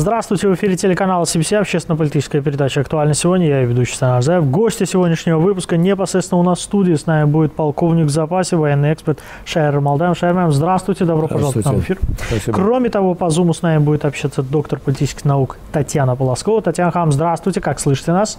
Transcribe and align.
Здравствуйте, 0.00 0.48
в 0.48 0.54
эфире 0.54 0.76
телеканала 0.76 1.24
CBC, 1.24 1.58
общественно-политическая 1.58 2.40
передача 2.40 2.80
«Актуально 2.80 3.12
сегодня». 3.12 3.48
Я 3.48 3.60
ведущий 3.60 3.96
Сан 3.96 4.12
Арзаев. 4.12 4.50
Гости 4.50 4.84
сегодняшнего 4.84 5.38
выпуска 5.38 5.76
непосредственно 5.76 6.40
у 6.40 6.42
нас 6.42 6.60
в 6.60 6.62
студии. 6.62 6.94
С 6.94 7.04
нами 7.04 7.26
будет 7.26 7.52
полковник 7.52 8.06
в 8.06 8.08
запасе, 8.08 8.56
военный 8.56 8.94
эксперт 8.94 9.18
Шайр 9.44 9.78
Малдаем. 9.80 10.14
Шайр 10.14 10.50
здравствуйте, 10.52 11.04
добро 11.04 11.26
здравствуйте. 11.26 11.58
пожаловать 11.58 11.82
в 11.82 11.84
эфир. 11.84 11.98
Спасибо. 12.26 12.56
Кроме 12.56 12.88
того, 12.88 13.14
по 13.14 13.28
Зуму 13.28 13.52
с 13.52 13.60
нами 13.60 13.76
будет 13.76 14.06
общаться 14.06 14.42
доктор 14.42 14.78
политических 14.78 15.26
наук 15.26 15.58
Татьяна 15.70 16.16
Полоскова. 16.16 16.62
Татьяна 16.62 16.92
Хам, 16.92 17.12
здравствуйте, 17.12 17.60
как 17.60 17.78
слышите 17.78 18.12
нас? 18.12 18.38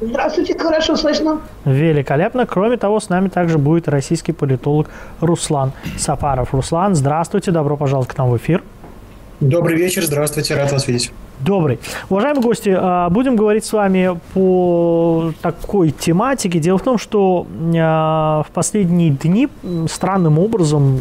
Здравствуйте, 0.00 0.58
хорошо 0.58 0.96
слышно. 0.96 1.40
Великолепно. 1.66 2.46
Кроме 2.46 2.78
того, 2.78 2.98
с 2.98 3.10
нами 3.10 3.28
также 3.28 3.58
будет 3.58 3.88
российский 3.88 4.32
политолог 4.32 4.88
Руслан 5.20 5.72
Сафаров. 5.98 6.54
Руслан, 6.54 6.94
здравствуйте, 6.94 7.50
добро 7.50 7.76
пожаловать 7.76 8.08
к 8.08 8.16
нам 8.16 8.30
в 8.30 8.36
эфир. 8.38 8.62
Добрый 9.40 9.76
вечер, 9.76 10.04
здравствуйте, 10.04 10.56
рад 10.56 10.72
вас 10.72 10.88
видеть. 10.88 11.12
Добрый. 11.38 11.78
Уважаемые 12.10 12.42
гости, 12.42 12.74
а, 12.76 13.08
будем 13.08 13.36
говорить 13.36 13.64
с 13.64 13.72
вами 13.72 14.18
по 14.34 15.32
такой 15.40 15.90
тематике. 15.90 16.58
Дело 16.58 16.78
в 16.78 16.82
том, 16.82 16.98
что 16.98 17.46
а, 17.76 18.42
в 18.42 18.50
последние 18.50 19.10
дни 19.10 19.48
странным 19.88 20.40
образом, 20.40 21.00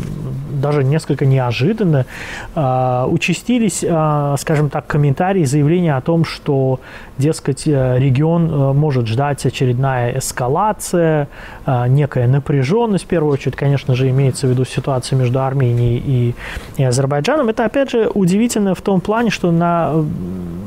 даже 0.61 0.83
несколько 0.83 1.25
неожиданно, 1.25 2.05
а, 2.53 3.07
участились, 3.09 3.77
скажем 3.77 4.69
так, 4.69 4.85
комментарии, 4.85 5.44
заявления 5.44 5.95
о 5.95 6.01
том, 6.01 6.23
что, 6.23 6.79
дескать, 7.17 7.67
регион 7.67 8.75
может 8.75 9.07
ждать 9.07 9.45
очередная 9.45 10.17
эскалация, 10.17 11.27
некая 11.65 12.27
напряженность. 12.27 13.05
В 13.05 13.07
первую 13.07 13.33
очередь, 13.33 13.55
конечно 13.55 13.95
же, 13.95 14.09
имеется 14.09 14.47
в 14.47 14.49
виду 14.49 14.65
ситуация 14.65 15.17
между 15.17 15.41
Арменией 15.41 16.01
и, 16.05 16.35
и 16.77 16.83
Азербайджаном. 16.83 17.49
Это, 17.49 17.65
опять 17.65 17.91
же, 17.91 18.09
удивительно 18.13 18.75
в 18.75 18.81
том 18.81 19.01
плане, 19.01 19.29
что 19.29 19.51
на 19.51 20.05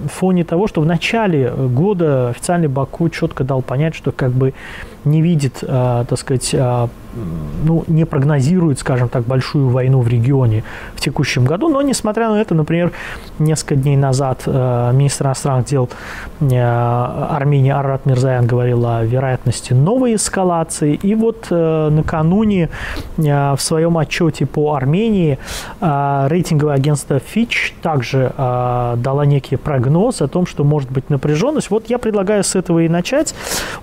фоне 0.08 0.44
того, 0.44 0.66
что 0.66 0.80
в 0.80 0.86
начале 0.86 1.50
года 1.50 2.30
официальный 2.30 2.68
Баку 2.68 3.08
четко 3.08 3.44
дал 3.44 3.62
понять, 3.62 3.94
что 3.94 4.12
как 4.12 4.32
бы 4.32 4.54
не 5.04 5.22
видит, 5.22 5.58
э, 5.62 6.04
так 6.08 6.18
сказать, 6.18 6.50
э, 6.52 6.88
ну, 7.64 7.84
не 7.86 8.04
прогнозирует, 8.04 8.78
скажем 8.78 9.08
так, 9.08 9.24
большую 9.24 9.68
войну 9.68 10.00
в 10.00 10.08
регионе 10.08 10.64
в 10.94 11.00
текущем 11.00 11.44
году. 11.44 11.68
Но, 11.68 11.82
несмотря 11.82 12.30
на 12.30 12.40
это, 12.40 12.54
например, 12.54 12.92
несколько 13.38 13.76
дней 13.76 13.96
назад 13.96 14.42
э, 14.46 14.90
министр 14.92 15.26
иностранных 15.26 15.66
дел 15.66 15.88
Армении 16.40 17.70
Арат 17.70 18.06
Мирзаян 18.06 18.46
говорил 18.46 18.86
о 18.86 19.04
вероятности 19.04 19.72
новой 19.72 20.14
эскалации. 20.14 20.94
И 20.94 21.14
вот 21.14 21.50
накануне 21.50 22.70
в 23.16 23.58
своем 23.58 23.98
отчете 23.98 24.46
по 24.46 24.74
Армении 24.74 25.38
рейтинговое 25.80 26.74
агентство 26.74 27.16
Fitch 27.16 27.72
также 27.82 28.32
дала 28.36 29.24
некий 29.26 29.56
прогноз 29.56 30.22
о 30.22 30.28
том, 30.28 30.46
что 30.46 30.64
может 30.64 30.90
быть 30.90 31.10
напряженность. 31.10 31.70
Вот 31.70 31.90
я 31.90 31.98
предлагаю 31.98 32.42
с 32.44 32.54
этого 32.54 32.80
и 32.80 32.88
начать. 32.88 33.34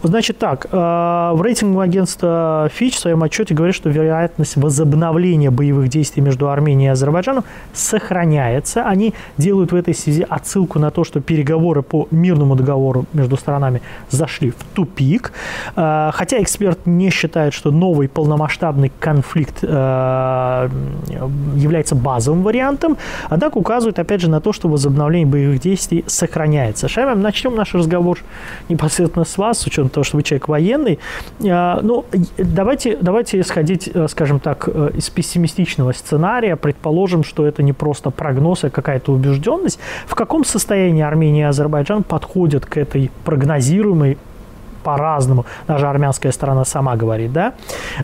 Значит 0.03 0.38
так, 0.38 0.67
а, 0.72 1.34
в 1.34 1.41
рейтинговом 1.41 1.81
агентства 1.81 2.69
Fitch 2.80 2.91
в 2.91 3.00
своем 3.00 3.16
отчете 3.23 3.53
говорит, 3.53 3.75
что 3.75 3.89
вероятность 3.89 4.55
возобновления 4.55 5.51
боевых 5.51 5.89
действий 5.89 6.21
между 6.21 6.49
Арменией 6.49 6.89
и 6.89 6.91
Азербайджаном 6.91 7.43
сохраняется. 7.73 8.83
Они 8.83 9.13
делают 9.37 9.71
в 9.71 9.75
этой 9.75 9.93
связи 9.93 10.25
отсылку 10.27 10.79
на 10.79 10.91
то, 10.91 11.03
что 11.03 11.22
переговоры 11.22 11.81
по 11.81 12.07
мирному 12.11 12.56
договору 12.56 13.06
между 13.13 13.38
сторонами 13.38 13.81
зашли 14.09 14.51
в 14.51 14.63
тупик. 14.73 15.31
А, 15.75 16.11
хотя 16.13 16.41
эксперт 16.41 16.85
не 16.85 17.09
считает, 17.09 17.53
что 17.53 17.72
новый 17.72 18.07
полномасштабный 18.07 18.91
конфликт 19.00 19.63
а, 19.63 20.69
является 21.56 21.95
базовым 21.95 22.44
вариантом, 22.44 22.97
однако 23.29 23.57
указывает, 23.57 24.00
опять 24.00 24.22
же, 24.22 24.29
на 24.29 24.41
то, 24.41 24.53
что 24.53 24.67
возобновление 24.67 25.27
боевых 25.27 25.59
действий 25.59 26.03
сохраняется. 26.07 26.88
Шаймам, 26.88 27.22
начнем 27.22 27.56
наш 27.56 27.73
разговор 27.73 28.19
непосредственно 28.69 29.25
с 29.25 29.38
вас, 29.38 29.59
с 29.59 29.67
учетом 29.67 29.89
того, 29.89 30.03
что 30.03 30.17
вы 30.17 30.23
человек 30.23 30.47
военный. 30.47 31.00
А, 31.47 31.79
ну, 31.81 32.06
давайте, 32.38 32.97
давайте 33.07 33.40
исходить, 33.40 33.90
э, 33.94 34.07
скажем 34.09 34.40
так, 34.41 34.68
э, 34.68 34.91
из 34.97 35.09
пессимистичного 35.09 35.94
сценария. 35.94 36.57
Предположим, 36.57 37.23
что 37.23 37.47
это 37.47 37.63
не 37.63 37.72
просто 37.72 38.12
прогноз, 38.12 38.66
а 38.66 38.69
какая-то 38.69 39.13
убежденность. 39.13 39.79
В 40.07 40.16
каком 40.16 40.44
состоянии 40.44 41.03
Армения 41.03 41.44
и 41.44 41.50
Азербайджан 41.50 42.03
подходят 42.03 42.66
к 42.66 42.75
этой 42.75 43.09
прогнозируемой 43.23 44.18
по-разному, 44.88 45.46
даже 45.68 45.86
армянская 45.86 46.31
сторона 46.31 46.64
сама 46.64 46.96
говорит, 46.96 47.34
да. 47.34 47.53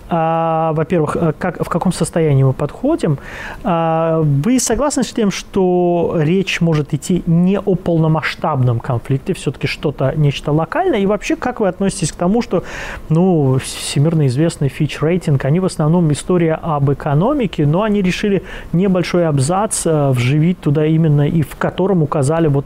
А, 0.10 0.74
во-первых, 0.74 1.16
э, 1.16 1.34
как, 1.40 1.66
в 1.66 1.70
каком 1.70 1.94
состоянии 1.94 2.44
мы 2.44 2.52
подходим? 2.52 3.20
А, 3.64 4.22
вы 4.22 4.60
согласны 4.60 5.04
с 5.04 5.14
тем, 5.14 5.32
что 5.32 6.18
речь 6.20 6.60
может 6.60 6.94
идти 6.94 7.24
не 7.26 7.58
о 7.58 7.76
полномасштабном 7.76 8.82
конфликте, 8.82 9.34
все-таки 9.34 9.68
что-то, 9.68 10.14
нечто 10.18 10.52
локальное? 10.52 11.00
И 11.00 11.06
вообще, 11.06 11.38
как 11.38 11.62
вы 11.62 11.70
относитесь 11.70 12.12
к 12.12 12.16
тому, 12.18 12.42
что, 12.42 12.64
ну, 13.08 13.60
всемирно 13.60 14.28
известный 14.28 14.68
Fitch 14.68 14.98
рейтинг, 15.00 15.46
они 15.46 15.62
в 15.62 15.66
основном 15.66 16.12
история 16.12 16.60
об 16.62 16.92
экономике, 16.92 17.66
но 17.66 17.84
они 17.84 18.02
решили 18.02 18.44
небольшой 18.74 19.26
абзац 19.26 19.84
а, 19.86 20.12
вживить 20.12 20.60
туда 20.60 20.86
именно 20.86 21.26
и 21.30 21.44
в 21.44 21.56
котором 21.56 22.04
указали 22.04 22.48
вот 22.48 22.66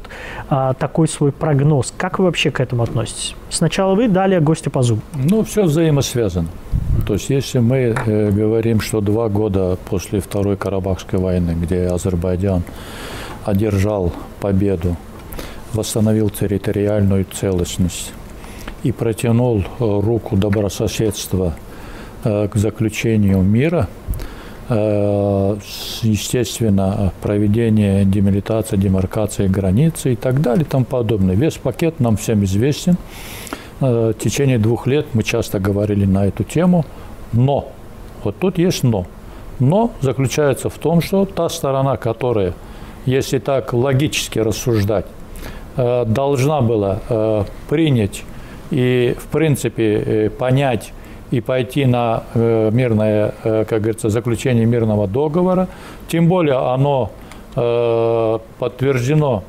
а, 0.50 0.74
такой 0.74 1.08
свой 1.08 1.32
прогноз. 1.32 1.94
Как 1.96 2.18
вы 2.18 2.26
вообще 2.26 2.50
к 2.50 2.60
этому 2.60 2.82
относитесь? 2.82 3.36
Сначала 3.50 3.94
вы, 3.96 4.07
далее 4.08 4.40
гости 4.42 4.70
по 4.70 4.80
Zoom. 4.80 5.00
Ну, 5.16 5.44
все 5.44 5.64
взаимосвязано. 5.64 6.48
То 7.06 7.14
есть, 7.14 7.30
если 7.30 7.60
мы 7.60 7.78
э, 7.78 8.32
говорим, 8.32 8.82
что 8.82 9.02
два 9.02 9.30
года 9.30 9.78
после 9.90 10.20
Второй 10.20 10.58
Карабахской 10.58 11.20
войны, 11.20 11.56
где 11.62 11.88
Азербайджан 11.88 12.64
одержал 13.46 14.12
победу, 14.42 14.98
восстановил 15.74 16.30
территориальную 16.30 17.26
целостность 17.32 18.12
и 18.84 18.92
протянул 18.92 19.60
э, 19.60 19.64
руку 19.80 20.36
добрососедства 20.36 21.56
э, 22.24 22.48
к 22.48 22.56
заключению 22.56 23.42
мира, 23.42 23.88
э, 24.70 25.58
естественно, 26.02 27.12
проведение 27.22 28.06
демилитации, 28.06 28.78
демаркации 28.78 29.48
границы 29.48 30.14
и 30.14 30.16
так 30.16 30.42
далее 30.42 30.66
и 30.66 30.68
тому 30.68 30.86
подобное. 30.86 31.36
Весь 31.36 31.58
пакет 31.58 32.00
нам 32.00 32.18
всем 32.18 32.44
известен. 32.44 32.98
Э, 33.80 34.12
в 34.12 34.22
течение 34.22 34.58
двух 34.58 34.88
лет 34.88 35.06
мы 35.14 35.24
часто 35.24 35.60
говорили 35.60 36.06
на 36.06 36.26
эту 36.26 36.44
тему, 36.44 36.86
но, 37.32 37.70
вот 38.24 38.36
тут 38.40 38.58
есть 38.58 38.84
но. 38.84 39.06
Но 39.60 39.92
заключается 40.02 40.70
в 40.70 40.78
том, 40.78 41.02
что 41.02 41.26
та 41.26 41.50
сторона, 41.50 41.98
которая, 41.98 42.54
если 43.06 43.40
так 43.40 43.74
логически 43.74 44.40
рассуждать, 44.40 45.06
э, 45.76 46.06
должна 46.06 46.62
была 46.62 47.00
э, 47.08 47.44
принять 47.70 48.24
и, 48.72 49.16
в 49.18 49.28
принципе, 49.28 50.32
понять 50.38 50.92
и 51.32 51.40
пойти 51.40 51.86
на 51.86 52.24
мирное, 52.36 53.34
как 53.44 53.82
говорится, 53.82 54.10
заключение 54.10 54.66
мирного 54.66 55.08
договора, 55.08 55.68
тем 56.10 56.28
более 56.28 56.56
оно 56.56 57.12
подтверждено 57.54 59.44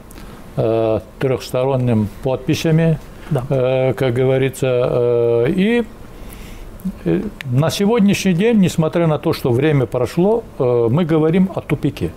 трехсторонним 1.19 2.09
подписями 2.23 2.99
да. 3.31 3.45
Э, 3.51 3.93
как 3.95 4.15
говорится. 4.15 4.67
Э, 4.67 5.47
и 5.49 5.85
э, 7.05 7.21
на 7.45 7.71
сегодняшний 7.71 8.33
день, 8.33 8.59
несмотря 8.59 9.07
на 9.07 9.19
то, 9.19 9.33
что 9.33 9.51
время 9.51 9.87
прошло, 9.87 10.45
мы 10.59 11.05
говорим 11.05 11.51
о 11.55 11.61
тупике. 11.61 12.11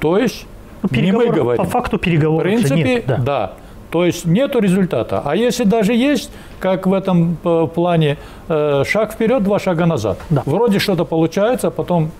То 0.00 0.18
есть 0.18 0.46
ну, 0.82 1.00
не 1.00 1.12
мы 1.12 1.28
говорим. 1.28 1.64
По 1.64 1.70
факту 1.70 1.98
переговоров 1.98 2.42
В 2.42 2.48
принципе, 2.48 2.82
нет, 2.82 3.06
да. 3.06 3.16
да. 3.16 3.52
То 3.90 4.04
есть 4.04 4.24
нет 4.24 4.54
результата. 4.54 5.20
А 5.24 5.34
если 5.34 5.64
даже 5.64 5.94
есть, 5.94 6.30
как 6.60 6.86
в 6.86 6.92
этом 6.92 7.36
плане, 7.74 8.18
шаг 8.48 9.12
вперед, 9.12 9.42
два 9.42 9.58
шага 9.58 9.84
назад. 9.86 10.18
Да. 10.30 10.42
Вроде 10.46 10.78
что-то 10.78 11.04
получается, 11.04 11.72
потом 11.72 12.12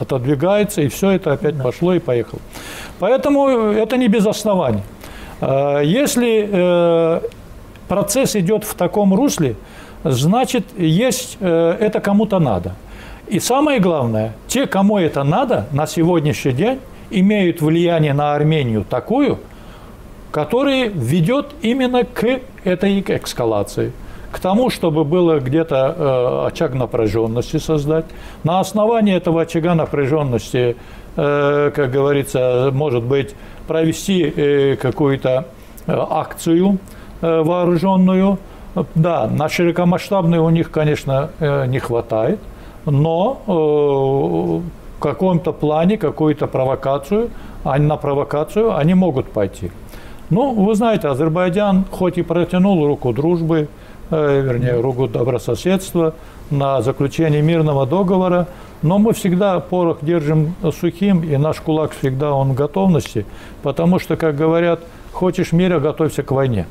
отодвигается, 0.00 0.82
и 0.82 0.88
все 0.88 1.10
это 1.10 1.32
опять 1.32 1.56
да. 1.56 1.62
пошло 1.62 1.94
и 1.94 2.00
поехало. 2.00 2.40
Поэтому 2.98 3.48
это 3.48 3.96
не 3.96 4.08
без 4.08 4.26
оснований. 4.26 4.82
Э, 5.40 5.80
если 5.84 6.48
э, 6.50 7.20
процесс 7.88 8.36
идет 8.36 8.64
в 8.64 8.74
таком 8.74 9.14
русле, 9.14 9.56
значит, 10.04 10.64
есть, 10.76 11.36
э, 11.40 11.76
это 11.80 12.00
кому-то 12.00 12.38
надо. 12.38 12.74
И 13.28 13.38
самое 13.38 13.80
главное, 13.80 14.34
те, 14.48 14.66
кому 14.66 14.98
это 14.98 15.22
надо, 15.22 15.66
на 15.72 15.86
сегодняшний 15.86 16.52
день 16.52 16.80
имеют 17.10 17.60
влияние 17.60 18.12
на 18.12 18.34
Армению 18.34 18.84
такую, 18.84 19.38
которая 20.32 20.88
ведет 20.88 21.50
именно 21.62 22.04
к 22.04 22.40
этой 22.64 23.00
эскалации 23.00 23.92
к 24.32 24.38
тому, 24.38 24.70
чтобы 24.70 25.04
было 25.04 25.40
где-то 25.40 25.94
э, 25.96 26.46
очаг 26.48 26.74
напряженности 26.74 27.56
создать. 27.56 28.04
На 28.44 28.60
основании 28.60 29.14
этого 29.14 29.42
очага 29.42 29.74
напряженности, 29.74 30.76
как 31.16 31.90
говорится, 31.90 32.70
может 32.72 33.02
быть, 33.02 33.34
провести 33.70 34.22
э, 34.22 34.76
какую-то 34.76 35.44
э, 35.86 35.96
акцию 36.10 36.78
э, 37.22 37.42
вооруженную. 37.42 38.38
Да, 38.94 39.28
на 39.28 39.48
широкомасштабные 39.48 40.40
у 40.40 40.50
них, 40.50 40.70
конечно, 40.70 41.30
не 41.66 41.80
хватает, 41.80 42.38
но 42.86 43.42
в 43.46 44.62
каком-то 45.00 45.52
плане 45.52 45.98
какую-то 45.98 46.46
провокацию, 46.46 47.30
а 47.64 47.78
на 47.78 47.96
провокацию 47.96 48.76
они 48.76 48.94
могут 48.94 49.32
пойти. 49.32 49.70
Ну, 50.30 50.52
вы 50.52 50.74
знаете, 50.74 51.08
Азербайджан 51.08 51.84
хоть 51.90 52.18
и 52.18 52.22
протянул 52.22 52.86
руку 52.86 53.12
дружбы, 53.12 53.68
э, 54.10 54.40
вернее, 54.40 54.80
руку 54.80 55.08
добрососедства 55.08 56.14
на 56.50 56.82
заключение 56.82 57.42
мирного 57.42 57.86
договора, 57.86 58.46
но 58.82 58.98
мы 58.98 59.12
всегда 59.12 59.60
порох 59.60 59.98
держим 60.02 60.54
сухим, 60.78 61.22
и 61.22 61.36
наш 61.36 61.60
кулак 61.60 61.92
всегда 61.92 62.32
он 62.32 62.52
в 62.52 62.54
готовности, 62.54 63.26
потому 63.62 63.98
что, 63.98 64.16
как 64.16 64.36
говорят, 64.36 64.80
хочешь 65.12 65.52
мира, 65.52 65.80
готовься 65.80 66.22
к 66.22 66.30
войне. 66.30 66.66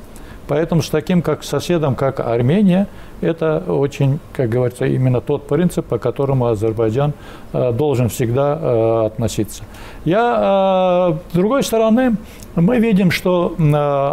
Поэтому 0.49 0.81
с 0.81 0.89
таким 0.89 1.21
как 1.21 1.43
соседом, 1.43 1.93
как 1.93 2.19
Армения, 2.19 2.87
это 3.21 3.63
очень, 3.67 4.19
как 4.33 4.49
говорится, 4.49 4.85
именно 4.85 5.21
тот 5.21 5.47
принцип, 5.47 5.85
по 5.85 5.99
которому 5.99 6.47
Азербайджан 6.47 7.13
э, 7.53 7.71
должен 7.71 8.09
всегда 8.09 8.57
э, 8.59 9.05
относиться. 9.05 9.63
Я, 10.05 11.11
э, 11.13 11.33
с 11.33 11.35
другой 11.35 11.61
стороны, 11.61 12.15
мы 12.55 12.79
видим, 12.79 13.11
что 13.11 13.53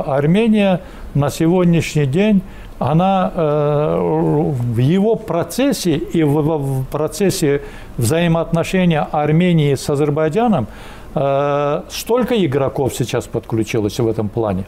Армения 0.06 0.82
на 1.14 1.30
сегодняшний 1.30 2.04
день 2.04 2.42
она 2.78 3.32
в 3.36 4.78
его 4.78 5.16
процессе 5.16 5.96
и 5.96 6.22
в 6.22 6.84
процессе 6.90 7.62
взаимоотношения 7.96 9.06
Армении 9.10 9.74
с 9.74 9.88
Азербайджаном 9.88 10.66
столько 11.88 12.44
игроков 12.44 12.94
сейчас 12.94 13.26
подключилось 13.26 13.98
в 13.98 14.06
этом 14.06 14.28
плане 14.28 14.64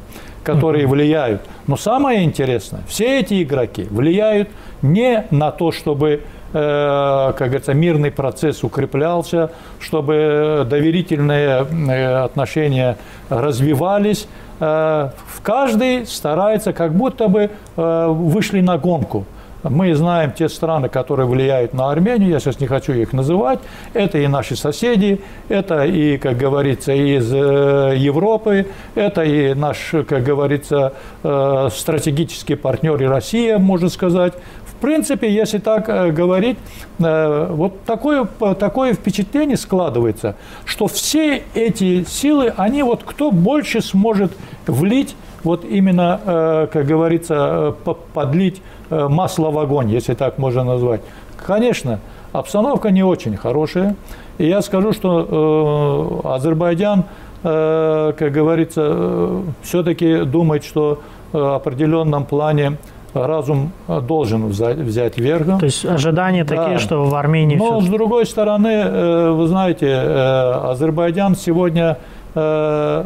которые 0.48 0.86
влияют. 0.86 1.42
Но 1.66 1.76
самое 1.76 2.24
интересное, 2.24 2.80
все 2.88 3.20
эти 3.20 3.42
игроки 3.42 3.86
влияют 3.90 4.48
не 4.80 5.26
на 5.30 5.50
то, 5.50 5.72
чтобы 5.72 6.22
э, 6.52 7.32
как 7.36 7.48
говорится, 7.48 7.74
мирный 7.74 8.10
процесс 8.10 8.64
укреплялся, 8.64 9.50
чтобы 9.78 10.66
доверительные 10.68 11.66
э, 11.66 12.24
отношения 12.24 12.96
развивались. 13.28 14.26
Э, 14.60 15.10
каждый 15.42 16.06
старается, 16.06 16.72
как 16.72 16.94
будто 16.94 17.28
бы 17.28 17.50
вышли 17.76 18.60
на 18.60 18.76
гонку. 18.76 19.24
Мы 19.64 19.92
знаем 19.94 20.32
те 20.32 20.48
страны, 20.48 20.88
которые 20.88 21.26
влияют 21.26 21.74
на 21.74 21.90
Армению, 21.90 22.30
я 22.30 22.38
сейчас 22.38 22.60
не 22.60 22.68
хочу 22.68 22.92
их 22.92 23.12
называть. 23.12 23.58
Это 23.92 24.18
и 24.18 24.26
наши 24.28 24.54
соседи, 24.54 25.20
это 25.48 25.84
и, 25.84 26.16
как 26.16 26.36
говорится, 26.36 26.92
из 26.92 27.32
э, 27.32 27.94
Европы, 27.96 28.66
это 28.94 29.24
и 29.24 29.54
наш, 29.54 29.94
как 30.08 30.22
говорится, 30.22 30.92
э, 31.24 31.68
стратегический 31.72 32.54
партнер 32.54 33.02
и 33.02 33.06
Россия, 33.06 33.58
можно 33.58 33.88
сказать. 33.88 34.34
В 34.78 34.80
принципе, 34.80 35.30
если 35.32 35.58
так 35.58 35.88
э, 35.88 36.10
говорить, 36.10 36.56
вот 36.98 37.82
такое, 37.84 38.24
такое 38.24 38.94
впечатление 38.94 39.56
складывается, 39.56 40.34
что 40.64 40.88
все 40.88 41.42
эти 41.54 42.04
силы, 42.04 42.52
они 42.56 42.82
вот 42.82 43.02
кто 43.04 43.30
больше 43.30 43.80
сможет 43.82 44.32
влить 44.66 45.14
вот 45.44 45.64
именно, 45.64 46.68
как 46.72 46.86
говорится, 46.86 47.76
подлить 48.12 48.60
Э, 48.90 49.06
масло 49.08 49.50
в 49.50 49.58
огонь, 49.58 49.90
если 49.90 50.14
так 50.14 50.38
можно 50.38 50.64
назвать. 50.64 51.02
Конечно, 51.46 52.00
обстановка 52.32 52.90
не 52.90 53.02
очень 53.02 53.36
хорошая. 53.36 53.96
И 54.38 54.46
я 54.46 54.62
скажу, 54.62 54.92
что 54.92 56.22
э, 56.24 56.28
Азербайджан, 56.28 57.04
э, 57.42 58.12
как 58.16 58.32
говорится, 58.32 58.82
э, 58.86 59.42
все-таки 59.62 60.24
думает, 60.24 60.64
что 60.64 61.00
э, 61.32 61.38
в 61.38 61.54
определенном 61.56 62.24
плане 62.24 62.78
разум 63.14 63.72
должен 63.86 64.46
взять, 64.46 64.76
взять 64.76 65.18
верх. 65.18 65.58
То 65.58 65.64
есть 65.64 65.84
ожидания 65.84 66.44
да. 66.44 66.56
такие, 66.56 66.78
что 66.78 67.04
в 67.04 67.14
Армении... 67.14 67.56
Но 67.56 67.80
с 67.80 67.86
другой 67.86 68.26
стороны, 68.26 68.68
э, 68.68 69.30
вы 69.30 69.46
знаете, 69.46 69.86
э, 69.86 70.70
Азербайджан 70.70 71.36
сегодня 71.36 71.98
э, 72.34 73.04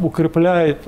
укрепляет 0.00 0.78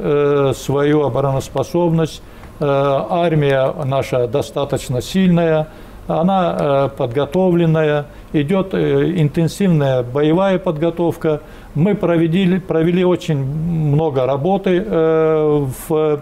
свою 0.57 1.03
обороноспособность, 1.03 2.23
армия 2.61 3.73
наша 3.85 4.29
достаточно 4.29 5.03
сильная, 5.03 5.67
она 6.07 6.89
подготовленная, 6.97 8.07
идет 8.33 8.75
интенсивная 8.75 10.05
боевая 10.05 10.61
подготовка. 10.61 11.41
Мы 11.75 11.97
провели, 11.97 12.61
провели 12.61 13.05
очень 13.05 13.39
много 13.39 14.27
работы 14.27 14.81
в, 14.81 16.21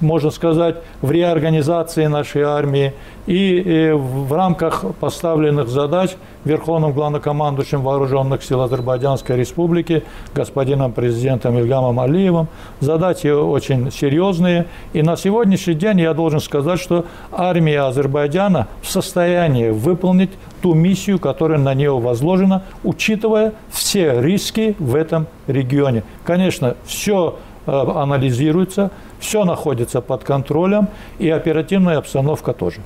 можно 0.00 0.30
сказать, 0.30 0.76
в 1.00 1.10
реорганизации 1.10 2.06
нашей 2.06 2.42
армии. 2.42 2.92
И 3.26 3.92
в 3.92 4.32
рамках 4.32 4.84
поставленных 5.00 5.68
задач 5.68 6.12
Верховным 6.44 6.92
главнокомандующим 6.92 7.82
Вооруженных 7.82 8.44
сил 8.44 8.60
Азербайджанской 8.60 9.36
Республики 9.36 10.04
господином 10.32 10.92
президентом 10.92 11.58
Ильгамом 11.58 11.98
Алиевым 11.98 12.46
задачи 12.78 13.26
очень 13.26 13.90
серьезные. 13.90 14.66
И 14.92 15.02
на 15.02 15.16
сегодняшний 15.16 15.74
день 15.74 16.00
я 16.00 16.14
должен 16.14 16.38
сказать, 16.38 16.78
что 16.78 17.04
армия 17.32 17.80
Азербайджана 17.80 18.68
в 18.80 18.88
состоянии 18.88 19.70
выполнить 19.70 20.30
ту 20.62 20.74
миссию, 20.74 21.18
которая 21.18 21.58
на 21.58 21.74
нее 21.74 21.98
возложена, 21.98 22.62
учитывая 22.84 23.54
все 23.70 24.20
риски 24.20 24.76
в 24.78 24.94
этом 24.94 25.26
регионе. 25.48 26.04
Конечно, 26.24 26.76
все 26.84 27.36
э, 27.36 27.45
анализируется, 27.66 28.90
все 29.18 29.44
находится 29.44 30.00
под 30.00 30.24
контролем, 30.24 30.88
и 31.18 31.28
оперативная 31.30 31.98
обстановка 31.98 32.52
тоже. 32.52 32.80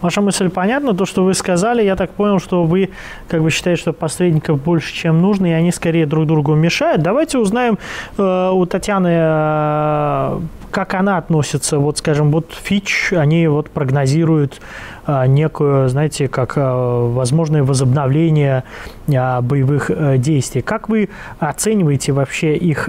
Ваша 0.00 0.20
мысль 0.20 0.50
понятна. 0.50 0.94
То, 0.94 1.06
что 1.06 1.24
вы 1.24 1.34
сказали, 1.34 1.82
я 1.82 1.96
так 1.96 2.10
понял, 2.10 2.38
что 2.38 2.64
вы 2.64 2.90
как 3.28 3.42
бы 3.42 3.50
считаете, 3.50 3.80
что 3.80 3.92
посредников 3.92 4.62
больше, 4.62 4.92
чем 4.94 5.22
нужно, 5.22 5.46
и 5.46 5.52
они 5.52 5.72
скорее 5.72 6.06
друг 6.06 6.26
другу 6.26 6.54
мешают. 6.54 7.02
Давайте 7.02 7.38
узнаем 7.38 7.78
э, 8.18 8.50
у 8.52 8.66
Татьяны, 8.66 9.08
э, 9.10 10.40
как 10.70 10.94
она 10.94 11.18
относится. 11.18 11.78
Вот, 11.78 11.98
скажем, 11.98 12.30
вот 12.30 12.52
Фич, 12.62 13.12
они 13.12 13.46
вот 13.48 13.70
прогнозируют 13.70 14.54
э, 14.54 14.95
некую, 15.26 15.88
знаете, 15.88 16.28
как 16.28 16.56
э, 16.56 16.60
возможное 16.60 17.62
возобновление 17.62 18.64
э, 19.06 19.40
боевых 19.40 19.90
э, 19.90 20.18
действий. 20.18 20.62
Как 20.62 20.88
вы 20.88 21.08
оцениваете 21.38 22.12
вообще 22.12 22.56
их, 22.56 22.88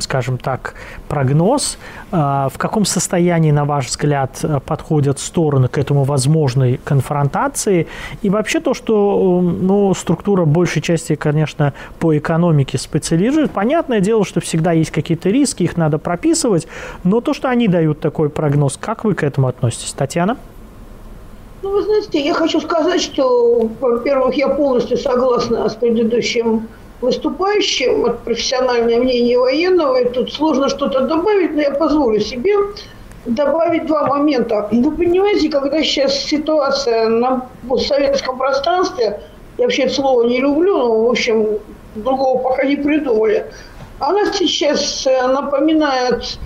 скажем 0.00 0.38
так, 0.38 0.74
прогноз? 1.08 1.78
В 2.10 2.52
каком 2.56 2.84
состоянии, 2.84 3.50
на 3.50 3.64
ваш 3.64 3.88
взгляд, 3.88 4.44
подходят 4.66 5.18
стороны 5.18 5.68
к 5.68 5.78
этому 5.78 6.04
возможной 6.04 6.78
конфронтации. 6.84 7.86
И 8.22 8.30
вообще 8.30 8.60
то, 8.60 8.74
что 8.74 9.40
ну, 9.42 9.92
структура 9.94 10.44
большей 10.44 10.82
части, 10.82 11.14
конечно, 11.14 11.72
по 11.98 12.16
экономике 12.16 12.78
специализирует. 12.78 13.50
Понятное 13.50 14.00
дело, 14.00 14.24
что 14.24 14.40
всегда 14.40 14.72
есть 14.72 14.90
какие-то 14.90 15.30
риски, 15.30 15.64
их 15.64 15.76
надо 15.76 15.98
прописывать. 15.98 16.68
Но 17.02 17.20
то, 17.20 17.34
что 17.34 17.48
они 17.48 17.68
дают 17.68 18.00
такой 18.00 18.30
прогноз, 18.30 18.76
как 18.76 19.04
вы 19.04 19.14
к 19.14 19.22
этому 19.22 19.48
относитесь, 19.48 19.92
Татьяна? 19.92 20.36
Ну, 21.64 21.70
вы 21.70 21.82
знаете, 21.82 22.20
я 22.20 22.34
хочу 22.34 22.60
сказать, 22.60 23.00
что, 23.00 23.70
во-первых, 23.80 24.34
я 24.34 24.50
полностью 24.50 24.98
согласна 24.98 25.66
с 25.66 25.74
предыдущим 25.74 26.68
выступающим, 27.00 28.02
вот 28.02 28.18
профессиональное 28.18 28.98
мнение 28.98 29.38
военного, 29.38 29.96
и 29.96 30.10
тут 30.10 30.30
сложно 30.30 30.68
что-то 30.68 31.06
добавить, 31.06 31.54
но 31.54 31.62
я 31.62 31.70
позволю 31.70 32.20
себе 32.20 32.52
добавить 33.24 33.86
два 33.86 34.06
момента. 34.06 34.68
Вы 34.72 34.90
понимаете, 34.90 35.48
когда 35.48 35.82
сейчас 35.82 36.14
ситуация 36.14 37.08
на 37.08 37.48
постсоветском 37.66 38.36
пространстве, 38.36 39.22
я 39.56 39.64
вообще 39.64 39.84
это 39.84 39.94
слово 39.94 40.24
не 40.24 40.40
люблю, 40.40 40.76
но, 40.76 41.06
в 41.06 41.10
общем, 41.10 41.60
другого 41.94 42.42
пока 42.42 42.64
не 42.64 42.76
придумали, 42.76 43.46
она 44.00 44.30
сейчас 44.34 45.06
э, 45.06 45.26
напоминает 45.28 46.38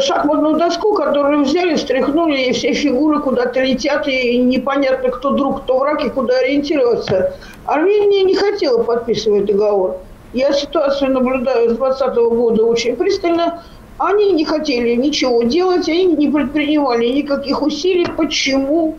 шахматную 0.00 0.56
доску, 0.56 0.94
которую 0.94 1.44
взяли, 1.44 1.76
стряхнули, 1.76 2.38
и 2.42 2.52
все 2.52 2.72
фигуры 2.72 3.20
куда-то 3.20 3.60
летят, 3.60 4.06
и 4.06 4.38
непонятно, 4.38 5.10
кто 5.10 5.30
друг, 5.30 5.62
кто 5.62 5.78
враг, 5.78 6.04
и 6.04 6.10
куда 6.10 6.38
ориентироваться. 6.38 7.34
Армения 7.66 8.22
не 8.22 8.34
хотела 8.34 8.82
подписывать 8.82 9.46
договор. 9.46 9.98
Я 10.32 10.52
ситуацию 10.52 11.12
наблюдаю 11.12 11.70
с 11.70 11.76
2020 11.76 12.16
года 12.16 12.64
очень 12.64 12.96
пристально. 12.96 13.62
Они 13.98 14.32
не 14.32 14.44
хотели 14.44 14.94
ничего 14.96 15.44
делать, 15.44 15.88
они 15.88 16.06
не 16.06 16.28
предпринимали 16.28 17.06
никаких 17.06 17.62
усилий. 17.62 18.06
Почему? 18.16 18.96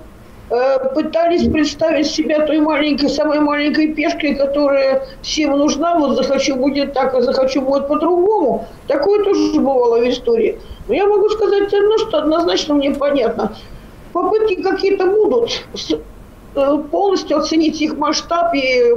Э, 0.47 0.93
пытались 0.93 1.51
представить 1.51 2.05
себя 2.07 2.45
той 2.45 2.59
маленькой, 2.59 3.09
самой 3.09 3.39
маленькой 3.39 3.93
пешкой, 3.93 4.35
которая 4.35 5.07
всем 5.23 5.57
нужна, 5.57 5.97
вот 5.97 6.17
захочу 6.17 6.55
будет 6.55 6.93
так, 6.93 7.15
а 7.15 7.21
захочу 7.21 7.61
будет 7.61 7.87
по-другому. 7.87 8.67
Такое 8.87 9.23
тоже 9.23 9.59
бывало 9.59 9.99
в 9.99 10.07
истории. 10.07 10.59
Но 10.87 10.93
я 10.93 11.07
могу 11.07 11.29
сказать 11.29 11.73
одно, 11.73 11.97
что 11.97 12.19
однозначно 12.19 12.75
мне 12.75 12.91
понятно. 12.91 13.55
Попытки 14.13 14.61
какие-то 14.61 15.07
будут 15.07 15.63
полностью 16.55 17.37
оценить 17.37 17.81
их 17.81 17.97
масштаб 17.97 18.53
и 18.53 18.91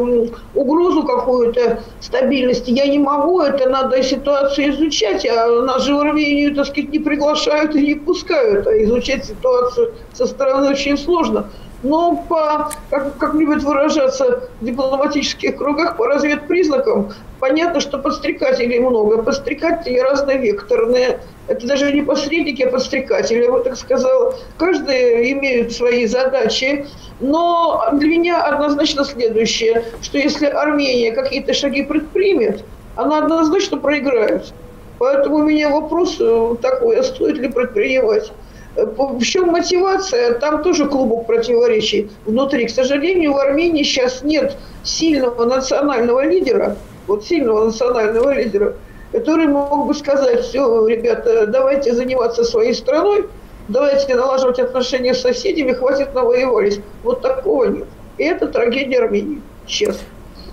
угрозу 0.55 1.03
какую-то 1.03 1.83
стабильности 2.01 2.71
я 2.71 2.87
не 2.87 2.99
могу. 2.99 3.41
Это 3.41 3.69
надо 3.69 4.03
ситуацию 4.03 4.71
изучать, 4.71 5.27
а 5.27 5.49
нас 5.63 5.83
же 5.83 5.95
в 5.95 5.99
Армению, 5.99 6.55
так 6.55 6.67
сказать, 6.67 6.91
не 6.91 7.01
приглашают 7.01 7.75
и 7.75 7.87
не 7.87 7.95
пускают. 7.97 8.67
А 8.67 8.83
изучать 8.85 9.25
ситуацию 9.25 9.95
со 10.13 10.27
стороны 10.27 10.71
очень 10.71 10.97
сложно. 10.97 11.51
Но 11.83 12.25
по, 12.29 12.71
как, 12.91 13.19
как 13.19 13.35
любят 13.35 13.63
выражаться 13.63 14.49
в 14.61 14.65
дипломатических 14.65 15.57
кругах, 15.57 15.97
по 15.97 16.07
разведпризнакам, 16.07 17.13
понятно, 17.39 17.81
что 17.81 17.99
подстрекателей 17.99 18.81
много. 18.81 19.23
Подстрекатели 19.23 19.99
разновекторные. 19.99 21.21
Это 21.47 21.67
даже 21.67 21.93
не 21.93 22.03
посредники, 22.03 22.63
а 22.63 22.71
подстрекатели, 22.71 23.45
я 23.45 23.53
бы 23.53 23.61
так 23.61 23.77
сказала. 23.77 24.35
Каждый 24.59 25.33
имеет 25.33 25.73
свои 25.73 26.07
задачи. 26.07 26.87
Но 27.21 27.85
для 27.93 28.09
меня 28.09 28.43
однозначно 28.43 29.05
следующее, 29.05 29.85
что 30.03 30.19
если 30.19 30.47
Армения 30.47 31.13
какие-то 31.13 31.55
шаги 31.55 31.83
предпримет, 31.83 32.65
она 32.97 33.19
однозначно 33.19 33.77
проиграет. 33.77 34.53
Поэтому 34.99 35.37
у 35.37 35.43
меня 35.45 35.71
вопрос 35.71 36.17
э, 36.21 36.57
такой, 36.61 36.99
а 36.99 37.05
стоит 37.05 37.39
ли 37.39 37.49
предпринимать? 37.49 38.33
В 38.79 39.23
чем 39.23 39.49
мотивация? 39.49 40.35
Там 40.35 40.63
тоже 40.63 40.87
клубок 40.87 41.27
противоречий 41.27 42.11
внутри. 42.27 42.67
К 42.67 42.71
сожалению, 42.71 43.33
в 43.33 43.39
Армении 43.39 43.83
сейчас 43.83 44.23
нет 44.23 44.57
сильного 44.85 45.45
национального 45.45 46.25
лидера, 46.25 46.77
вот 47.09 47.25
сильного 47.25 47.65
национального 47.65 48.33
лидера, 48.33 48.75
который 49.11 49.49
мог 49.49 49.89
бы 49.89 49.95
сказать, 49.95 50.43
все, 50.43 50.87
ребята, 50.87 51.49
давайте 51.49 51.93
заниматься 51.93 52.45
своей 52.45 52.73
страной, 52.73 53.27
давайте 53.67 54.15
налаживать 54.15 54.61
отношения 54.61 55.13
с 55.13 55.23
соседями, 55.23 55.73
хватит 55.73 56.15
навоевались. 56.15 56.81
Вот 57.03 57.21
такого 57.21 57.65
нет. 57.65 57.89
И 58.19 58.25
это 58.25 58.47
трагедия 58.47 59.01
Армении, 59.01 59.41
честно. 59.67 60.07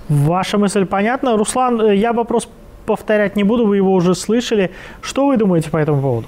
Ваша 0.10 0.58
мысль 0.58 0.86
понятна. 0.86 1.38
Руслан, 1.38 1.80
э, 1.82 1.96
я 1.96 2.12
вопрос 2.14 2.48
повторять 2.88 3.36
не 3.36 3.44
буду, 3.44 3.68
вы 3.68 3.78
его 3.78 3.94
уже 3.94 4.16
слышали. 4.16 4.72
Что 5.02 5.28
вы 5.28 5.38
думаете 5.38 5.70
по 5.70 5.78
этому 5.78 6.02
поводу? 6.02 6.28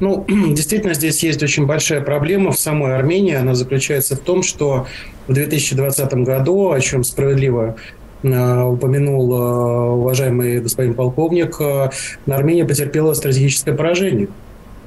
Ну, 0.00 0.24
действительно, 0.28 0.94
здесь 0.94 1.22
есть 1.22 1.42
очень 1.42 1.66
большая 1.66 2.00
проблема 2.00 2.52
в 2.52 2.58
самой 2.58 2.94
Армении. 2.94 3.34
Она 3.34 3.54
заключается 3.54 4.16
в 4.16 4.20
том, 4.20 4.42
что 4.42 4.86
в 5.26 5.32
2020 5.32 6.14
году, 6.14 6.70
о 6.70 6.80
чем 6.80 7.04
справедливо 7.04 7.76
э, 8.22 8.62
упомянул 8.62 9.32
э, 9.32 9.90
уважаемый 9.92 10.60
господин 10.60 10.94
полковник, 10.94 11.60
э, 11.60 11.90
Армения 12.26 12.64
потерпела 12.64 13.14
стратегическое 13.14 13.74
поражение. 13.74 14.28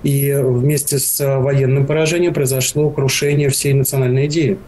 И 0.04 0.32
вместе 0.38 1.00
с 1.00 1.40
военным 1.40 1.88
поражением 1.88 2.34
произошло 2.34 2.90
крушение 2.92 3.50
всей 3.50 3.74
национальной 3.74 4.28
идеи, 4.28 4.60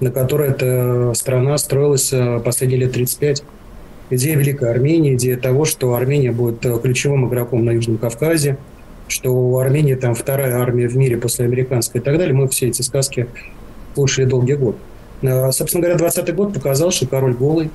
на 0.00 0.10
которой 0.10 0.50
эта 0.50 1.12
страна 1.14 1.58
строилась 1.58 2.14
последние 2.42 2.80
лет 2.80 2.92
35. 2.92 3.42
Идея 4.08 4.36
Великой 4.36 4.70
Армении, 4.70 5.14
идея 5.14 5.36
того, 5.36 5.66
что 5.66 5.94
Армения 5.94 6.32
будет 6.32 6.60
ключевым 6.80 7.28
игроком 7.28 7.64
на 7.64 7.72
Южном 7.72 7.98
Кавказе– 7.98 8.56
что 9.08 9.30
у 9.30 9.58
Армении 9.58 9.94
там 9.94 10.14
вторая 10.14 10.58
армия 10.58 10.88
в 10.88 10.96
мире 10.96 11.16
после 11.16 11.44
американской 11.44 12.00
и 12.00 12.04
так 12.04 12.18
далее. 12.18 12.34
Мы 12.34 12.48
все 12.48 12.68
эти 12.68 12.82
сказки 12.82 13.28
слушали 13.94 14.24
долгий 14.24 14.54
год. 14.54 14.76
А, 15.22 15.50
собственно 15.52 15.82
говоря, 15.82 15.98
20 15.98 16.34
год 16.34 16.54
показал, 16.54 16.90
что 16.90 17.06
король 17.06 17.34
голый, 17.34 17.70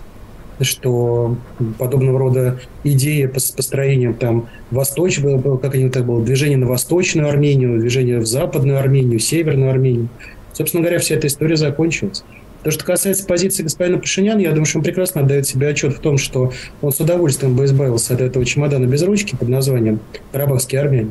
что 0.60 1.38
подобного 1.80 2.20
рода 2.20 2.60
идеи 2.84 3.26
по 3.26 3.40
построением 3.56 4.14
там 4.14 4.50
восточ, 4.70 5.20
как 5.62 5.74
они 5.74 5.90
так 5.90 6.06
было, 6.06 6.24
движение 6.24 6.58
на 6.58 6.68
восточную 6.68 7.30
Армению, 7.30 7.80
движение 7.80 8.20
в 8.20 8.28
западную 8.28 8.78
Армению, 8.78 9.20
северную 9.20 9.72
Армению. 9.72 10.10
Собственно 10.54 10.84
говоря, 10.84 11.00
вся 11.00 11.16
эта 11.16 11.28
история 11.28 11.56
закончилась. 11.56 12.24
То, 12.64 12.70
что 12.70 12.86
касается 12.86 13.26
позиции 13.26 13.64
господина 13.64 13.98
Пашиняна, 13.98 14.40
я 14.40 14.52
думаю, 14.52 14.66
что 14.66 14.78
он 14.78 14.84
прекрасно 14.84 15.22
отдает 15.22 15.48
себе 15.48 15.68
отчет 15.68 15.94
в 15.94 16.00
том, 16.00 16.20
что 16.20 16.52
он 16.82 16.92
с 16.92 17.00
удовольствием 17.00 17.56
бы 17.56 17.66
избавился 17.66 18.14
от 18.14 18.22
этого 18.22 18.46
чемодана 18.46 18.86
без 18.86 19.02
ручки 19.02 19.36
под 19.36 19.50
названием 19.50 20.00
«Карабахский 20.32 20.78
армяне». 20.78 21.10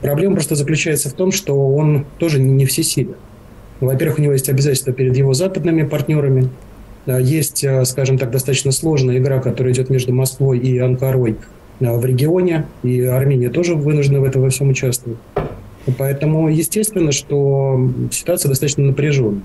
Проблема 0.00 0.36
просто 0.36 0.54
заключается 0.54 1.10
в 1.10 1.12
том, 1.12 1.32
что 1.32 1.54
он 1.54 2.06
тоже 2.18 2.40
не 2.40 2.64
всесилен. 2.64 3.14
Во-первых, 3.80 4.18
у 4.18 4.22
него 4.22 4.32
есть 4.32 4.48
обязательства 4.48 4.92
перед 4.92 5.16
его 5.16 5.34
западными 5.34 5.82
партнерами. 5.82 6.48
Есть, 7.06 7.62
э, 7.64 7.84
скажем 7.84 8.16
так, 8.16 8.30
достаточно 8.30 8.72
сложная 8.72 9.18
игра, 9.18 9.40
которая 9.40 9.74
идет 9.74 9.90
между 9.90 10.14
Москвой 10.14 10.58
и 10.58 10.78
Анкарой 10.78 11.36
э, 11.80 11.96
в 11.96 12.04
регионе, 12.06 12.66
и 12.82 13.02
Армения 13.02 13.50
тоже 13.50 13.74
вынуждена 13.74 14.20
в 14.20 14.24
этом 14.24 14.40
во 14.40 14.48
всем 14.48 14.70
участвовать. 14.70 15.18
Поэтому, 15.98 16.48
естественно, 16.48 17.12
что 17.12 17.90
ситуация 18.10 18.48
достаточно 18.48 18.84
напряженная. 18.84 19.42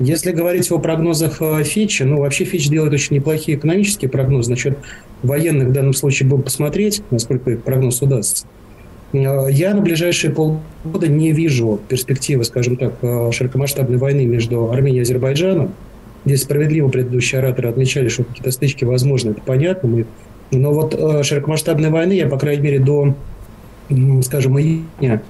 Если 0.00 0.32
говорить 0.32 0.70
о 0.72 0.78
прогнозах 0.78 1.40
э, 1.40 1.62
Фича, 1.62 2.04
ну, 2.04 2.18
вообще 2.18 2.44
Фич 2.44 2.68
делает 2.68 2.92
очень 2.92 3.14
неплохие 3.16 3.56
экономические 3.56 4.10
прогнозы. 4.10 4.50
Насчет 4.50 4.78
военных 5.22 5.68
в 5.68 5.72
данном 5.72 5.92
случае 5.92 6.28
будем 6.28 6.42
посмотреть, 6.42 7.02
насколько 7.10 7.52
их 7.52 7.62
прогноз 7.62 8.02
удастся. 8.02 8.46
Э, 9.12 9.46
я 9.50 9.72
на 9.72 9.82
ближайшие 9.82 10.32
полгода 10.32 11.06
не 11.06 11.30
вижу 11.30 11.80
перспективы, 11.88 12.42
скажем 12.42 12.76
так, 12.76 12.94
э, 13.02 13.30
широкомасштабной 13.30 13.98
войны 13.98 14.26
между 14.26 14.72
Арменией 14.72 15.00
и 15.00 15.02
Азербайджаном. 15.02 15.72
Здесь 16.24 16.42
справедливо 16.42 16.88
предыдущие 16.88 17.40
ораторы 17.40 17.68
отмечали, 17.68 18.08
что 18.08 18.24
какие-то 18.24 18.50
стычки 18.50 18.84
возможны, 18.84 19.30
это 19.30 19.42
понятно. 19.42 19.88
Мы... 19.88 20.06
Но 20.50 20.72
вот 20.72 20.94
широкомасштабной 21.24 21.90
войны 21.90 22.14
я, 22.14 22.26
по 22.26 22.38
крайней 22.38 22.62
мере, 22.62 22.78
до, 22.78 23.14
скажем, 24.22 24.58
июня 24.58 25.22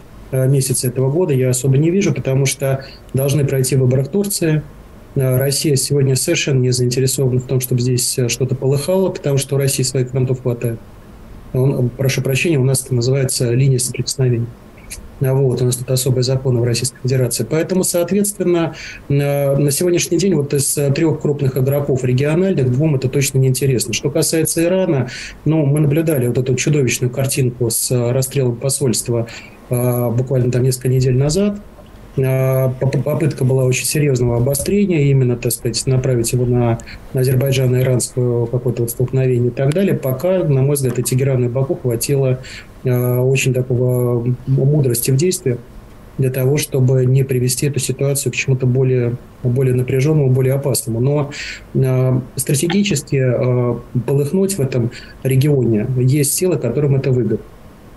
месяца 0.46 0.88
этого 0.88 1.10
года 1.10 1.32
я 1.32 1.50
особо 1.50 1.78
не 1.78 1.90
вижу, 1.90 2.12
потому 2.12 2.46
что 2.46 2.84
должны 3.12 3.44
пройти 3.44 3.76
выборы 3.76 4.02
в 4.04 4.08
Турции. 4.08 4.62
Э, 5.14 5.36
Россия 5.36 5.76
сегодня 5.76 6.16
совершенно 6.16 6.60
не 6.60 6.70
заинтересована 6.70 7.40
в 7.40 7.46
том, 7.46 7.60
чтобы 7.60 7.80
здесь 7.80 8.18
э, 8.18 8.28
что-то 8.28 8.54
полыхало, 8.54 9.10
потому 9.10 9.38
что 9.38 9.56
у 9.56 9.58
России 9.58 9.82
своих 9.82 10.10
фронтов 10.10 10.42
хватает. 10.42 10.78
Он, 11.52 11.88
прошу 11.88 12.20
прощения, 12.22 12.58
у 12.58 12.64
нас 12.64 12.84
это 12.84 12.94
называется 12.94 13.52
линия 13.52 13.78
соприкосновения. 13.78 14.46
Вот, 15.20 15.62
у 15.62 15.64
нас 15.64 15.76
тут 15.76 15.90
особые 15.90 16.24
законы 16.24 16.60
в 16.60 16.64
Российской 16.64 16.98
Федерации. 17.02 17.46
Поэтому, 17.48 17.84
соответственно, 17.84 18.74
на 19.08 19.70
сегодняшний 19.70 20.18
день 20.18 20.34
вот 20.34 20.52
из 20.52 20.74
трех 20.74 21.20
крупных 21.20 21.56
игроков 21.56 22.04
региональных 22.04 22.70
двум 22.70 22.96
это 22.96 23.08
точно 23.08 23.38
не 23.38 23.48
интересно. 23.48 23.92
Что 23.92 24.10
касается 24.10 24.64
Ирана, 24.64 25.08
ну, 25.44 25.64
мы 25.64 25.80
наблюдали 25.80 26.26
вот 26.26 26.38
эту 26.38 26.56
чудовищную 26.56 27.10
картинку 27.10 27.70
с 27.70 27.90
расстрелом 27.90 28.56
посольства 28.56 29.20
а, 29.20 29.26
буквально 29.68 30.50
там 30.50 30.62
несколько 30.62 30.88
недель 30.88 31.16
назад. 31.16 31.60
А, 32.22 32.68
попытка 32.70 33.44
была 33.44 33.64
очень 33.64 33.86
серьезного 33.86 34.36
обострения, 34.36 35.10
именно, 35.10 35.36
так 35.36 35.52
сказать, 35.52 35.84
направить 35.86 36.32
его 36.32 36.46
на, 36.46 36.78
на 37.12 37.20
Азербайджано-иранское 37.20 38.46
какое-то 38.46 38.82
вот 38.82 38.90
столкновение 38.90 39.48
и 39.48 39.50
так 39.50 39.74
далее, 39.74 39.94
пока, 39.94 40.44
на 40.44 40.62
мой 40.62 40.76
взгляд, 40.76 40.98
и 40.98 41.02
Тегерану 41.02 41.46
и 41.46 41.48
Баку 41.48 41.74
хватило 41.74 42.40
э, 42.84 43.18
очень 43.18 43.52
такого 43.52 44.24
мудрости 44.46 45.10
в 45.10 45.16
действии 45.16 45.56
для 46.16 46.30
того, 46.30 46.56
чтобы 46.58 47.04
не 47.06 47.24
привести 47.24 47.66
эту 47.66 47.80
ситуацию 47.80 48.30
к 48.30 48.36
чему-то 48.36 48.66
более, 48.66 49.16
более 49.42 49.74
напряженному, 49.74 50.30
более 50.30 50.54
опасному. 50.54 51.00
Но 51.00 51.32
э, 51.74 52.20
стратегически 52.36 53.16
э, 53.16 53.74
полыхнуть 54.06 54.56
в 54.56 54.60
этом 54.60 54.92
регионе 55.24 55.88
есть 55.98 56.34
силы, 56.34 56.58
которым 56.58 56.94
это 56.94 57.10
выгодно. 57.10 57.44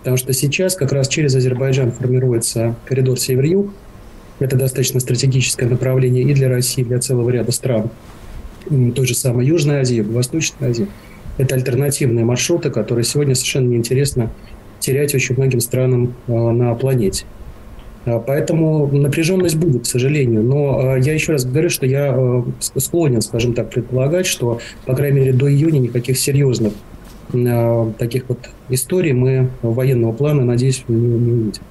Потому 0.07 0.15
что 0.15 0.31
сейчас 0.31 0.75
как 0.75 0.93
раз 0.93 1.09
через 1.09 1.35
Азербайджан 1.35 1.91
формируется 1.91 2.77
коридор 2.85 3.19
север-юг. 3.19 3.73
Это 4.39 4.55
достаточно 4.55 5.01
стратегическое 5.01 5.65
направление 5.65 6.23
и 6.23 6.33
для 6.33 6.47
России, 6.47 6.81
и 6.81 6.85
для 6.85 6.99
целого 6.99 7.29
ряда 7.29 7.51
стран. 7.51 7.89
Той 8.69 9.05
же 9.05 9.13
самой 9.13 9.45
Южной 9.45 9.81
Азии, 9.81 9.99
Восточной 9.99 10.69
Азии. 10.69 10.87
Это 11.37 11.55
альтернативные 11.55 12.23
маршруты, 12.23 12.69
которые 12.69 13.03
сегодня 13.03 13.35
совершенно 13.35 13.67
неинтересно 13.67 14.31
терять 14.79 15.13
очень 15.13 15.35
многим 15.35 15.59
странам 15.59 16.15
э, 16.27 16.31
на 16.31 16.73
планете. 16.75 17.25
А, 18.05 18.19
поэтому 18.19 18.87
напряженность 18.87 19.57
будет, 19.57 19.83
к 19.83 19.87
сожалению. 19.87 20.41
Но 20.41 20.95
э, 20.95 21.01
я 21.01 21.15
еще 21.15 21.33
раз 21.33 21.43
говорю, 21.43 21.69
что 21.69 21.85
я 21.85 22.45
склонен, 22.77 23.19
скажем 23.19 23.53
так, 23.53 23.71
предполагать, 23.71 24.25
что, 24.25 24.61
по 24.85 24.95
крайней 24.95 25.19
мере, 25.19 25.33
до 25.33 25.51
июня 25.51 25.79
никаких 25.79 26.17
серьезных 26.17 26.71
таких 27.97 28.29
вот 28.29 28.39
историй 28.69 29.13
мы 29.13 29.49
военного 29.61 30.11
плана, 30.11 30.45
надеюсь, 30.45 30.83
не 30.87 30.95
увидим. 30.95 31.63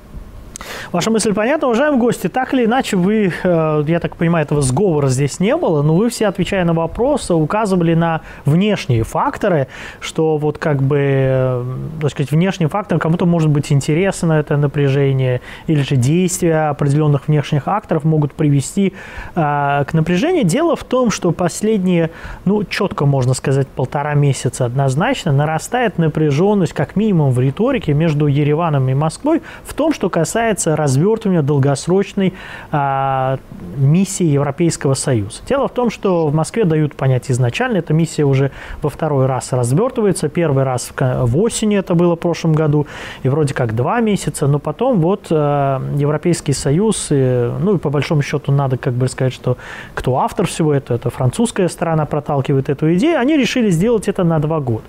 Ваша 0.92 1.10
мысль 1.10 1.34
понятна, 1.34 1.68
уважаемые 1.68 2.00
гости. 2.00 2.28
Так 2.28 2.54
или 2.54 2.64
иначе, 2.64 2.96
вы, 2.96 3.32
э, 3.42 3.84
я 3.86 4.00
так 4.00 4.16
понимаю, 4.16 4.44
этого 4.44 4.62
сговора 4.62 5.08
здесь 5.08 5.40
не 5.40 5.56
было, 5.56 5.82
но 5.82 5.94
вы 5.94 6.08
все, 6.08 6.28
отвечая 6.28 6.64
на 6.64 6.72
вопросы, 6.72 7.34
указывали 7.34 7.94
на 7.94 8.22
внешние 8.44 9.02
факторы, 9.02 9.68
что 10.00 10.38
вот 10.38 10.58
как 10.58 10.82
бы, 10.82 10.98
э, 10.98 11.64
так 12.00 12.10
сказать, 12.10 12.30
внешний 12.30 12.66
фактор, 12.66 12.98
кому-то 12.98 13.26
может 13.26 13.50
быть 13.50 13.70
интересно 13.70 14.34
это 14.34 14.56
напряжение, 14.56 15.40
или 15.66 15.82
же 15.82 15.96
действия 15.96 16.70
определенных 16.70 17.28
внешних 17.28 17.68
акторов 17.68 18.04
могут 18.04 18.32
привести 18.32 18.94
э, 19.34 19.84
к 19.86 19.92
напряжению. 19.92 20.44
Дело 20.44 20.76
в 20.76 20.84
том, 20.84 21.10
что 21.10 21.32
последние, 21.32 22.10
ну, 22.44 22.64
четко 22.64 23.04
можно 23.04 23.34
сказать, 23.34 23.68
полтора 23.68 24.14
месяца 24.14 24.64
однозначно 24.64 25.32
нарастает 25.32 25.98
напряженность, 25.98 26.72
как 26.72 26.96
минимум 26.96 27.32
в 27.32 27.40
риторике 27.40 27.92
между 27.92 28.26
Ереваном 28.26 28.88
и 28.88 28.94
Москвой 28.94 29.42
в 29.64 29.74
том, 29.74 29.92
что 29.92 30.08
касается 30.08 30.45
касается 30.46 30.76
развертывания 30.76 31.42
долгосрочной 31.42 32.32
а, 32.70 33.38
миссии 33.76 34.26
Европейского 34.26 34.94
Союза. 34.94 35.40
Дело 35.48 35.66
в 35.66 35.72
том, 35.72 35.90
что 35.90 36.28
в 36.28 36.34
Москве 36.34 36.64
дают 36.64 36.94
понять 36.94 37.30
изначально, 37.32 37.78
эта 37.78 37.92
миссия 37.92 38.22
уже 38.24 38.52
во 38.80 38.88
второй 38.88 39.26
раз 39.26 39.52
развертывается. 39.52 40.28
Первый 40.28 40.62
раз 40.62 40.92
в, 40.94 41.26
в 41.26 41.38
осени 41.38 41.76
это 41.76 41.96
было 41.96 42.14
в 42.14 42.20
прошлом 42.20 42.52
году, 42.52 42.86
и 43.24 43.28
вроде 43.28 43.54
как 43.54 43.74
два 43.74 44.00
месяца, 44.00 44.46
но 44.46 44.60
потом 44.60 45.00
вот 45.00 45.26
а, 45.30 45.82
Европейский 45.96 46.52
Союз, 46.52 47.08
и, 47.10 47.50
ну 47.60 47.74
и 47.74 47.78
по 47.78 47.90
большому 47.90 48.22
счету 48.22 48.52
надо 48.52 48.76
как 48.76 48.92
бы 48.92 49.08
сказать, 49.08 49.32
что 49.32 49.56
кто 49.94 50.18
автор 50.18 50.46
всего 50.46 50.72
этого, 50.72 50.96
это 50.96 51.10
французская 51.10 51.68
сторона 51.68 52.06
проталкивает 52.06 52.68
эту 52.68 52.94
идею, 52.94 53.18
они 53.18 53.36
решили 53.36 53.70
сделать 53.70 54.06
это 54.06 54.22
на 54.22 54.38
два 54.38 54.60
года. 54.60 54.84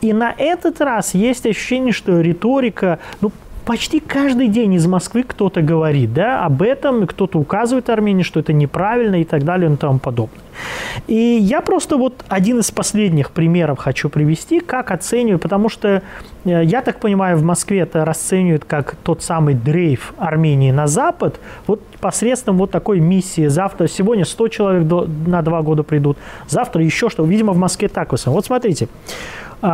И 0.00 0.14
на 0.14 0.34
этот 0.36 0.80
раз 0.80 1.12
есть 1.14 1.44
ощущение, 1.44 1.92
что 1.92 2.20
риторика, 2.20 2.98
ну, 3.20 3.30
почти 3.64 4.00
каждый 4.00 4.48
день 4.48 4.74
из 4.74 4.86
Москвы 4.86 5.22
кто-то 5.22 5.62
говорит 5.62 6.12
да, 6.12 6.44
об 6.44 6.62
этом, 6.62 7.06
кто-то 7.06 7.38
указывает 7.38 7.88
Армении, 7.90 8.22
что 8.22 8.40
это 8.40 8.52
неправильно 8.52 9.20
и 9.20 9.24
так 9.24 9.44
далее 9.44 9.72
и 9.72 9.76
тому 9.76 9.98
подобное. 9.98 10.40
И 11.06 11.14
я 11.14 11.60
просто 11.60 11.96
вот 11.96 12.24
один 12.28 12.60
из 12.60 12.70
последних 12.70 13.30
примеров 13.30 13.78
хочу 13.78 14.08
привести, 14.08 14.60
как 14.60 14.90
оцениваю, 14.90 15.38
потому 15.38 15.68
что 15.68 16.02
э, 16.44 16.64
я 16.64 16.80
так 16.82 17.00
понимаю, 17.00 17.36
в 17.36 17.42
Москве 17.42 17.80
это 17.80 18.04
расценивают 18.04 18.64
как 18.64 18.94
тот 19.02 19.22
самый 19.22 19.54
дрейф 19.54 20.14
Армении 20.16 20.70
на 20.70 20.86
Запад, 20.86 21.40
вот 21.66 21.82
посредством 22.00 22.58
вот 22.58 22.70
такой 22.70 23.00
миссии. 23.00 23.46
Завтра, 23.48 23.88
сегодня 23.88 24.24
100 24.24 24.48
человек 24.48 24.84
до, 24.84 25.08
на 25.26 25.42
два 25.42 25.62
года 25.62 25.82
придут, 25.82 26.18
завтра 26.48 26.84
еще 26.84 27.08
что. 27.08 27.24
Видимо, 27.24 27.52
в 27.52 27.58
Москве 27.58 27.88
так. 27.88 28.12
Вот 28.12 28.44
смотрите, 28.46 28.88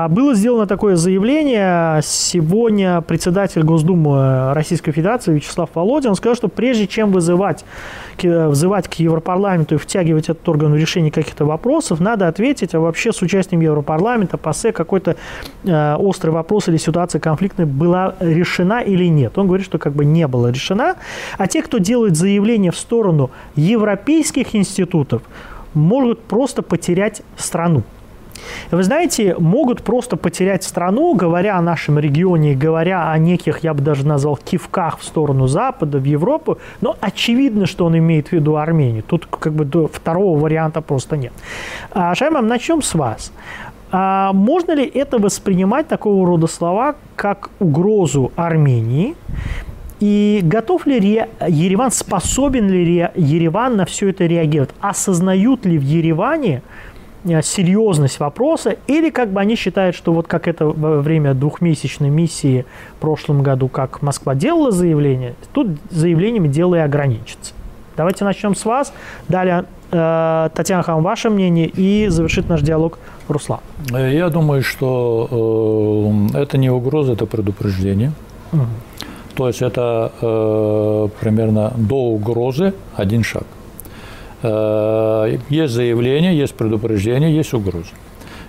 было 0.09 0.35
сделано 0.35 0.69
такое 0.69 0.95
заявление. 0.95 2.01
Сегодня 2.05 3.01
председатель 3.01 3.65
Госдумы 3.65 4.55
Российской 4.55 4.93
Федерации 4.93 5.35
Вячеслав 5.35 5.69
Володин 5.75 6.15
сказал, 6.15 6.37
что 6.37 6.47
прежде 6.47 6.87
чем 6.87 7.11
вызывать, 7.11 7.65
вызывать 8.23 8.87
к 8.87 8.95
Европарламенту 8.95 9.75
и 9.75 9.79
втягивать 9.79 10.29
этот 10.29 10.49
орган 10.49 10.73
в 10.73 10.77
решение 10.77 11.11
каких-то 11.11 11.45
вопросов, 11.45 11.99
надо 11.99 12.29
ответить, 12.29 12.73
а 12.73 12.79
вообще 12.79 13.13
с 13.13 13.21
участием 13.21 13.63
Европарламента, 13.63 14.39
ПАСЕ, 14.39 14.71
какой-то 14.71 15.17
э, 15.65 15.95
острый 15.97 16.31
вопрос 16.31 16.69
или 16.69 16.77
ситуация 16.77 17.21
конфликтная 17.21 17.67
была 17.67 18.15
решена 18.21 18.83
или 18.83 19.07
нет. 19.07 19.37
Он 19.39 19.49
говорит, 19.49 19.67
что 19.67 19.79
как 19.79 19.95
бы 19.95 20.05
не 20.05 20.29
была 20.29 20.53
решена. 20.53 20.95
А 21.37 21.49
те, 21.49 21.63
кто 21.63 21.79
делает 21.79 22.15
заявление 22.15 22.71
в 22.71 22.77
сторону 22.77 23.33
европейских 23.57 24.55
институтов, 24.55 25.23
могут 25.75 26.23
просто 26.23 26.63
потерять 26.63 27.23
страну. 27.37 27.83
Вы 28.71 28.83
знаете, 28.83 29.37
могут 29.39 29.83
просто 29.83 30.17
потерять 30.17 30.65
страну, 30.65 31.15
говоря 31.15 31.57
о 31.57 31.63
нашем 31.63 31.99
регионе, 31.99 32.55
говоря 32.55 33.11
о 33.11 33.19
неких, 33.19 33.59
я 33.59 33.75
бы 33.75 33.83
даже 33.83 34.07
назвал, 34.07 34.37
кивках 34.37 34.99
в 34.99 35.05
сторону 35.05 35.47
Запада, 35.47 35.99
в 35.99 36.05
Европу, 36.05 36.59
но 36.81 36.97
очевидно, 37.01 37.67
что 37.67 37.87
он 37.87 37.99
имеет 37.99 38.29
в 38.29 38.33
виду 38.33 38.57
Армению. 38.57 39.03
Тут 39.03 39.27
как 39.27 39.53
бы 39.53 39.89
второго 39.89 40.39
варианта 40.39 40.81
просто 40.81 41.17
нет. 41.17 41.33
А, 41.93 42.15
Шаймам, 42.15 42.47
начнем 42.47 42.83
с 42.83 42.95
вас. 42.95 43.33
А 43.93 44.33
можно 44.33 44.73
ли 44.73 44.85
это 44.85 45.19
воспринимать, 45.19 45.89
такого 45.89 46.27
рода 46.27 46.47
слова, 46.47 46.95
как 47.17 47.51
угрозу 47.59 48.33
Армении? 48.37 49.17
И 49.99 50.41
готов 50.43 50.87
ли 50.87 50.97
Ереван, 50.97 51.91
способен 51.91 52.71
ли 52.71 53.09
Ереван 53.15 53.77
на 53.77 53.85
все 53.85 54.09
это 54.09 54.25
реагировать? 54.25 54.71
Осознают 54.81 55.67
ли 55.67 55.77
в 55.77 55.83
Ереване, 55.83 56.63
серьезность 57.25 58.19
вопроса, 58.21 58.77
или 58.87 59.11
как 59.11 59.31
бы 59.31 59.41
они 59.41 59.57
считают, 59.57 59.95
что 59.97 60.13
вот 60.13 60.27
как 60.27 60.49
это 60.49 60.67
во 60.67 61.01
время 61.01 61.35
двухмесячной 61.35 62.09
миссии 62.09 62.65
в 62.97 63.01
прошлом 63.01 63.43
году, 63.43 63.69
как 63.69 64.03
Москва 64.03 64.35
делала 64.35 64.71
заявление, 64.71 65.35
тут 65.53 65.69
заявлениями 65.91 66.49
дело 66.49 66.77
и 66.77 66.79
ограничится. 66.79 67.55
Давайте 67.97 68.25
начнем 68.25 68.55
с 68.55 68.65
вас. 68.65 68.93
Далее, 69.29 69.65
э, 69.91 70.49
Татьяна 70.55 70.83
Хам, 70.83 71.03
ваше 71.03 71.29
мнение, 71.29 71.67
и 71.67 72.09
завершит 72.09 72.49
наш 72.49 72.63
диалог 72.63 72.99
Руслан. 73.29 73.61
Я 73.91 74.31
думаю, 74.31 74.63
что 74.63 75.29
э, 76.33 76.39
это 76.39 76.57
не 76.57 76.71
угроза, 76.71 77.13
это 77.13 77.27
предупреждение. 77.27 78.13
Угу. 78.53 78.63
То 79.35 79.49
есть 79.49 79.63
это 79.63 80.13
э, 80.21 81.09
примерно 81.21 81.73
до 81.77 81.97
угрозы 81.97 82.73
один 82.97 83.23
шаг. 83.23 83.45
Э, 84.43 85.37
есть 85.49 85.75
заявление, 85.75 86.37
есть 86.37 86.55
предупреждение, 86.55 87.35
есть 87.35 87.53
угроза. 87.53 87.91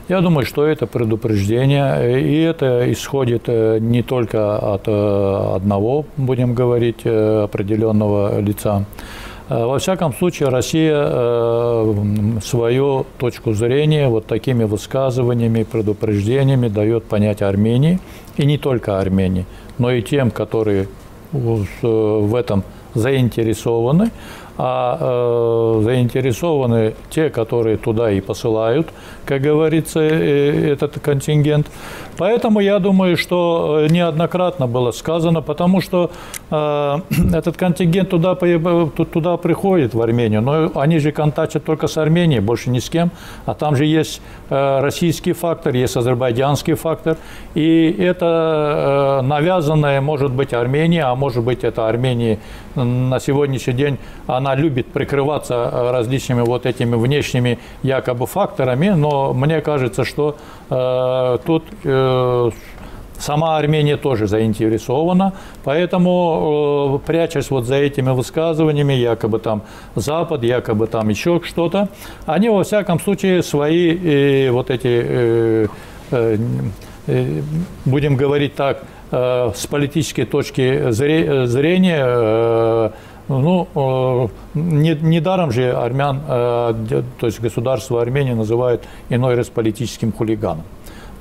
Я 0.08 0.22
думаю, 0.22 0.46
что 0.46 0.66
это 0.66 0.88
предупреждение, 0.88 2.22
и 2.22 2.42
это 2.42 2.92
исходит 2.92 3.44
э, 3.48 3.80
не 3.80 4.02
только 4.02 4.58
от 4.58 4.88
э, 4.88 5.56
одного, 5.56 6.06
будем 6.18 6.54
говорить, 6.54 7.06
определенного 7.06 8.40
лица. 8.40 8.86
Во 9.50 9.80
всяком 9.80 10.14
случае, 10.14 10.48
Россия 10.48 12.40
свою 12.40 13.06
точку 13.18 13.52
зрения 13.52 14.08
вот 14.08 14.26
такими 14.26 14.64
высказываниями, 14.64 15.64
предупреждениями 15.64 16.70
дает 16.70 17.04
понять 17.04 17.42
Армении, 17.42 18.00
и 18.38 18.46
не 18.46 18.58
только 18.58 18.98
Армении, 18.98 19.46
но 19.78 19.92
и 19.92 20.02
тем, 20.02 20.32
которые 20.32 20.88
в 21.34 22.36
этом 22.36 22.64
заинтересованы, 22.94 24.12
а 24.58 24.98
э, 25.00 25.82
заинтересованы 25.84 26.94
те, 27.10 27.30
которые 27.30 27.78
туда 27.78 28.12
и 28.12 28.22
посылают, 28.22 28.88
как 29.26 29.42
говорится, 29.42 30.00
э, 30.00 30.74
этот 30.74 31.00
контингент. 31.00 31.68
Поэтому 32.18 32.60
я 32.60 32.80
думаю, 32.80 33.18
что 33.18 33.80
э, 33.82 33.88
неоднократно 33.88 34.68
было 34.68 34.92
сказано, 34.92 35.42
потому 35.42 35.82
что 35.82 36.12
э, 36.50 37.00
этот 37.34 37.58
контингент 37.58 38.10
туда, 38.10 38.36
туда 38.36 39.38
приходит, 39.38 39.94
в 39.94 40.02
Армению, 40.02 40.42
но 40.42 40.72
они 40.76 41.00
же 41.00 41.12
контактят 41.12 41.64
только 41.64 41.88
с 41.88 41.98
Арменией, 41.98 42.42
больше 42.42 42.70
ни 42.70 42.80
с 42.80 42.90
кем, 42.90 43.12
а 43.46 43.54
там 43.54 43.76
же 43.76 43.86
есть 43.86 44.22
российский 44.50 45.34
фактор, 45.34 45.74
есть 45.74 45.96
азербайджанский 45.96 46.74
фактор, 46.74 47.18
и 47.56 47.96
это 48.00 49.22
навязанное 49.24 50.02
может 50.02 50.32
быть 50.32 50.54
Армения, 50.54 51.04
а 51.04 51.16
может 51.16 51.44
быть 51.44 51.64
это 51.64 51.88
Армения 51.88 52.40
на 52.76 53.20
сегодняшний 53.20 53.74
день, 53.74 53.98
она 54.28 54.56
любит 54.56 54.88
прикрываться 54.88 55.70
различными 55.92 56.42
вот 56.42 56.66
этими 56.66 56.96
внешними 56.96 57.60
якобы 57.84 58.26
факторами, 58.26 58.90
но 58.90 59.21
мне 59.34 59.62
кажется, 59.62 60.04
что 60.04 60.36
э, 60.70 61.38
тут 61.46 61.64
э, 61.84 62.52
сама 63.22 63.58
Армения 63.58 63.98
тоже 63.98 64.28
заинтересована, 64.28 65.34
поэтому, 65.64 67.00
э, 67.04 67.08
прячась 67.08 67.52
вот 67.52 67.66
за 67.66 67.76
этими 67.76 68.12
высказываниями, 68.12 68.94
якобы 68.94 69.40
там 69.40 69.62
Запад, 69.96 70.44
якобы 70.44 70.88
там 70.88 71.10
еще 71.10 71.42
что-то, 71.44 71.90
они 72.26 72.50
во 72.50 72.64
всяком 72.64 73.00
случае 73.00 73.44
свои 73.44 73.96
э, 73.96 74.52
вот 74.52 74.70
эти, 74.70 74.88
э, 74.88 75.68
э, 76.12 76.38
э 77.08 77.42
будем 77.86 78.16
говорить 78.16 78.56
так, 78.56 78.84
э, 79.12 79.52
с 79.56 79.68
политической 79.68 80.26
точки 80.26 80.92
зрения 80.92 82.04
э, 82.06 82.92
ну, 83.40 83.68
э, 83.76 84.28
не, 84.60 84.96
недаром 84.96 85.52
же 85.52 85.72
армян, 85.72 86.22
э, 86.28 87.04
то 87.20 87.26
есть 87.26 87.40
государство 87.40 88.02
Армении 88.02 88.34
называют 88.34 88.84
иной 89.10 89.36
раз 89.36 89.50
политическим 89.50 90.12
хулиганом. 90.12 90.64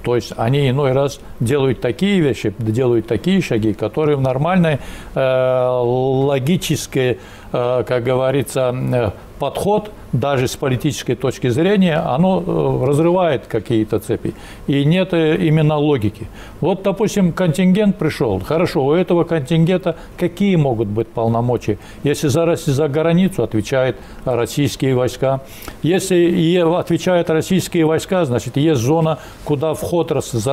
То 0.02 0.16
есть 0.16 0.32
они 0.36 0.70
иной 0.70 0.92
раз 0.92 1.20
делают 1.40 1.80
такие 1.80 2.20
вещи, 2.20 2.54
делают 2.58 3.06
такие 3.06 3.42
шаги, 3.42 3.74
которые 3.74 4.16
в 4.16 4.20
нормальной 4.20 4.78
э, 5.14 5.78
логической, 5.82 7.18
э, 7.52 7.84
как 7.86 8.02
говорится, 8.02 8.74
э, 8.74 9.10
подход 9.38 9.92
даже 10.12 10.48
с 10.48 10.56
политической 10.56 11.14
точки 11.14 11.48
зрения, 11.48 11.96
оно 11.96 12.42
э, 12.44 12.86
разрывает 12.86 13.46
какие-то 13.46 14.00
цепи. 14.00 14.34
И 14.66 14.84
нет 14.84 15.12
э, 15.12 15.36
именно 15.36 15.76
логики. 15.76 16.26
Вот, 16.60 16.82
допустим, 16.82 17.32
контингент 17.32 17.96
пришел. 17.96 18.40
Хорошо, 18.40 18.84
у 18.84 18.92
этого 18.92 19.24
контингента 19.24 19.96
какие 20.16 20.56
могут 20.56 20.88
быть 20.88 21.08
полномочия? 21.08 21.78
Если 22.02 22.28
за, 22.28 22.56
за 22.56 22.88
границу 22.88 23.42
отвечают 23.42 23.96
российские 24.24 24.94
войска. 24.94 25.40
Если 25.82 26.58
отвечают 26.58 27.30
российские 27.30 27.86
войска, 27.86 28.24
значит, 28.24 28.56
есть 28.56 28.80
зона, 28.80 29.18
куда 29.44 29.74
вход 29.74 30.10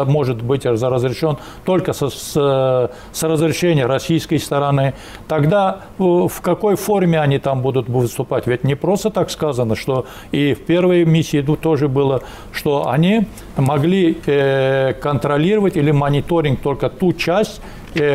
может 0.07 0.41
быть 0.43 0.65
разрешен 0.65 1.37
только 1.65 1.93
с, 1.93 2.09
с, 2.09 2.91
с 3.11 3.23
разрешения 3.23 3.85
российской 3.85 4.37
стороны. 4.37 4.93
Тогда 5.27 5.81
в 5.97 6.41
какой 6.41 6.75
форме 6.75 7.19
они 7.19 7.39
там 7.39 7.61
будут 7.61 7.89
выступать? 7.89 8.45
Ведь 8.47 8.63
не 8.63 8.75
просто 8.75 9.09
так 9.09 9.31
сказать, 9.31 9.46
сказано, 9.47 9.75
что 9.75 10.05
и 10.33 10.53
в 10.53 10.59
первой 10.65 11.05
миссии 11.05 11.41
тоже 11.41 11.87
было, 11.87 12.21
что 12.51 12.89
они 12.89 13.27
могли 13.55 14.17
э, 14.25 14.93
контролировать 15.01 15.77
или 15.77 15.91
мониторинг 15.91 16.59
только 16.59 16.89
ту 16.89 17.13
часть 17.13 17.61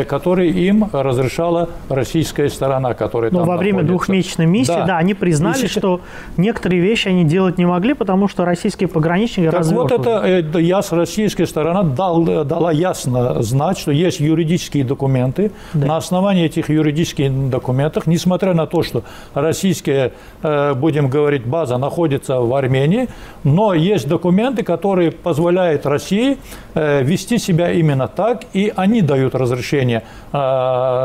которые 0.09 0.51
им 0.51 0.89
разрешала 0.93 1.69
российская 1.89 2.49
сторона, 2.49 2.95
которая 2.95 3.31
Но 3.31 3.41
там 3.41 3.49
во 3.49 3.57
время 3.57 3.83
находится. 3.83 3.93
двухмесячной 3.93 4.47
миссии, 4.47 4.69
да, 4.73 4.87
Да. 4.87 4.99
они 4.99 5.15
признали, 5.15 5.57
сейчас- 5.57 5.71
что 5.73 6.01
некоторые 6.37 6.81
вещи 6.83 7.09
они 7.09 7.25
делать 7.25 7.59
не 7.59 7.67
могли, 7.67 7.95
потому 7.95 8.29
что 8.29 8.45
российские 8.45 8.89
пограничники 8.89 9.51
Так 9.51 9.65
вот 9.67 9.93
это 9.93 10.23
э, 10.25 10.61
яс, 10.61 10.93
российская 10.93 11.47
сторона 11.47 11.83
дал, 11.83 12.23
дала 12.45 12.73
ясно 12.73 13.43
знать, 13.43 13.79
что 13.79 13.91
есть 13.93 14.21
юридические 14.21 14.85
документы. 14.85 15.51
Да. 15.75 15.87
На 15.87 15.97
основании 15.97 16.45
этих 16.47 16.71
юридических 16.71 17.31
документов, 17.51 18.07
несмотря 18.07 18.55
на 18.55 18.67
то, 18.67 18.83
что 18.83 19.03
российская, 19.35 20.13
э, 20.43 20.75
будем 20.75 21.09
говорить, 21.09 21.45
база 21.47 21.79
находится 21.79 22.41
в 22.41 22.55
Армении, 22.55 23.09
но 23.45 23.75
есть 23.75 24.09
документы, 24.09 24.63
которые 24.63 25.11
позволяют 25.11 25.87
России 25.87 26.37
э, 26.75 27.03
вести 27.03 27.39
себя 27.39 27.71
именно 27.73 28.09
так, 28.09 28.43
и 28.55 28.73
они 28.77 29.03
дают 29.03 29.35
разрешение 29.35 29.72
э, 29.73 30.37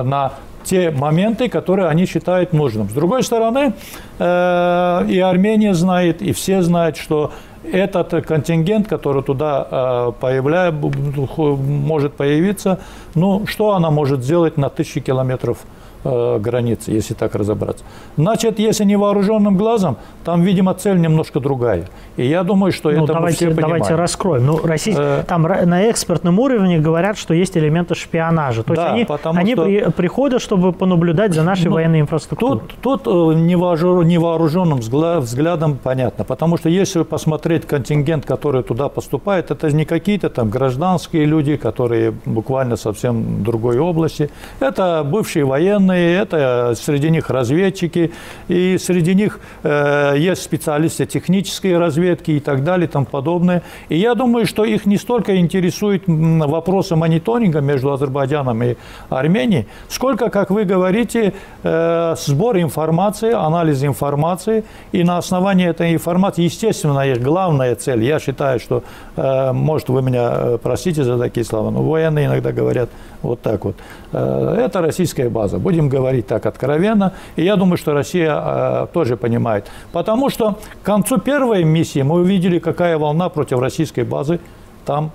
на 0.04 0.34
те 0.64 0.92
моменты, 0.92 1.48
которые 1.50 1.88
они 1.88 2.06
считают 2.06 2.54
нужным. 2.54 2.90
С 2.90 2.94
другой 2.94 3.24
стороны, 3.24 3.74
э, 4.20 5.06
и 5.10 5.20
Армения 5.20 5.74
знает, 5.74 6.22
и 6.22 6.34
все 6.34 6.62
знают, 6.62 6.98
что 6.98 7.32
этот 7.64 8.26
контингент, 8.26 8.88
который 8.88 9.24
туда 9.24 9.68
э, 9.70 10.12
появля... 10.20 10.72
может 10.72 12.14
появиться, 12.14 12.80
ну, 13.16 13.46
что 13.48 13.74
она 13.76 13.92
может 13.92 14.24
сделать 14.24 14.58
на 14.58 14.70
тысячи 14.70 15.00
километров 15.00 15.58
границы, 16.04 16.92
если 16.92 17.14
так 17.14 17.36
разобраться. 17.36 17.84
Значит, 18.18 18.60
если 18.60 18.84
невооруженным 18.86 19.58
глазом, 19.58 19.98
там, 20.24 20.42
видимо, 20.42 20.74
цель 20.74 21.00
немножко 21.00 21.40
другая. 21.40 21.88
И 22.18 22.26
я 22.26 22.44
думаю, 22.44 22.72
что 22.72 22.90
Ну, 22.90 22.96
это 23.04 23.14
мы 23.14 23.20
давайте, 23.20 23.38
все 23.38 23.48
понимаем. 23.48 23.68
давайте 23.80 23.96
раскроем. 23.96 24.46
Ну, 24.46 24.60
Россия, 24.64 24.96
Э, 24.98 25.24
там 25.28 25.44
на 25.44 25.90
экспертном 25.92 26.40
уровне 26.40 26.80
говорят, 26.80 27.18
что 27.18 27.34
есть 27.34 27.58
элементы 27.58 27.96
шпионажа. 27.96 28.64
То 28.64 28.74
есть 28.74 28.84
Да, 28.84 28.94
они, 28.94 29.06
потому 29.06 29.40
они 29.40 29.54
что- 29.54 29.64
при- 29.66 29.92
приходят, 29.92 30.42
чтобы 30.42 30.72
понаблюдать 30.74 31.34
за 31.34 31.44
нашей 31.44 31.66
Ну, 31.68 31.74
военной 31.74 32.02
инфраструктурой. 32.02 32.60
Тут, 32.82 33.04
тут 33.04 33.08
э, 33.08 33.40
невооружен- 33.40 34.06
невооруженным 34.06 34.80
взглядом 34.80 35.78
понятно, 35.84 36.24
потому 36.24 36.58
что 36.58 36.70
если 36.70 37.04
посмотреть 37.04 37.66
контингент, 37.66 38.26
который 38.26 38.64
туда 38.64 38.90
поступает, 38.90 39.52
это 39.52 39.72
не 39.72 39.86
какие-то 39.86 40.30
там 40.30 40.50
гражданские 40.50 41.26
люди, 41.26 41.56
которые 41.58 42.14
буквально 42.26 42.76
совсем 42.78 43.44
другой 43.44 43.80
области, 43.80 44.30
это 44.60 45.04
бывшие 45.06 45.46
военные, 45.46 45.87
это 45.96 46.74
среди 46.76 47.10
них 47.10 47.30
разведчики, 47.30 48.12
и 48.48 48.78
среди 48.78 49.16
них 49.16 49.40
э, 49.64 50.16
есть 50.18 50.44
специалисты 50.44 51.06
технической 51.06 51.78
разведки 51.78 52.32
и 52.32 52.40
так 52.40 52.64
далее 52.64 52.88
и 52.88 52.92
тому 52.92 53.06
подобное. 53.06 53.64
И 53.90 53.98
я 53.98 54.16
думаю, 54.16 54.46
что 54.46 54.66
их 54.66 54.86
не 54.86 54.98
столько 54.98 55.38
интересует 55.38 56.04
вопросы 56.08 56.96
мониторинга 56.96 57.62
между 57.62 57.92
Азербайджаном 57.92 58.64
и 58.64 58.76
Арменией, 59.10 59.68
сколько, 59.90 60.30
как 60.30 60.50
вы 60.50 60.66
говорите, 60.66 61.34
э, 61.64 62.16
сбор 62.18 62.58
информации, 62.58 63.34
анализ 63.34 63.84
информации, 63.84 64.64
и 64.92 65.04
на 65.04 65.18
основании 65.18 65.68
этой 65.68 65.94
информации, 65.94 66.44
естественно, 66.44 67.00
их 67.02 67.22
главная 67.22 67.76
цель, 67.76 68.04
я 68.04 68.20
считаю, 68.20 68.60
что, 68.60 68.84
э, 69.16 69.52
может, 69.54 69.90
вы 69.90 70.02
меня 70.02 70.32
э, 70.34 70.58
простите 70.62 71.04
за 71.04 71.18
такие 71.18 71.46
слова, 71.46 71.72
но 71.72 71.82
военные 71.82 72.28
иногда 72.28 72.52
говорят 72.52 72.90
вот 73.22 73.42
так 73.42 73.66
вот, 73.66 73.76
Э, 74.14 74.56
это 74.66 74.82
российская 74.82 75.30
база, 75.30 75.60
будем 75.78 75.90
говорить 75.90 76.28
так 76.28 76.46
откровенно, 76.46 77.14
и 77.36 77.44
я 77.44 77.56
думаю, 77.56 77.78
что 77.78 77.94
Россия 77.94 78.34
э, 78.36 78.88
тоже 78.94 79.16
понимает, 79.16 79.68
потому 79.92 80.30
что 80.30 80.58
к 80.82 80.86
концу 80.86 81.20
первой 81.20 81.64
миссии 81.64 82.02
мы 82.02 82.16
увидели, 82.22 82.60
какая 82.60 82.98
волна 82.98 83.30
против 83.30 83.60
российской 83.60 84.04
базы 84.04 84.40
там 84.86 85.12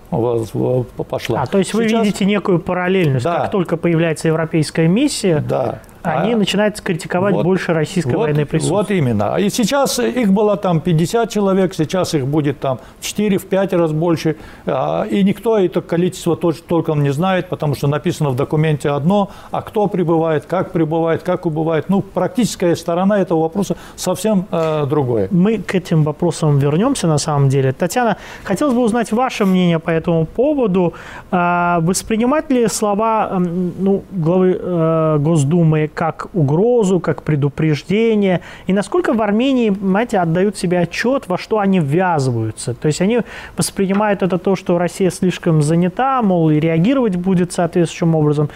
пошла. 1.08 1.42
А, 1.42 1.46
то 1.46 1.58
есть 1.58 1.74
вы 1.74 1.88
Сейчас- 1.88 2.04
видите 2.04 2.24
некую 2.26 2.60
параллельность. 2.60 3.24
Да. 3.24 3.40
Как 3.40 3.50
только 3.50 3.76
появляется 3.76 4.28
европейская 4.28 4.86
миссия, 4.86 5.42
Да. 5.48 5.80
Они 6.02 6.32
А- 6.32 6.36
начинают 6.36 6.80
критиковать 6.80 7.34
Вот- 7.34 7.44
больше 7.44 7.72
российской 7.72 8.14
вот, 8.14 8.22
военной 8.22 8.46
присутствия. 8.46 8.76
Вот 8.76 8.90
именно. 8.90 9.36
И 9.36 9.50
сейчас 9.50 9.98
их 9.98 10.32
было 10.32 10.56
там 10.56 10.80
50 10.80 11.30
человек, 11.30 11.74
сейчас 11.74 12.14
их 12.14 12.26
будет 12.26 12.58
там 12.60 12.78
4 13.00 13.38
в 13.38 13.46
5 13.46 13.72
раз 13.72 13.92
больше. 13.92 14.36
А, 14.66 15.06
И 15.12 15.22
никто 15.24 15.58
это 15.58 15.80
количество 15.80 16.36
толком 16.36 17.02
не 17.02 17.10
знает, 17.12 17.48
потому 17.48 17.74
что 17.74 17.86
написано 17.88 18.30
в 18.30 18.36
документе 18.36 18.90
одно, 18.90 19.30
а 19.50 19.62
кто 19.62 19.86
прибывает, 19.86 20.46
как 20.46 20.72
прибывает, 20.72 21.22
как 21.22 21.46
убывает. 21.46 21.88
Ну, 21.88 22.00
практическая 22.00 22.74
сторона 22.76 23.20
этого 23.20 23.42
вопроса 23.42 23.76
совсем 23.96 24.46
э, 24.50 24.86
другое. 24.86 25.28
Мы 25.30 25.58
к 25.58 25.74
этим 25.74 26.02
вопросам 26.02 26.58
вернемся 26.58 27.06
на 27.06 27.18
самом 27.18 27.48
деле. 27.48 27.72
Татьяна, 27.72 28.16
хотелось 28.44 28.74
бы 28.74 28.80
узнать 28.82 29.12
ваше 29.12 29.44
мнение 29.44 29.78
по 29.78 29.90
этому 29.90 30.26
поводу. 30.26 30.94
А, 31.30 31.80
Воспринимать 31.80 32.50
ли 32.50 32.66
слова 32.68 33.30
ну, 33.78 34.02
главы 34.10 34.58
э, 34.60 35.18
Госдумы 35.20 35.90
как 35.94 36.28
угрозу, 36.34 37.00
как 37.00 37.22
предупреждение? 37.22 38.40
И 38.66 38.72
насколько 38.72 39.12
в 39.12 39.22
Армении, 39.22 39.70
понимаете, 39.70 40.18
отдают 40.18 40.56
себе 40.56 40.80
отчет, 40.80 41.24
во 41.28 41.38
что 41.38 41.58
они 41.58 41.80
ввязываются? 41.80 42.74
То 42.74 42.86
есть 42.88 43.00
они 43.00 43.20
воспринимают 43.56 44.22
это 44.22 44.38
то, 44.38 44.56
что 44.56 44.78
Россия 44.78 45.10
слишком 45.10 45.62
занята, 45.62 46.22
мол, 46.22 46.50
и 46.50 46.60
реагировать 46.60 47.16
будет 47.16 47.52
соответствующим 47.52 48.14
образом. 48.14 48.48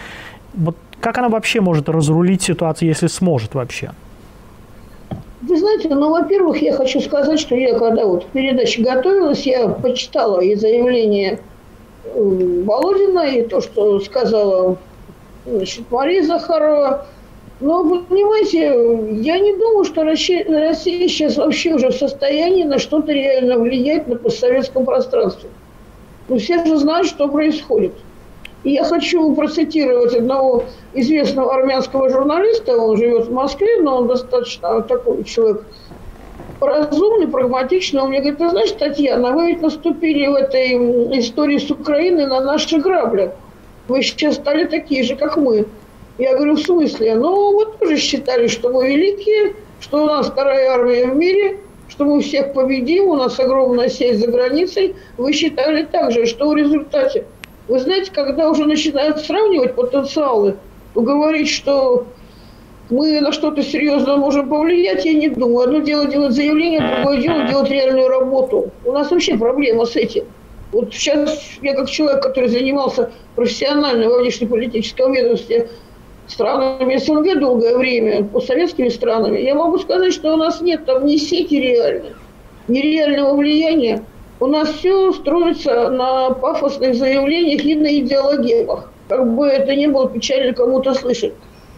Вот 0.53 0.75
как 0.99 1.17
она 1.17 1.29
вообще 1.29 1.61
может 1.61 1.89
разрулить 1.89 2.41
ситуацию, 2.41 2.89
если 2.89 3.07
сможет 3.07 3.53
вообще? 3.53 3.91
Вы 5.41 5.57
знаете, 5.57 5.89
ну, 5.89 6.09
во-первых, 6.09 6.61
я 6.61 6.73
хочу 6.73 6.99
сказать, 6.99 7.39
что 7.39 7.55
я, 7.55 7.77
когда 7.77 8.05
вот 8.05 8.25
передаче 8.27 8.81
готовилась, 8.81 9.45
я 9.45 9.67
почитала 9.67 10.41
и 10.41 10.55
заявление 10.55 11.39
э, 12.03 12.63
Володина, 12.65 13.19
и 13.19 13.43
то, 13.43 13.61
что 13.61 13.99
сказала 13.99 14.77
значит, 15.45 15.85
Мария 15.91 16.23
Захарова. 16.23 17.05
Вы 17.59 18.03
понимаете, 18.03 19.19
я 19.23 19.39
не 19.39 19.53
думаю, 19.53 19.83
что 19.83 20.03
Россия, 20.03 20.45
Россия 20.47 21.07
сейчас 21.07 21.37
вообще 21.37 21.73
уже 21.73 21.89
в 21.89 21.95
состоянии 21.95 22.63
на 22.63 22.77
что-то 22.77 23.11
реально 23.11 23.57
влиять 23.57 24.07
на 24.07 24.15
постсоветском 24.15 24.85
пространстве. 24.85 25.49
Ну, 26.29 26.37
все 26.37 26.63
же 26.63 26.77
знают, 26.77 27.07
что 27.07 27.27
происходит. 27.27 27.93
И 28.63 28.73
я 28.73 28.83
хочу 28.83 29.33
процитировать 29.33 30.13
одного 30.13 30.65
известного 30.93 31.55
армянского 31.55 32.09
журналиста, 32.09 32.77
он 32.77 32.97
живет 32.97 33.27
в 33.27 33.31
Москве, 33.31 33.81
но 33.81 33.97
он 33.97 34.07
достаточно 34.07 34.81
такой 34.81 35.23
человек 35.23 35.63
разумный, 36.59 37.27
прагматичный. 37.27 38.01
Он 38.01 38.09
мне 38.09 38.19
говорит, 38.19 38.39
ты 38.39 38.49
знаешь, 38.49 38.71
Татьяна, 38.71 39.31
вы 39.31 39.47
ведь 39.47 39.61
наступили 39.61 40.27
в 40.27 40.35
этой 40.35 41.19
истории 41.19 41.57
с 41.57 41.69
Украиной 41.71 42.27
на 42.27 42.39
наши 42.41 42.77
грабли. 42.79 43.31
Вы 43.87 44.03
сейчас 44.03 44.35
стали 44.35 44.65
такие 44.65 45.03
же, 45.03 45.15
как 45.15 45.37
мы. 45.37 45.65
Я 46.17 46.35
говорю, 46.35 46.55
в 46.55 46.61
смысле? 46.61 47.15
Ну, 47.15 47.57
вы 47.57 47.65
тоже 47.77 47.97
считали, 47.97 48.47
что 48.47 48.69
мы 48.69 48.87
великие, 48.87 49.55
что 49.79 50.03
у 50.03 50.05
нас 50.07 50.27
вторая 50.27 50.71
армия 50.71 51.05
в 51.05 51.15
мире, 51.15 51.59
что 51.89 52.05
мы 52.05 52.21
всех 52.21 52.53
победим, 52.53 53.05
у 53.05 53.15
нас 53.15 53.39
огромная 53.39 53.89
сеть 53.89 54.19
за 54.19 54.27
границей. 54.27 54.95
Вы 55.17 55.33
считали 55.33 55.83
так 55.83 56.11
же, 56.11 56.25
что 56.25 56.49
в 56.49 56.55
результате 56.55 57.25
вы 57.67 57.79
знаете, 57.79 58.11
когда 58.13 58.49
уже 58.49 58.65
начинают 58.65 59.19
сравнивать 59.19 59.75
потенциалы, 59.75 60.55
говорить, 60.95 61.49
что 61.49 62.07
мы 62.89 63.19
на 63.19 63.33
что-то 63.33 63.61
серьезно 63.61 64.15
можем 64.15 64.47
повлиять, 64.47 65.03
я 65.03 65.13
не 65.13 65.27
думаю. 65.27 65.67
Одно 65.67 65.79
дело 65.79 66.05
делать 66.07 66.33
заявление, 66.33 66.79
другое 66.79 67.21
дело 67.21 67.43
делать 67.43 67.69
реальную 67.69 68.07
работу. 68.07 68.71
У 68.85 68.93
нас 68.93 69.11
вообще 69.11 69.37
проблема 69.37 69.85
с 69.85 69.97
этим. 69.97 70.23
Вот 70.71 70.93
сейчас 70.93 71.41
я 71.61 71.73
как 71.73 71.89
человек, 71.89 72.23
который 72.23 72.47
занимался 72.49 73.11
профессионально 73.35 74.09
во 74.09 74.19
внешнеполитическом 74.19 75.13
ведомстве 75.13 75.69
странами 76.27 76.97
СНГ 76.97 77.39
долгое 77.39 77.77
время, 77.77 78.23
постсоветскими 78.23 78.89
странами, 78.89 79.39
я 79.39 79.55
могу 79.55 79.77
сказать, 79.79 80.13
что 80.13 80.33
у 80.33 80.37
нас 80.37 80.61
нет 80.61 80.85
там 80.85 81.05
ни 81.05 81.17
сети 81.17 81.55
реальной, 81.55 82.13
ни 82.67 82.79
реального 82.79 83.35
влияния. 83.35 84.03
У 84.39 84.45
нас 84.45 84.69
все 84.69 85.11
строится 85.13 85.89
на 85.89 86.31
пафосных 86.31 86.95
заявлениях 86.95 87.63
и 87.65 87.75
на 87.75 87.99
идеологемах. 87.99 88.91
Как 89.07 89.33
бы 89.33 89.47
это 89.47 89.75
ни 89.75 89.87
было 89.87 90.09
печально 90.09 90.53
кому-то 90.53 90.93
слышать. 90.93 91.33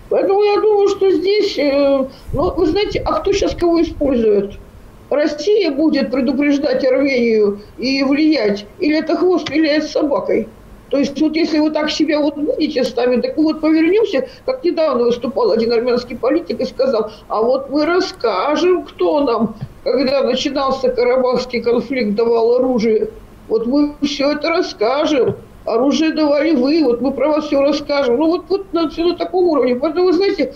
Поэтому 0.09 0.41
я 0.41 0.59
думаю, 0.59 0.89
что 0.89 1.09
здесь, 1.11 1.57
э, 1.57 2.05
ну, 2.33 2.51
вы 2.51 2.65
знаете, 2.65 3.01
а 3.05 3.13
кто 3.13 3.31
сейчас 3.31 3.55
кого 3.55 3.81
использует? 3.81 4.53
Россия 5.09 5.71
будет 5.71 6.11
предупреждать 6.11 6.85
Армению 6.85 7.61
и 7.77 8.03
влиять, 8.03 8.65
или 8.79 8.97
это 8.97 9.15
хвост 9.15 9.49
виляет 9.49 9.83
с 9.83 9.91
собакой? 9.91 10.47
То 10.89 10.97
есть 10.97 11.19
вот 11.21 11.35
если 11.35 11.59
вы 11.59 11.71
так 11.71 11.91
себя 11.91 12.19
вот 12.19 12.35
будете 12.35 12.83
ставить, 12.83 13.21
так 13.21 13.37
вот 13.37 13.61
повернемся, 13.61 14.27
как 14.45 14.63
недавно 14.63 15.05
выступал 15.05 15.51
один 15.51 15.71
армянский 15.71 16.17
политик 16.17 16.59
и 16.59 16.65
сказал, 16.65 17.11
а 17.27 17.41
вот 17.41 17.69
мы 17.69 17.85
расскажем, 17.85 18.83
кто 18.83 19.21
нам, 19.21 19.55
когда 19.83 20.23
начинался 20.23 20.89
Карабахский 20.89 21.61
конфликт, 21.61 22.15
давал 22.15 22.55
оружие. 22.55 23.09
Вот 23.47 23.65
мы 23.65 23.95
все 24.03 24.31
это 24.31 24.49
расскажем. 24.49 25.35
Оружие 25.65 26.13
давали 26.13 26.55
вы, 26.55 26.83
вот 26.83 27.01
мы 27.01 27.11
про 27.11 27.27
вас 27.29 27.45
все 27.45 27.61
расскажем. 27.61 28.17
Ну 28.17 28.27
вот, 28.27 28.45
вот 28.49 28.73
на, 28.73 28.83
на 28.83 29.15
таком 29.15 29.49
уровне. 29.49 29.75
Поэтому, 29.75 30.05
вы 30.05 30.13
знаете, 30.13 30.55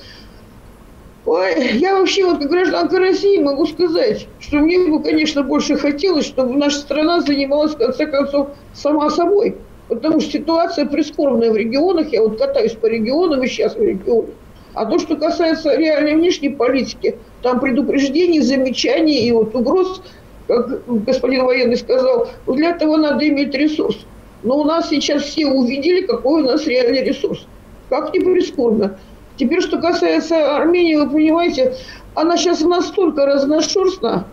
Ой, 1.26 1.78
я 1.78 1.98
вообще 1.98 2.26
вот 2.26 2.40
как 2.40 2.50
гражданка 2.50 3.00
России 3.00 3.38
могу 3.38 3.66
сказать, 3.66 4.28
что 4.40 4.58
мне 4.58 4.78
бы, 4.80 5.02
конечно, 5.02 5.42
больше 5.42 5.78
хотелось, 5.78 6.26
чтобы 6.26 6.56
наша 6.56 6.80
страна 6.80 7.22
занималась, 7.22 7.76
в 7.76 7.78
конце 7.78 8.08
концов, 8.08 8.50
сама 8.74 9.10
собой. 9.10 9.56
Потому 9.88 10.20
что 10.22 10.32
ситуация 10.32 10.86
прискорбная 10.86 11.52
в 11.52 11.56
регионах. 11.56 12.12
Я 12.12 12.22
вот 12.22 12.38
катаюсь 12.38 12.74
по 12.74 12.86
регионам 12.88 13.44
и 13.44 13.48
сейчас 13.48 13.76
в 13.76 13.82
регионах. 13.82 14.32
А 14.74 14.86
то, 14.86 14.98
что 14.98 15.16
касается 15.16 15.76
реальной 15.76 16.16
внешней 16.16 16.50
политики, 16.50 17.18
там 17.42 17.60
предупреждений, 17.60 18.42
замечаний 18.42 19.28
и 19.28 19.32
вот 19.32 19.54
угроз, 19.54 20.02
как 20.48 20.82
господин 21.04 21.46
военный 21.46 21.78
сказал, 21.78 22.30
для 22.48 22.72
этого 22.72 22.98
надо 22.98 23.28
иметь 23.28 23.54
ресурс. 23.54 24.06
Но 24.42 24.60
у 24.60 24.64
нас 24.64 24.90
сейчас 24.90 25.24
все 25.24 25.48
увидели, 25.48 26.06
какой 26.06 26.42
у 26.42 26.46
нас 26.46 26.66
реальный 26.66 27.04
ресурс. 27.04 27.46
Как 27.90 28.14
ни 28.14 28.20
прискорбно. 28.20 28.98
Теперь, 29.38 29.62
что 29.62 29.78
касается 29.78 30.58
Армении, 30.58 30.96
вы 30.96 31.10
понимаете, 31.10 31.76
она 32.16 32.38
сейчас 32.38 32.62
настолько 32.62 33.26
разношерстна, 33.26 34.28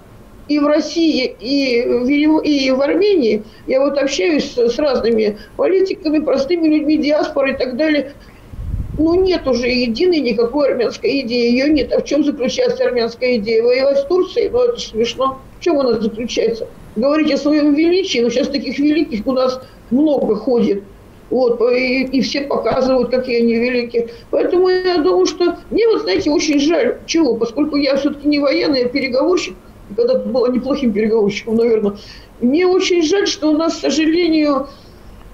и 0.50 0.58
в 0.58 0.66
России, 0.66 1.36
и 1.38 1.80
в, 1.86 2.40
и 2.40 2.70
в 2.72 2.80
Армении. 2.80 3.44
Я 3.68 3.80
вот 3.80 3.96
общаюсь 3.96 4.50
с, 4.50 4.58
с 4.58 4.78
разными 4.80 5.38
политиками, 5.56 6.18
простыми 6.18 6.66
людьми, 6.66 6.96
диаспорой 6.96 7.52
и 7.52 7.56
так 7.56 7.76
далее. 7.76 8.14
Ну, 8.98 9.14
нет 9.22 9.46
уже 9.46 9.68
единой 9.68 10.18
никакой 10.18 10.70
армянской 10.70 11.20
идеи. 11.20 11.52
Ее 11.52 11.70
нет. 11.70 11.92
А 11.92 12.00
в 12.00 12.04
чем 12.04 12.24
заключается 12.24 12.82
армянская 12.84 13.36
идея? 13.36 13.62
Воевать 13.62 13.98
с 13.98 14.04
Турцией? 14.06 14.48
Ну, 14.48 14.64
это 14.64 14.80
смешно. 14.80 15.38
В 15.60 15.62
чем 15.62 15.78
она 15.78 16.00
заключается? 16.00 16.66
Говорить 16.96 17.32
о 17.32 17.36
своем 17.36 17.72
величии, 17.74 18.18
но 18.18 18.28
сейчас 18.28 18.48
таких 18.48 18.76
великих 18.80 19.24
у 19.28 19.32
нас 19.32 19.62
много 19.90 20.34
ходит. 20.34 20.82
Вот, 21.30 21.60
и, 21.70 22.02
и 22.06 22.20
все 22.22 22.40
показывают, 22.40 23.10
какие 23.10 23.42
они 23.42 23.54
великие. 23.54 24.08
Поэтому 24.32 24.68
я 24.68 24.98
думаю, 24.98 25.26
что 25.26 25.58
мне 25.70 25.86
вот, 25.86 26.02
знаете, 26.02 26.28
очень 26.28 26.58
жаль. 26.58 26.98
Чего? 27.06 27.36
Поскольку 27.36 27.76
я 27.76 27.94
все-таки 27.94 28.26
не 28.26 28.40
военный, 28.40 28.80
я 28.80 28.88
переговорщик, 28.88 29.54
когда-то 29.96 30.20
была 30.20 30.48
неплохим 30.48 30.92
переговорщиком, 30.92 31.56
наверное. 31.56 31.96
Мне 32.40 32.66
очень 32.66 33.02
жаль, 33.02 33.26
что 33.26 33.50
у 33.50 33.56
нас, 33.56 33.76
к 33.76 33.80
сожалению, 33.80 34.68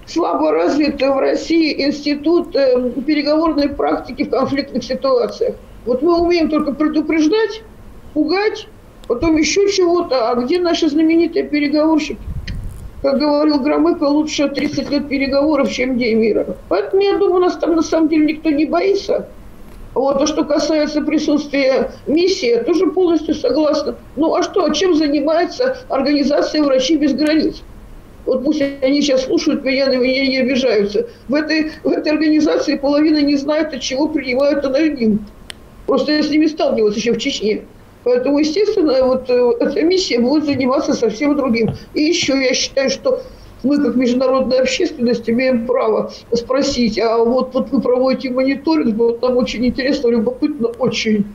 слабо 0.07 0.53
развит 0.53 1.01
в 1.01 1.19
России 1.19 1.87
институт 1.87 2.55
э, 2.57 2.91
переговорной 3.07 3.69
практики 3.69 4.25
в 4.25 4.31
конфликтных 4.31 4.85
ситуациях. 4.85 5.57
Вот 5.85 6.03
мы 6.03 6.21
умеем 6.21 6.49
только 6.49 6.73
предупреждать, 6.73 7.63
пугать, 8.15 8.69
потом 9.07 9.37
еще 9.37 9.71
чего-то. 9.71 10.31
А 10.31 10.35
где 10.35 10.59
наши 10.59 10.89
знаменитые 10.89 11.45
переговорщики? 11.45 12.19
Как 13.03 13.19
говорил 13.19 13.61
Громыко, 13.61 14.05
лучше 14.05 14.49
30 14.49 14.91
лет 14.91 15.09
переговоров, 15.09 15.71
чем 15.71 15.97
день 15.99 16.19
мира. 16.19 16.57
Поэтому 16.69 17.03
я 17.03 17.17
думаю, 17.19 17.43
нас 17.43 17.57
там 17.57 17.77
на 17.77 17.83
самом 17.83 18.09
деле 18.09 18.27
никто 18.27 18.51
не 18.51 18.67
боится. 18.67 19.29
Вот, 19.97 20.19
то, 20.19 20.27
что 20.27 20.45
касается 20.45 21.01
присутствия 21.01 21.91
миссии, 22.07 22.51
я 22.51 22.65
тоже 22.65 22.89
полностью 22.89 23.35
согласна. 23.35 23.97
Ну 24.17 24.35
а 24.35 24.43
что, 24.43 24.67
а 24.67 24.75
чем 24.75 24.95
занимается 24.95 25.79
организация 25.89 26.63
«Врачи 26.63 26.99
без 26.99 27.15
границ»? 27.15 27.63
Вот 28.27 28.45
пусть 28.45 28.61
они 28.61 29.01
сейчас 29.01 29.25
слушают 29.25 29.65
меня, 29.65 29.87
на 29.87 29.95
меня 29.95 30.27
не 30.27 30.37
обижаются. 30.37 31.09
В 31.29 31.35
этой, 31.35 31.71
в 31.83 31.89
этой 31.89 32.13
организации 32.13 32.77
половина 32.77 33.23
не 33.23 33.37
знает, 33.37 33.73
от 33.73 33.81
чего 33.81 34.09
принимают 34.09 34.67
аноним. 34.67 35.25
Просто 35.87 36.13
я 36.13 36.23
с 36.23 36.29
ними 36.29 36.45
сталкивалась 36.45 36.97
еще 36.97 37.15
в 37.15 37.19
Чечне. 37.19 37.63
Поэтому, 38.05 38.39
естественно, 38.39 39.03
вот 39.03 39.31
э, 39.31 39.53
эта 39.61 39.81
миссия 39.81 40.19
будет 40.19 40.45
заниматься 40.45 40.93
совсем 40.93 41.37
другим. 41.37 41.71
И 41.95 42.03
еще 42.03 42.35
я 42.35 42.53
считаю, 42.53 42.91
что 42.91 43.23
мы, 43.67 43.83
как 43.83 43.97
международная 43.97 44.61
общественность, 44.61 45.29
имеем 45.29 45.67
право 45.67 46.11
спросить, 46.33 46.99
а 46.99 47.19
вот, 47.19 47.55
вот 47.55 47.71
вы 47.71 47.81
проводите 47.81 48.31
мониторинг, 48.31 48.97
вот 48.97 49.23
нам 49.23 49.37
очень 49.37 49.67
интересно, 49.67 50.09
любопытно 50.09 50.69
очень. 50.79 51.27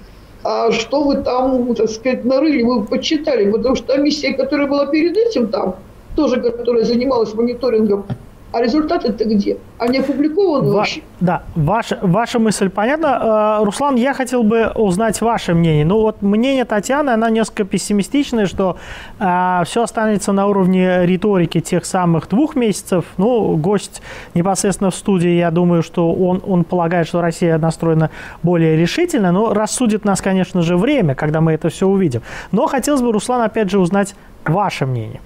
А 0.43 0.71
что 0.71 1.03
вы 1.03 1.17
там, 1.17 1.75
так 1.75 1.89
сказать, 1.89 2.25
нарыли, 2.25 2.63
вы 2.63 2.83
почитали? 2.83 3.51
Потому 3.51 3.75
что 3.75 3.87
та 3.87 3.97
миссия, 3.97 4.33
которая 4.33 4.67
была 4.67 4.87
перед 4.87 5.15
этим 5.15 5.49
там, 5.49 5.75
тоже, 6.15 6.41
которая 6.41 6.83
занималась 6.83 7.33
мониторингом 7.33 8.05
а 8.51 8.61
результаты-то 8.61 9.25
где? 9.25 9.57
Они 9.77 9.99
опубликованы 9.99 10.69
Ва- 10.69 10.77
вообще? 10.77 11.01
Да, 11.19 11.43
ваша, 11.55 11.99
ваша 12.01 12.39
мысль 12.39 12.69
понятна. 12.69 13.59
Э, 13.61 13.63
Руслан, 13.63 13.95
я 13.95 14.13
хотел 14.13 14.43
бы 14.43 14.71
узнать 14.75 15.21
ваше 15.21 15.53
мнение. 15.53 15.85
Ну 15.85 16.01
вот 16.01 16.21
мнение 16.21 16.65
Татьяны, 16.65 17.11
она 17.11 17.29
несколько 17.29 17.63
пессимистичное, 17.63 18.45
что 18.45 18.77
э, 19.19 19.61
все 19.65 19.83
останется 19.83 20.33
на 20.33 20.47
уровне 20.47 21.05
риторики 21.05 21.59
тех 21.61 21.85
самых 21.85 22.27
двух 22.27 22.55
месяцев. 22.55 23.05
Ну, 23.17 23.55
гость 23.55 24.01
непосредственно 24.33 24.91
в 24.91 24.95
студии, 24.95 25.31
я 25.31 25.51
думаю, 25.51 25.81
что 25.81 26.11
он, 26.11 26.41
он 26.45 26.63
полагает, 26.63 27.07
что 27.07 27.21
Россия 27.21 27.57
настроена 27.57 28.09
более 28.43 28.75
решительно, 28.75 29.31
но 29.31 29.53
рассудит 29.53 30.05
нас, 30.05 30.21
конечно 30.21 30.61
же, 30.61 30.75
время, 30.75 31.15
когда 31.15 31.39
мы 31.39 31.53
это 31.53 31.69
все 31.69 31.87
увидим. 31.87 32.21
Но 32.51 32.67
хотелось 32.67 33.01
бы, 33.01 33.11
Руслан, 33.11 33.41
опять 33.41 33.69
же, 33.69 33.79
узнать 33.79 34.15
ваше 34.45 34.85
мнение. 34.85 35.21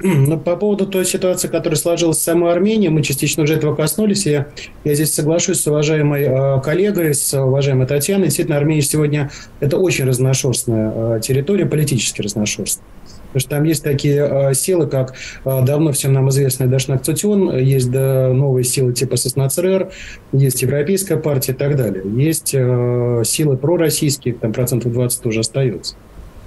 Ну, 0.00 0.38
по 0.38 0.56
поводу 0.56 0.86
той 0.86 1.04
ситуации, 1.04 1.48
которая 1.48 1.76
сложилась 1.76 2.18
в 2.18 2.22
самой 2.22 2.52
Армении, 2.52 2.88
мы 2.88 3.02
частично 3.02 3.42
уже 3.42 3.54
этого 3.54 3.74
коснулись. 3.74 4.26
И 4.26 4.44
я 4.84 4.94
здесь 4.94 5.12
соглашусь 5.12 5.60
с 5.60 5.66
уважаемой 5.66 6.22
э, 6.22 6.60
коллегой, 6.60 7.14
с 7.14 7.34
уважаемой 7.34 7.86
Татьяной. 7.86 8.26
Действительно, 8.26 8.58
Армения 8.58 8.82
сегодня– 8.82 9.30
это 9.60 9.76
очень 9.76 10.04
разношерстная 10.04 10.92
э, 10.94 11.20
территория, 11.20 11.66
политически 11.66 12.22
разношерстная. 12.22 12.86
Потому 13.28 13.40
что 13.40 13.50
там 13.50 13.64
есть 13.64 13.82
такие 13.82 14.26
э, 14.26 14.54
силы, 14.54 14.86
как 14.86 15.14
э, 15.44 15.62
давно 15.64 15.92
всем 15.92 16.12
нам 16.12 16.30
известный 16.30 16.66
Дашнак 16.66 17.02
Цутюн, 17.02 17.56
есть 17.58 17.90
да, 17.90 18.28
новые 18.32 18.64
силы 18.64 18.94
типа 18.94 19.16
Соснацрер, 19.16 19.90
есть 20.32 20.62
Европейская 20.62 21.18
партия 21.18 21.52
и 21.52 21.54
так 21.54 21.76
далее. 21.76 22.02
Есть 22.16 22.54
э, 22.54 23.22
силы 23.26 23.56
пророссийские, 23.58 24.34
там 24.34 24.52
процентов 24.52 24.92
20 24.92 25.22
тоже 25.22 25.40
остается. 25.40 25.96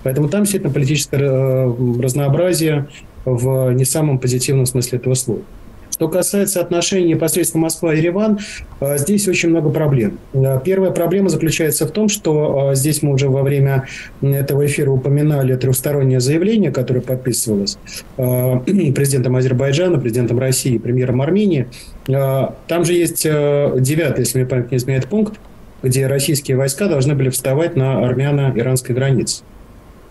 Поэтому 0.04 0.30
там 0.30 0.42
действительно 0.42 0.74
политическое 0.74 1.72
разнообразие, 2.02 2.88
в 3.26 3.72
не 3.72 3.86
самом 3.86 4.20
позитивном 4.20 4.66
смысле 4.66 5.00
этого 5.00 5.14
слова. 5.14 5.42
Что 6.02 6.08
касается 6.08 6.62
отношений 6.62 7.10
непосредственно 7.10 7.62
Москва-Ереван, 7.66 8.40
э, 8.80 8.98
здесь 8.98 9.28
очень 9.28 9.50
много 9.50 9.70
проблем. 9.70 10.18
Э, 10.34 10.60
первая 10.66 10.90
проблема 10.90 11.30
заключается 11.30 11.86
в 11.86 11.92
том, 11.92 12.10
что 12.10 12.72
э, 12.72 12.76
здесь 12.76 13.04
мы 13.04 13.14
уже 13.14 13.30
во 13.30 13.44
время 13.44 13.88
этого 14.24 14.66
эфира 14.66 14.90
упоминали 14.90 15.56
трехстороннее 15.56 16.20
заявление, 16.20 16.72
которое 16.72 17.02
подписывалось 17.02 17.78
президентом 18.18 19.36
Азербайджана, 19.36 20.00
президентом 20.00 20.40
России, 20.40 20.80
премьером 20.80 21.22
Армении. 21.22 21.68
Там 22.08 22.84
же 22.84 22.94
есть 22.94 23.22
девятый, 23.24 24.22
если 24.22 24.40
мне 24.40 24.48
память 24.48 24.72
не 24.72 24.78
изменяет, 24.78 25.06
пункт, 25.06 25.40
где 25.84 26.08
российские 26.08 26.58
войска 26.58 26.88
должны 26.88 27.14
были 27.14 27.30
вставать 27.30 27.76
на 27.76 28.04
армяно-иранской 28.04 28.96
границе. 28.96 29.44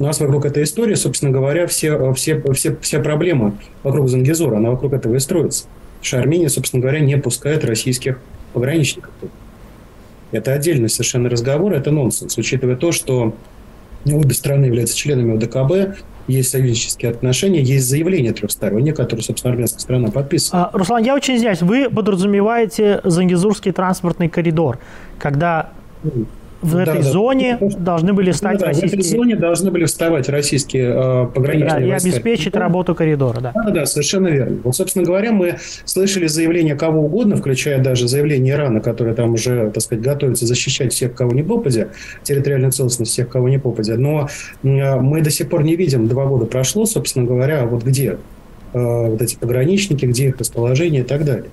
У 0.01 0.05
нас 0.05 0.19
вокруг 0.19 0.47
этой 0.47 0.63
истории, 0.63 0.95
собственно 0.95 1.31
говоря, 1.31 1.67
все, 1.67 2.15
все, 2.15 2.43
все, 2.55 2.75
вся 2.81 3.01
проблема 3.01 3.55
вокруг 3.83 4.09
Зангизора, 4.09 4.57
она 4.57 4.71
вокруг 4.71 4.95
этого 4.95 5.15
и 5.15 5.19
строится. 5.19 5.65
Потому 5.99 6.05
что 6.05 6.19
Армения, 6.19 6.49
собственно 6.49 6.81
говоря, 6.81 7.01
не 7.01 7.19
пускает 7.19 7.67
российских 7.67 8.19
пограничников. 8.55 9.11
Это 10.33 10.55
отдельный 10.55 10.89
совершенно 10.89 11.29
разговор, 11.29 11.75
это 11.75 11.91
нонсенс, 11.91 12.39
учитывая 12.39 12.77
то, 12.77 12.93
что 12.93 13.35
обе 14.07 14.35
страны 14.35 14.65
являются 14.65 14.97
членами 14.97 15.37
ОДКБ, 15.37 15.99
есть 16.29 16.49
союзнические 16.49 17.11
отношения, 17.11 17.61
есть 17.61 17.87
заявление 17.87 18.33
трехстороннее, 18.33 18.95
которое, 18.95 19.23
собственно, 19.23 19.53
армянская 19.53 19.81
страна 19.81 20.11
подписывает. 20.11 20.69
А, 20.73 20.79
Руслан, 20.79 21.03
я 21.03 21.15
очень 21.15 21.37
извиняюсь, 21.37 21.61
вы 21.61 21.91
подразумеваете 21.91 23.03
Зангизурский 23.05 23.73
транспортный 23.73 24.31
коридор, 24.31 24.79
когда 25.19 25.71
в 26.63 26.75
да, 26.75 26.83
этой 26.83 27.03
да, 27.03 27.03
зоне 27.03 27.59
да. 27.61 27.69
должны 27.79 28.13
были 28.13 28.33
стать 28.33 28.59
да, 28.59 28.67
российские... 28.67 28.91
В 28.91 29.05
этой 29.05 29.09
зоне 29.09 29.37
должны 29.37 29.71
были 29.71 29.85
вставать 29.87 30.29
российские 30.29 30.91
э, 30.91 31.27
пограничные 31.35 31.71
да, 31.71 31.81
и 31.81 31.91
войска. 31.91 32.09
обеспечить 32.09 32.57
работу 32.57 32.95
коридора, 32.95 33.41
да. 33.41 33.53
Да, 33.55 33.71
да, 33.71 33.87
совершенно 33.87 34.29
верно. 34.29 34.61
Вот, 34.65 34.77
собственно 34.77 35.05
говоря, 35.05 35.33
мы 35.33 35.57
слышали 35.85 36.27
заявление 36.27 36.75
кого 36.75 37.03
угодно, 37.03 37.37
включая 37.37 37.83
даже 37.83 38.09
заявление 38.09 38.55
Ирана, 38.55 38.81
которое 38.81 39.15
там 39.15 39.35
уже, 39.35 39.71
так 39.71 39.83
сказать, 39.83 40.05
готовится 40.05 40.47
защищать 40.47 40.93
всех, 40.93 41.15
кого 41.15 41.33
не 41.33 41.43
попадя, 41.43 41.89
территориальную 42.23 42.73
целостность 42.73 43.13
всех, 43.13 43.29
кого 43.29 43.49
не 43.49 43.59
попадя. 43.59 43.97
Но 43.97 44.29
э, 44.63 44.97
мы 44.97 45.23
до 45.23 45.31
сих 45.31 45.49
пор 45.49 45.63
не 45.63 45.77
видим, 45.77 46.09
два 46.09 46.27
года 46.27 46.45
прошло, 46.45 46.85
собственно 46.85 47.25
говоря, 47.25 47.65
вот 47.65 47.85
где 47.85 48.19
э, 48.73 48.79
вот 48.79 49.23
эти 49.23 49.37
пограничники, 49.37 50.05
где 50.05 50.29
их 50.29 50.39
расположение 50.39 51.03
и 51.03 51.05
так 51.05 51.25
далее. 51.25 51.51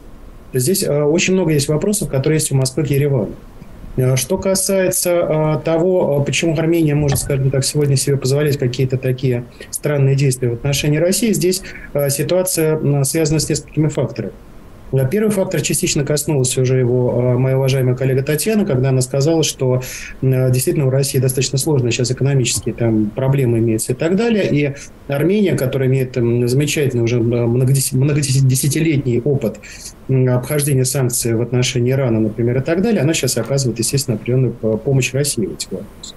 Здесь 0.54 0.84
э, 0.84 1.04
очень 1.04 1.34
много 1.34 1.52
есть 1.54 1.70
вопросов, 1.70 2.10
которые 2.10 2.38
есть 2.38 2.52
у 2.52 2.56
Москвы 2.56 2.84
к 2.84 2.88
Еревану. 2.88 3.32
Э, 3.98 4.16
что 4.16 4.38
касается 4.38 5.10
э, 5.10 5.60
того, 5.66 6.22
э, 6.22 6.26
почему 6.26 6.56
Армения 6.58 6.96
может, 6.96 7.18
скажем 7.20 7.52
так, 7.52 7.66
сегодня 7.66 7.98
себе 7.98 8.16
позволять 8.16 8.58
какие-то 8.58 8.98
такие 8.98 9.44
странные 9.72 10.16
действия 10.16 10.50
в 10.50 10.54
отношении 10.54 10.98
России, 10.98 11.34
здесь 11.34 11.62
ситуация 12.10 13.04
связана 13.04 13.40
с 13.40 13.50
несколькими 13.50 13.88
факторами. 13.88 14.32
Первый 15.12 15.32
фактор 15.32 15.62
частично 15.62 16.06
коснулся 16.06 16.62
уже 16.62 16.78
его 16.78 17.38
моя 17.38 17.58
уважаемая 17.58 17.96
коллега 17.96 18.24
Татьяна, 18.24 18.66
когда 18.66 18.90
она 18.90 19.02
сказала, 19.02 19.44
что 19.44 19.82
действительно 20.22 20.86
в 20.86 20.90
России 20.90 21.20
достаточно 21.20 21.58
сложно 21.58 21.92
сейчас 21.92 22.12
экономические 22.12 22.74
там 22.74 23.10
проблемы 23.10 23.60
имеются 23.60 23.92
и 23.92 23.96
так 23.96 24.16
далее. 24.16 24.48
И 24.50 24.74
Армения, 25.08 25.56
которая 25.56 25.90
имеет 25.90 26.16
замечательный 26.16 27.02
уже 27.02 27.20
многодесятилетний 27.20 29.22
опыт 29.22 29.58
обхождения 30.08 30.86
санкций 30.86 31.36
в 31.36 31.42
отношении 31.42 31.92
Ирана, 31.92 32.22
например, 32.22 32.60
и 32.60 32.62
так 32.62 32.82
далее, 32.82 33.02
она 33.02 33.14
сейчас 33.14 33.38
оказывает, 33.38 33.80
естественно, 33.80 34.16
определенную 34.16 34.54
помощь 34.54 35.14
России 35.14 35.46
в 35.46 35.54
этих 35.54 35.70
вопросах. 35.70 36.16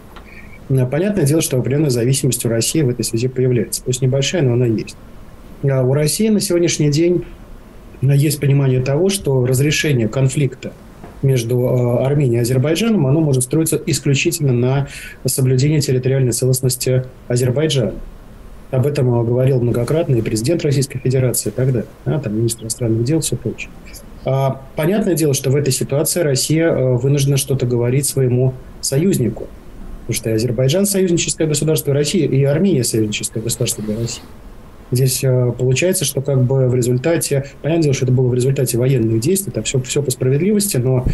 Понятное 0.92 1.24
дело, 1.24 1.40
что 1.40 1.58
определенная 1.58 1.90
зависимость 1.90 2.44
у 2.44 2.48
России 2.48 2.82
в 2.82 2.88
этой 2.88 3.04
связи 3.04 3.26
появляется. 3.26 3.82
Пусть 3.84 4.00
небольшая, 4.00 4.42
но 4.42 4.52
она 4.52 4.66
есть. 4.66 4.94
А 5.64 5.82
у 5.82 5.92
России 5.92 6.28
на 6.28 6.38
сегодняшний 6.38 6.90
день 6.90 7.24
есть 8.14 8.40
понимание 8.40 8.80
того, 8.80 9.08
что 9.08 9.44
разрешение 9.44 10.08
конфликта 10.08 10.72
между 11.22 11.60
э, 11.60 12.04
Арменией 12.06 12.38
и 12.38 12.42
Азербайджаном, 12.42 13.06
оно 13.06 13.20
может 13.20 13.42
строиться 13.42 13.80
исключительно 13.86 14.52
на 14.52 14.88
соблюдении 15.26 15.80
территориальной 15.80 16.32
целостности 16.32 17.04
Азербайджана. 17.28 17.94
Об 18.70 18.86
этом 18.86 19.10
говорил 19.24 19.60
многократно 19.60 20.14
и 20.14 20.22
президент 20.22 20.64
Российской 20.64 20.98
Федерации 20.98 21.50
тогда, 21.50 21.84
да, 22.06 22.20
там 22.20 22.36
министр 22.36 22.62
иностранных 22.62 23.04
дел, 23.04 23.20
все 23.20 23.36
прочее. 23.36 23.70
А, 24.24 24.60
понятное 24.76 25.14
дело, 25.14 25.34
что 25.34 25.50
в 25.50 25.56
этой 25.56 25.72
ситуации 25.72 26.20
Россия 26.20 26.68
э, 26.68 26.94
вынуждена 26.94 27.36
что-то 27.36 27.66
говорить 27.66 28.06
своему 28.06 28.54
союзнику. 28.80 29.48
Потому 30.00 30.14
что 30.14 30.30
и 30.30 30.32
Азербайджан 30.34 30.86
союзническое 30.86 31.46
государство, 31.46 31.90
и 31.90 31.94
Россия, 31.94 32.28
и 32.28 32.44
Армения 32.44 32.84
союзническое 32.84 33.42
государство 33.42 33.82
для 33.82 33.98
России. 33.98 34.22
Здесь 34.90 35.22
э, 35.22 35.52
получается, 35.58 36.04
что 36.04 36.20
как 36.20 36.42
бы 36.42 36.68
в 36.68 36.74
результате, 36.74 37.44
понятное 37.62 37.84
дело, 37.84 37.94
что 37.94 38.04
это 38.06 38.12
было 38.12 38.28
в 38.28 38.34
результате 38.34 38.76
военных 38.78 39.20
действий, 39.20 39.52
это 39.54 39.62
все, 39.62 39.80
все 39.80 40.02
по 40.02 40.10
справедливости, 40.10 40.76
но 40.78 41.04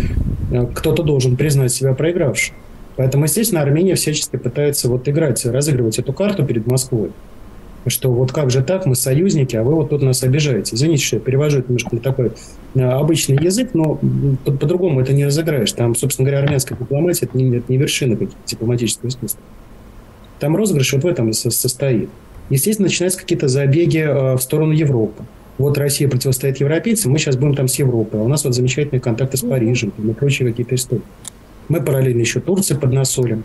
э, 0.50 0.66
кто-то 0.74 1.02
должен 1.02 1.36
признать 1.36 1.72
себя 1.72 1.94
проигравшим. 1.94 2.54
Поэтому, 2.96 3.24
естественно, 3.24 3.60
Армения 3.60 3.94
всячески 3.94 4.36
пытается 4.36 4.88
вот 4.88 5.06
играть, 5.08 5.44
разыгрывать 5.44 5.98
эту 5.98 6.12
карту 6.12 6.44
перед 6.44 6.66
Москвой 6.66 7.10
что 7.88 8.10
вот 8.10 8.32
как 8.32 8.50
же 8.50 8.62
так, 8.62 8.86
мы 8.86 8.94
союзники, 8.94 9.56
а 9.56 9.62
вы 9.62 9.74
вот 9.74 9.90
тут 9.90 10.02
нас 10.02 10.22
обижаете. 10.22 10.74
Извините, 10.74 11.04
что 11.04 11.16
я 11.16 11.20
перевожу 11.20 11.60
это 11.60 11.68
немножко 11.68 11.94
на 11.94 12.00
такой 12.00 12.32
э, 12.74 12.82
обычный 12.82 13.36
язык, 13.42 13.70
но 13.74 13.98
по-другому 14.44 15.00
это 15.00 15.12
не 15.12 15.24
разыграешь. 15.24 15.72
Там, 15.72 15.94
собственно 15.94 16.28
говоря, 16.28 16.44
армянская 16.44 16.76
дипломатия 16.76 17.26
это 17.26 17.38
не, 17.38 17.56
это 17.56 17.64
не 17.68 17.78
вершина 17.78 18.18
дипломатического 18.46 19.08
искусства. 19.08 19.42
Там 20.38 20.56
розыгрыш 20.56 20.92
вот 20.92 21.04
в 21.04 21.06
этом 21.06 21.32
состоит. 21.32 22.10
Естественно, 22.50 22.86
начинаются 22.86 23.18
какие-то 23.18 23.48
забеги 23.48 23.98
э, 23.98 24.34
в 24.34 24.40
сторону 24.40 24.72
Европы. 24.72 25.24
Вот 25.58 25.78
Россия 25.78 26.08
противостоит 26.08 26.58
европейцам, 26.58 27.12
мы 27.12 27.18
сейчас 27.18 27.36
будем 27.36 27.54
там 27.54 27.66
с 27.66 27.76
Европой. 27.76 28.20
А 28.20 28.22
у 28.22 28.28
нас 28.28 28.44
вот 28.44 28.54
замечательные 28.54 29.00
контакты 29.00 29.36
с 29.36 29.40
Парижем 29.40 29.92
и 29.96 30.12
прочие 30.12 30.48
какие-то 30.48 30.74
истории. 30.74 31.02
Мы 31.68 31.80
параллельно 31.80 32.20
еще 32.20 32.40
Турции 32.40 32.74
поднасолим. 32.74 33.44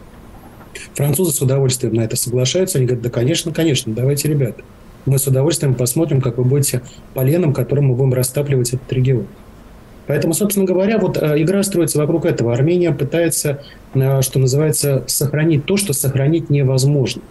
Французы 0.93 1.31
с 1.31 1.41
удовольствием 1.41 1.93
на 1.93 2.01
это 2.01 2.15
соглашаются. 2.15 2.77
Они 2.77 2.85
говорят, 2.85 3.03
да, 3.03 3.09
конечно, 3.09 3.53
конечно, 3.53 3.93
давайте, 3.93 4.27
ребята. 4.27 4.61
Мы 5.05 5.17
с 5.17 5.25
удовольствием 5.25 5.73
посмотрим, 5.73 6.21
как 6.21 6.37
вы 6.37 6.43
будете 6.43 6.81
поленом, 7.13 7.53
которым 7.53 7.85
мы 7.85 7.95
будем 7.95 8.13
растапливать 8.13 8.73
этот 8.73 8.91
регион. 8.93 9.25
Поэтому, 10.07 10.33
собственно 10.33 10.65
говоря, 10.65 10.97
вот 10.99 11.17
э, 11.17 11.41
игра 11.41 11.63
строится 11.63 11.97
вокруг 11.97 12.25
этого. 12.25 12.53
Армения 12.53 12.91
пытается, 12.91 13.63
э, 13.93 14.21
что 14.21 14.39
называется, 14.39 15.03
сохранить 15.07 15.65
то, 15.65 15.77
что 15.77 15.93
сохранить 15.93 16.49
невозможно. 16.49 17.21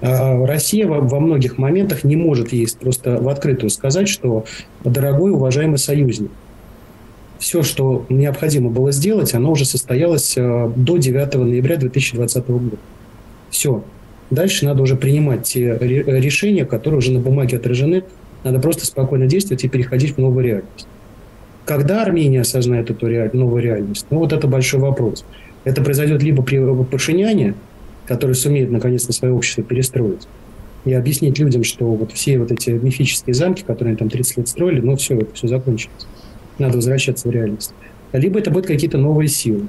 А 0.00 0.46
Россия 0.46 0.86
во 0.86 1.20
многих 1.20 1.58
моментах 1.58 2.04
не 2.04 2.16
может 2.16 2.52
ей 2.52 2.66
просто 2.80 3.18
в 3.20 3.28
открытую 3.28 3.70
сказать, 3.70 4.08
что 4.08 4.44
дорогой, 4.84 5.32
уважаемый 5.32 5.78
союзник, 5.78 6.30
все, 7.38 7.62
что 7.62 8.06
необходимо 8.08 8.70
было 8.70 8.92
сделать, 8.92 9.34
оно 9.34 9.52
уже 9.52 9.64
состоялось 9.64 10.34
э, 10.36 10.70
до 10.74 10.96
9 10.96 11.34
ноября 11.34 11.76
2020 11.76 12.48
года. 12.48 12.76
Все. 13.50 13.84
Дальше 14.30 14.64
надо 14.64 14.82
уже 14.82 14.96
принимать 14.96 15.44
те 15.44 15.76
решения, 15.78 16.64
которые 16.64 16.98
уже 16.98 17.12
на 17.12 17.20
бумаге 17.20 17.58
отражены. 17.58 18.04
Надо 18.42 18.58
просто 18.58 18.86
спокойно 18.86 19.26
действовать 19.26 19.64
и 19.64 19.68
переходить 19.68 20.16
в 20.16 20.18
новую 20.18 20.44
реальность. 20.44 20.88
Когда 21.64 22.02
Армения 22.02 22.40
осознает 22.40 22.90
эту 22.90 23.06
реаль... 23.06 23.30
новую 23.32 23.62
реальность? 23.62 24.06
Ну, 24.10 24.18
вот 24.18 24.32
это 24.32 24.46
большой 24.46 24.80
вопрос. 24.80 25.24
Это 25.64 25.82
произойдет 25.82 26.22
либо 26.22 26.42
при 26.42 26.58
Пашиняне, 26.84 27.54
который 28.06 28.34
сумеет 28.34 28.70
наконец-то 28.70 29.12
свое 29.12 29.34
общество 29.34 29.62
перестроить, 29.62 30.26
и 30.84 30.92
объяснить 30.92 31.38
людям, 31.38 31.64
что 31.64 31.84
вот 31.86 32.12
все 32.12 32.38
вот 32.38 32.52
эти 32.52 32.70
мифические 32.70 33.34
замки, 33.34 33.62
которые 33.62 33.92
они 33.92 33.98
там 33.98 34.08
30 34.08 34.36
лет 34.38 34.48
строили, 34.48 34.80
ну 34.80 34.96
все, 34.96 35.16
это 35.16 35.34
все 35.34 35.48
закончилось 35.48 36.06
надо 36.58 36.76
возвращаться 36.76 37.28
в 37.28 37.30
реальность. 37.30 37.74
Либо 38.12 38.38
это 38.38 38.50
будут 38.50 38.66
какие-то 38.66 38.98
новые 38.98 39.28
силы. 39.28 39.68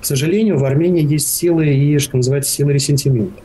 К 0.00 0.04
сожалению, 0.04 0.58
в 0.58 0.64
Армении 0.64 1.06
есть 1.06 1.28
силы 1.28 1.68
и, 1.68 1.98
что 1.98 2.16
называется, 2.16 2.50
силы 2.50 2.72
ресентимента. 2.72 3.42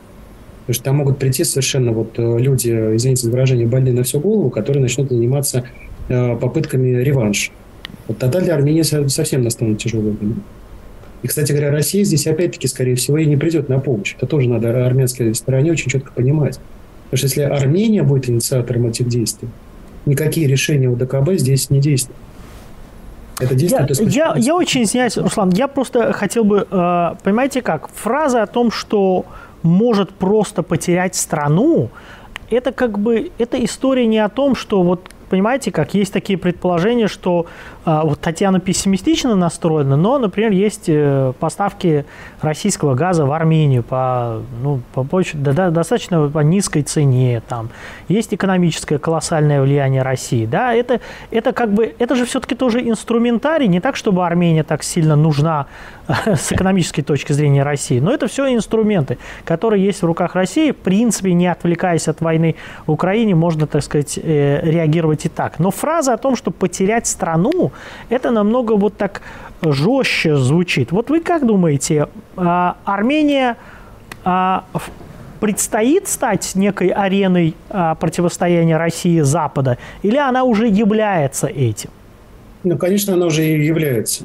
Потому 0.60 0.74
что 0.74 0.84
там 0.84 0.96
могут 0.96 1.18
прийти 1.18 1.44
совершенно 1.44 1.92
вот 1.92 2.18
э, 2.18 2.38
люди, 2.38 2.70
извините 2.70 3.22
за 3.22 3.30
выражение, 3.30 3.66
больные 3.66 3.92
на 3.92 4.02
всю 4.02 4.20
голову, 4.20 4.50
которые 4.50 4.82
начнут 4.82 5.10
заниматься 5.10 5.64
э, 6.08 6.36
попытками 6.36 7.02
реванша. 7.02 7.52
Вот 8.08 8.18
тогда 8.18 8.40
для 8.40 8.54
Армении 8.54 8.82
совсем 8.82 9.42
настанут 9.42 9.78
тяжелые 9.78 10.12
времена. 10.12 10.40
И, 11.26 11.28
кстати 11.28 11.50
говоря, 11.50 11.72
Россия 11.72 12.04
здесь 12.04 12.24
опять-таки, 12.28 12.68
скорее 12.68 12.94
всего, 12.94 13.18
и 13.18 13.26
не 13.26 13.36
придет 13.36 13.68
на 13.68 13.80
помощь. 13.80 14.14
Это 14.16 14.26
тоже 14.26 14.48
надо 14.48 14.86
армянской 14.86 15.34
стороне 15.34 15.72
очень 15.72 15.90
четко 15.90 16.12
понимать. 16.12 16.60
Потому 17.10 17.18
что 17.18 17.26
если 17.26 17.40
Армения 17.42 18.04
будет 18.04 18.30
инициатором 18.30 18.86
этих 18.86 19.08
действий, 19.08 19.48
никакие 20.04 20.46
решения 20.46 20.88
УДКБ 20.88 21.32
здесь 21.32 21.68
не 21.68 21.80
действуют. 21.80 22.16
Это 23.40 23.56
я, 23.56 23.88
я, 23.98 24.34
я 24.36 24.54
очень 24.54 24.84
извиняюсь, 24.84 25.16
Руслан, 25.16 25.50
я 25.50 25.66
просто 25.66 26.12
хотел 26.12 26.44
бы, 26.44 26.64
э, 26.70 27.14
понимаете 27.24 27.60
как, 27.60 27.88
фраза 27.92 28.44
о 28.44 28.46
том, 28.46 28.70
что 28.70 29.26
может 29.64 30.10
просто 30.10 30.62
потерять 30.62 31.16
страну, 31.16 31.90
это 32.50 32.70
как 32.70 33.00
бы, 33.00 33.32
это 33.38 33.62
история 33.64 34.06
не 34.06 34.20
о 34.20 34.28
том, 34.28 34.54
что 34.54 34.84
вот 34.84 35.10
понимаете, 35.28 35.72
как 35.72 35.94
есть 35.94 36.12
такие 36.12 36.38
предположения, 36.38 37.08
что 37.08 37.46
вот 37.86 38.20
Татьяна 38.20 38.58
пессимистично 38.58 39.36
настроена, 39.36 39.96
но, 39.96 40.18
например, 40.18 40.50
есть 40.50 40.88
э, 40.88 41.32
поставки 41.38 42.04
российского 42.40 42.96
газа 42.96 43.24
в 43.24 43.30
Армению 43.30 43.84
по, 43.84 44.42
ну, 44.60 44.80
по, 44.92 45.04
по 45.04 45.22
да, 45.34 45.70
достаточно 45.70 46.28
по 46.28 46.40
низкой 46.40 46.82
цене, 46.82 47.40
там. 47.48 47.70
Есть 48.08 48.34
экономическое 48.34 48.98
колоссальное 48.98 49.62
влияние 49.62 50.02
России, 50.02 50.46
да, 50.46 50.74
это, 50.74 51.00
это 51.30 51.52
как 51.52 51.72
бы, 51.72 51.94
это 52.00 52.16
же 52.16 52.24
все-таки 52.24 52.56
тоже 52.56 52.80
инструментарий, 52.80 53.68
не 53.68 53.80
так, 53.80 53.94
чтобы 53.94 54.26
Армения 54.26 54.64
так 54.64 54.82
сильно 54.82 55.14
нужна 55.14 55.66
с 56.26 56.50
экономической 56.50 57.02
точки 57.02 57.32
зрения 57.32 57.62
России, 57.62 58.00
но 58.00 58.12
это 58.12 58.26
все 58.26 58.52
инструменты, 58.52 59.18
которые 59.44 59.84
есть 59.84 60.02
в 60.02 60.06
руках 60.06 60.34
России, 60.34 60.72
в 60.72 60.76
принципе, 60.76 61.32
не 61.34 61.46
отвлекаясь 61.46 62.08
от 62.08 62.20
войны 62.20 62.56
в 62.86 62.90
Украине, 62.90 63.36
можно, 63.36 63.68
так 63.68 63.84
сказать, 63.84 64.18
э, 64.20 64.60
реагировать 64.62 65.24
и 65.26 65.28
так. 65.28 65.60
Но 65.60 65.70
фраза 65.70 66.14
о 66.14 66.16
том, 66.16 66.34
что 66.34 66.50
потерять 66.50 67.06
страну, 67.06 67.72
это 68.08 68.30
намного 68.30 68.72
вот 68.72 68.96
так 68.96 69.22
жестче 69.62 70.36
звучит. 70.36 70.92
Вот 70.92 71.10
вы 71.10 71.20
как 71.20 71.46
думаете, 71.46 72.08
а, 72.36 72.76
Армения 72.84 73.56
а, 74.24 74.64
предстоит 75.40 76.08
стать 76.08 76.54
некой 76.54 76.88
ареной 76.88 77.54
а, 77.70 77.94
противостояния 77.94 78.76
России 78.76 79.20
Запада, 79.20 79.78
или 80.02 80.16
она 80.16 80.44
уже 80.44 80.66
является 80.66 81.46
этим? 81.46 81.90
Ну, 82.64 82.76
конечно, 82.78 83.14
она 83.14 83.26
уже 83.26 83.42
является. 83.42 84.24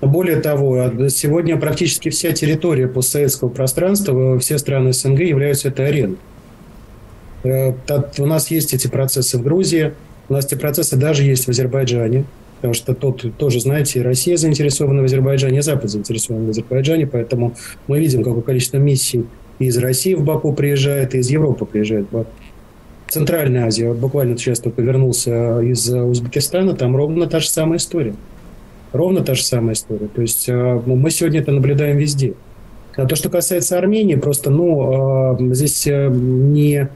Более 0.00 0.40
того, 0.40 0.90
сегодня 1.08 1.56
практически 1.56 2.10
вся 2.10 2.32
территория 2.32 2.88
постсоветского 2.88 3.48
пространства, 3.48 4.38
все 4.40 4.58
страны 4.58 4.92
СНГ 4.92 5.20
являются 5.20 5.68
этой 5.68 5.86
ареной. 5.88 6.18
Э, 7.44 7.72
у 8.18 8.26
нас 8.26 8.50
есть 8.50 8.74
эти 8.74 8.88
процессы 8.88 9.38
в 9.38 9.42
Грузии, 9.42 9.94
у 10.28 10.32
нас 10.32 10.46
эти 10.46 10.54
процессы 10.54 10.96
даже 10.96 11.22
есть 11.22 11.46
в 11.46 11.50
Азербайджане, 11.50 12.24
потому 12.62 12.74
что 12.74 12.94
тут 12.94 13.36
тоже, 13.38 13.58
знаете, 13.58 14.02
Россия 14.02 14.36
заинтересована 14.36 15.02
в 15.02 15.06
Азербайджане, 15.06 15.58
и 15.58 15.62
Запад 15.62 15.90
заинтересован 15.90 16.46
в 16.46 16.50
Азербайджане, 16.50 17.08
поэтому 17.08 17.56
мы 17.88 17.98
видим, 17.98 18.22
какое 18.22 18.42
количество 18.42 18.76
миссий 18.76 19.24
из 19.58 19.76
России 19.78 20.14
в 20.14 20.22
Баку 20.22 20.52
приезжает, 20.52 21.16
и 21.16 21.18
из 21.18 21.28
Европы 21.28 21.64
приезжает 21.64 22.06
в 22.06 22.12
Баку. 22.12 22.30
Центральная 23.08 23.66
Азия, 23.66 23.92
буквально 23.92 24.38
сейчас 24.38 24.60
только 24.60 24.80
вернулся 24.80 25.60
из 25.60 25.92
Узбекистана, 25.92 26.74
там 26.74 26.94
ровно 26.94 27.26
та 27.26 27.40
же 27.40 27.48
самая 27.48 27.78
история. 27.78 28.14
Ровно 28.92 29.22
та 29.22 29.34
же 29.34 29.42
самая 29.42 29.74
история. 29.74 30.06
То 30.06 30.22
есть 30.22 30.48
э, 30.48 30.80
мы 30.86 31.10
сегодня 31.10 31.40
это 31.40 31.50
наблюдаем 31.50 31.96
везде. 31.96 32.34
А 32.94 33.06
то, 33.06 33.16
что 33.16 33.28
касается 33.28 33.76
Армении, 33.76 34.14
просто, 34.14 34.50
ну, 34.50 35.36
э, 35.36 35.54
здесь 35.54 35.84
э, 35.88 36.08
не 36.10 36.90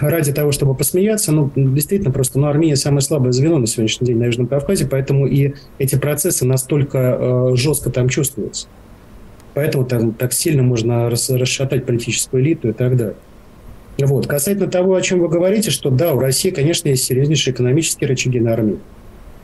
ради 0.00 0.32
того, 0.32 0.52
чтобы 0.52 0.74
посмеяться, 0.74 1.32
ну, 1.32 1.50
действительно, 1.54 2.10
просто, 2.10 2.38
ну, 2.38 2.46
Армения 2.46 2.76
самое 2.76 3.02
слабое 3.02 3.32
звено 3.32 3.58
на 3.58 3.66
сегодняшний 3.66 4.06
день 4.06 4.18
на 4.18 4.24
Южном 4.24 4.46
Кавказе, 4.46 4.86
поэтому 4.86 5.26
и 5.26 5.54
эти 5.78 5.96
процессы 5.96 6.46
настолько 6.46 6.98
э, 6.98 7.56
жестко 7.56 7.90
там 7.90 8.08
чувствуются. 8.08 8.68
Поэтому 9.54 9.84
там 9.84 10.12
так 10.12 10.32
сильно 10.32 10.62
можно 10.62 11.10
расшатать 11.10 11.84
политическую 11.84 12.42
элиту 12.42 12.70
и 12.70 12.72
так 12.72 12.96
далее. 12.96 13.16
Вот. 13.98 14.26
Касательно 14.26 14.68
того, 14.68 14.94
о 14.94 15.02
чем 15.02 15.18
вы 15.18 15.28
говорите, 15.28 15.70
что 15.70 15.90
да, 15.90 16.14
у 16.14 16.18
России, 16.18 16.50
конечно, 16.50 16.88
есть 16.88 17.04
серьезнейшие 17.04 17.52
экономические 17.52 18.08
рычаги 18.08 18.40
на 18.40 18.52
армию. 18.52 18.78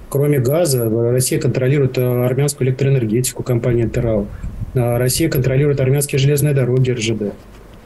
Кроме 0.09 0.39
газа, 0.39 0.89
Россия 0.89 1.41
контролирует 1.41 1.99
э, 1.99 2.03
армянскую 2.03 2.69
электроэнергетику, 2.69 3.43
компания 3.43 3.89
«Терал». 3.89 4.29
Э, 4.75 4.97
Россия 4.97 5.29
контролирует 5.29 5.81
армянские 5.81 6.19
железные 6.19 6.55
дороги 6.55 6.93
РЖД. 6.93 7.35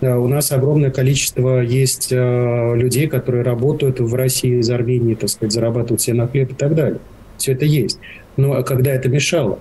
Э, 0.00 0.16
у 0.16 0.28
нас 0.28 0.50
огромное 0.52 0.90
количество 0.90 1.60
есть 1.60 2.08
э, 2.10 2.74
людей, 2.76 3.06
которые 3.06 3.42
работают 3.42 4.00
в 4.00 4.14
России 4.14 4.58
из 4.58 4.70
Армении, 4.70 5.14
так 5.14 5.28
сказать, 5.28 5.52
зарабатывают 5.52 6.00
себе 6.00 6.14
на 6.16 6.28
хлеб 6.28 6.52
и 6.52 6.54
так 6.54 6.74
далее. 6.74 7.00
Все 7.36 7.52
это 7.52 7.64
есть. 7.64 7.98
Но 8.36 8.62
когда 8.62 8.92
это 8.92 9.08
мешало? 9.08 9.58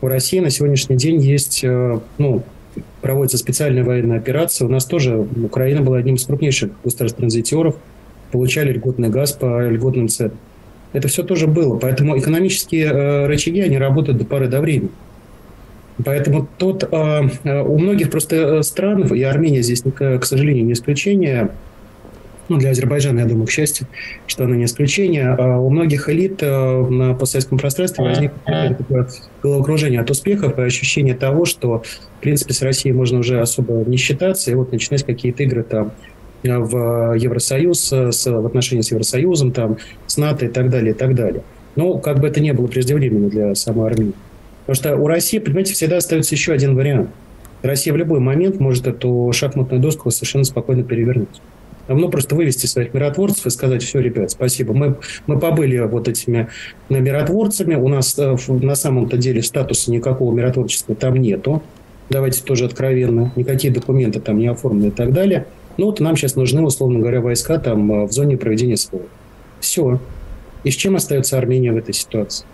У 0.00 0.08
России 0.08 0.40
на 0.40 0.50
сегодняшний 0.50 0.96
день 0.96 1.20
есть, 1.20 1.62
э, 1.64 1.98
ну, 2.18 2.42
проводится 3.00 3.38
специальная 3.38 3.84
военная 3.84 4.18
операция. 4.18 4.66
У 4.66 4.70
нас 4.70 4.84
тоже 4.84 5.18
Украина 5.18 5.82
была 5.82 5.98
одним 5.98 6.14
из 6.14 6.24
крупнейших 6.24 6.70
государств-транзитеров, 6.82 7.76
получали 8.30 8.72
льготный 8.72 9.10
газ 9.10 9.32
по 9.32 9.68
льготным 9.68 10.08
ценам. 10.08 10.36
Это 10.92 11.08
все 11.08 11.22
тоже 11.22 11.46
было. 11.46 11.76
Поэтому 11.78 12.18
экономические 12.18 13.26
рычаги, 13.26 13.60
они 13.60 13.78
работают 13.78 14.18
до 14.18 14.24
поры 14.24 14.48
до 14.48 14.60
времени. 14.60 14.90
Поэтому 16.04 16.48
тут 16.58 16.84
э, 16.84 16.88
э, 17.44 17.62
у 17.62 17.78
многих 17.78 18.10
просто 18.10 18.62
стран, 18.62 19.04
и 19.12 19.22
Армения 19.22 19.62
здесь, 19.62 19.82
к 19.82 20.24
сожалению, 20.24 20.64
не 20.64 20.72
исключение, 20.72 21.50
ну, 22.48 22.58
для 22.58 22.70
Азербайджана, 22.70 23.20
я 23.20 23.26
думаю, 23.26 23.46
к 23.46 23.50
счастью, 23.50 23.86
что 24.26 24.44
она 24.44 24.56
не 24.56 24.64
исключение, 24.64 25.28
а 25.28 25.58
у 25.58 25.70
многих 25.70 26.08
элит 26.08 26.42
на 26.42 27.14
постсоветском 27.14 27.56
пространстве 27.58 28.04
возникло 28.04 28.38
такое 28.76 29.08
головокружение 29.42 30.00
от 30.00 30.10
успехов 30.10 30.58
и 30.58 30.62
ощущение 30.62 31.14
того, 31.14 31.44
что, 31.44 31.82
в 32.18 32.20
принципе, 32.20 32.52
с 32.52 32.60
Россией 32.60 32.94
можно 32.94 33.20
уже 33.20 33.40
особо 33.40 33.84
не 33.86 33.96
считаться, 33.96 34.50
и 34.50 34.54
вот 34.54 34.72
начинать 34.72 35.04
какие-то 35.04 35.44
игры 35.44 35.62
там 35.62 35.92
в 36.42 37.14
Евросоюз, 37.14 37.92
с, 37.92 38.26
в 38.26 38.46
отношении 38.46 38.82
с 38.82 38.90
Евросоюзом, 38.90 39.52
там, 39.52 39.78
с 40.06 40.16
НАТО 40.16 40.46
и 40.46 40.48
так 40.48 40.68
далее, 40.68 40.92
и 40.92 40.96
так 40.96 41.14
далее. 41.14 41.42
Но 41.76 41.98
как 41.98 42.20
бы 42.20 42.26
это 42.26 42.40
не 42.40 42.52
было 42.52 42.66
преждевременно 42.66 43.28
для 43.30 43.54
самой 43.54 43.86
Армении. 43.86 44.14
Потому 44.66 44.74
что 44.74 44.96
у 44.96 45.06
России, 45.06 45.38
понимаете, 45.38 45.74
всегда 45.74 45.96
остается 45.96 46.34
еще 46.34 46.52
один 46.52 46.76
вариант. 46.76 47.10
Россия 47.62 47.92
в 47.92 47.96
любой 47.96 48.20
момент 48.20 48.58
может 48.60 48.86
эту 48.86 49.30
шахматную 49.32 49.80
доску 49.80 50.10
совершенно 50.10 50.44
спокойно 50.44 50.82
перевернуть. 50.82 51.40
Давно 51.88 52.08
просто 52.08 52.34
вывести 52.36 52.66
своих 52.66 52.94
миротворцев 52.94 53.46
и 53.46 53.50
сказать, 53.50 53.82
все, 53.82 53.98
ребят, 53.98 54.30
спасибо. 54.30 54.72
Мы, 54.72 54.96
мы 55.26 55.38
побыли 55.38 55.78
вот 55.78 56.08
этими 56.08 56.48
миротворцами, 56.88 57.74
у 57.74 57.88
нас 57.88 58.16
э, 58.18 58.36
на 58.48 58.74
самом-то 58.76 59.16
деле 59.16 59.42
статуса 59.42 59.90
никакого 59.90 60.32
миротворчества 60.32 60.94
там 60.94 61.16
нету. 61.16 61.62
Давайте 62.08 62.42
тоже 62.42 62.66
откровенно. 62.66 63.32
Никакие 63.36 63.72
документы 63.72 64.20
там 64.20 64.38
не 64.38 64.46
оформлены 64.46 64.88
и 64.88 64.90
так 64.90 65.12
далее. 65.12 65.46
Ну 65.76 65.86
вот 65.86 65.98
нам 65.98 66.16
сейчас 66.16 66.36
нужны, 66.36 66.62
условно 66.62 67.00
говоря, 67.00 67.20
войска 67.20 67.58
там 67.58 67.90
э, 67.92 68.06
в 68.06 68.12
зоне 68.12 68.36
проведения 68.36 68.76
СВО. 68.76 69.00
Все. 69.58 69.98
И 70.62 70.70
с 70.70 70.74
чем 70.74 70.94
остается 70.94 71.36
Армения 71.36 71.72
в 71.72 71.76
этой 71.76 71.94
ситуации? 71.94 72.46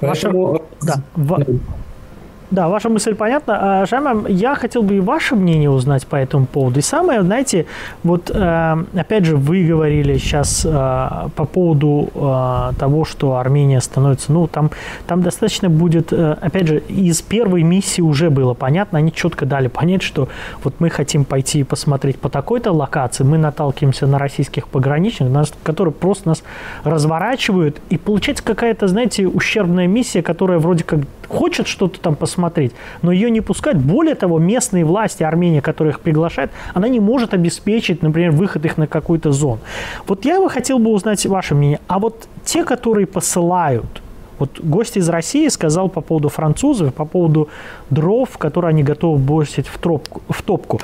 Поэтому... 0.00 0.52
Ваша... 0.52 0.64
Да. 0.82 1.02
Да, 2.50 2.68
ваша 2.68 2.88
мысль 2.88 3.14
понятна. 3.14 3.82
А, 3.82 3.86
Жамам, 3.86 4.26
я 4.26 4.56
хотел 4.56 4.82
бы 4.82 4.96
и 4.96 5.00
ваше 5.00 5.36
мнение 5.36 5.70
узнать 5.70 6.04
по 6.04 6.16
этому 6.16 6.46
поводу. 6.46 6.80
И 6.80 6.82
самое, 6.82 7.22
знаете, 7.22 7.66
вот 8.02 8.28
э, 8.34 8.84
опять 8.92 9.24
же, 9.24 9.36
вы 9.36 9.62
говорили 9.62 10.18
сейчас 10.18 10.66
э, 10.66 10.68
по 10.68 11.44
поводу 11.44 12.10
э, 12.12 12.72
того, 12.76 13.04
что 13.04 13.36
Армения 13.36 13.80
становится, 13.80 14.32
ну, 14.32 14.48
там, 14.48 14.72
там 15.06 15.22
достаточно 15.22 15.68
будет, 15.70 16.12
опять 16.12 16.66
же, 16.66 16.78
из 16.88 17.22
первой 17.22 17.62
миссии 17.62 18.02
уже 18.02 18.30
было 18.30 18.54
понятно, 18.54 18.98
они 18.98 19.12
четко 19.12 19.46
дали 19.46 19.68
понять, 19.68 20.02
что 20.02 20.28
вот 20.64 20.74
мы 20.80 20.90
хотим 20.90 21.24
пойти 21.24 21.60
и 21.60 21.64
посмотреть 21.64 22.18
по 22.18 22.28
такой-то 22.28 22.72
локации, 22.72 23.22
мы 23.22 23.38
наталкиваемся 23.38 24.08
на 24.08 24.18
российских 24.18 24.66
пограничных, 24.66 25.30
которые 25.62 25.94
просто 25.94 26.28
нас 26.30 26.42
разворачивают, 26.82 27.80
и 27.90 27.96
получается 27.96 28.42
какая-то, 28.42 28.88
знаете, 28.88 29.28
ущербная 29.28 29.86
миссия, 29.86 30.22
которая 30.22 30.58
вроде 30.58 30.82
как 30.82 31.00
хочет 31.30 31.66
что-то 31.66 32.00
там 32.00 32.16
посмотреть, 32.16 32.72
но 33.02 33.12
ее 33.12 33.30
не 33.30 33.40
пускать. 33.40 33.76
Более 33.76 34.14
того, 34.14 34.38
местные 34.38 34.84
власти 34.84 35.22
Армении, 35.22 35.60
которые 35.60 35.92
их 35.92 36.00
приглашают, 36.00 36.50
она 36.74 36.88
не 36.88 37.00
может 37.00 37.34
обеспечить, 37.34 38.02
например, 38.02 38.32
выход 38.32 38.64
их 38.64 38.76
на 38.76 38.86
какую-то 38.86 39.32
зону. 39.32 39.60
Вот 40.06 40.24
я 40.24 40.40
бы 40.40 40.50
хотел 40.50 40.78
бы 40.78 40.90
узнать 40.90 41.24
ваше 41.26 41.54
мнение. 41.54 41.80
А 41.86 41.98
вот 41.98 42.28
те, 42.44 42.64
которые 42.64 43.06
посылают, 43.06 44.02
вот 44.38 44.60
гость 44.60 44.96
из 44.96 45.08
России 45.08 45.48
сказал 45.48 45.88
по 45.88 46.00
поводу 46.00 46.28
французов, 46.28 46.94
по 46.94 47.04
поводу 47.04 47.48
дров, 47.90 48.38
которые 48.38 48.70
они 48.70 48.82
готовы 48.82 49.18
бросить 49.18 49.68
в, 49.68 49.78
тропку, 49.78 50.22
в 50.28 50.42
топку 50.42 50.80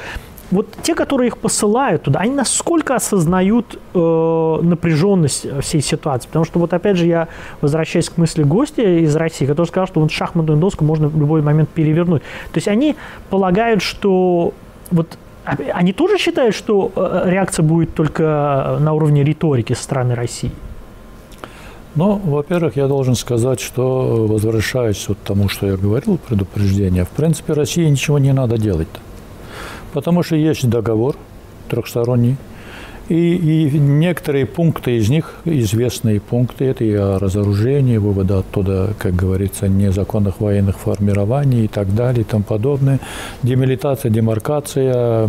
вот 0.50 0.68
те, 0.82 0.94
которые 0.94 1.28
их 1.28 1.38
посылают 1.38 2.02
туда, 2.02 2.20
они 2.20 2.34
насколько 2.34 2.94
осознают 2.94 3.78
э, 3.94 4.58
напряженность 4.62 5.46
всей 5.62 5.80
ситуации? 5.80 6.28
Потому 6.28 6.44
что 6.44 6.58
вот 6.58 6.72
опять 6.72 6.96
же 6.96 7.06
я 7.06 7.28
возвращаюсь 7.60 8.08
к 8.08 8.16
мысли 8.16 8.42
гостя 8.42 8.82
из 8.82 9.14
России, 9.16 9.46
который 9.46 9.66
сказал, 9.66 9.86
что 9.86 10.00
вот 10.00 10.12
шахматную 10.12 10.58
доску 10.58 10.84
можно 10.84 11.08
в 11.08 11.18
любой 11.18 11.42
момент 11.42 11.68
перевернуть. 11.70 12.22
То 12.52 12.58
есть 12.58 12.68
они 12.68 12.96
полагают, 13.30 13.82
что 13.82 14.52
вот 14.90 15.18
они 15.74 15.92
тоже 15.92 16.18
считают, 16.18 16.54
что 16.54 16.92
э, 16.94 17.22
реакция 17.26 17.62
будет 17.62 17.94
только 17.94 18.78
на 18.80 18.92
уровне 18.92 19.24
риторики 19.24 19.74
со 19.74 19.82
стороны 19.82 20.14
России? 20.14 20.52
Ну, 21.94 22.20
во-первых, 22.24 22.76
я 22.76 22.88
должен 22.88 23.14
сказать, 23.14 23.58
что, 23.58 24.26
возвращаясь 24.26 25.08
вот 25.08 25.18
тому, 25.24 25.48
что 25.48 25.66
я 25.66 25.76
говорил, 25.76 26.18
предупреждение, 26.18 27.04
в 27.04 27.08
принципе, 27.08 27.54
России 27.54 27.88
ничего 27.88 28.18
не 28.18 28.32
надо 28.32 28.58
делать. 28.58 28.88
Потому 29.96 30.22
что 30.22 30.36
есть 30.36 30.68
договор 30.68 31.16
трехсторонний, 31.70 32.36
и, 33.08 33.36
и 33.36 33.78
некоторые 33.78 34.44
пункты 34.44 34.98
из 34.98 35.08
них, 35.08 35.36
известные 35.46 36.20
пункты, 36.20 36.66
это 36.66 36.84
и 36.84 36.92
о 36.92 37.18
разоружении, 37.18 37.96
вывода 37.96 38.40
оттуда, 38.40 38.92
как 38.98 39.16
говорится, 39.16 39.68
незаконных 39.68 40.38
военных 40.38 40.76
формирований 40.76 41.64
и 41.64 41.68
так 41.68 41.94
далее 41.94 42.20
и 42.20 42.24
тому 42.24 42.44
подобное, 42.44 43.00
демилитация, 43.42 44.10
демаркация, 44.10 45.22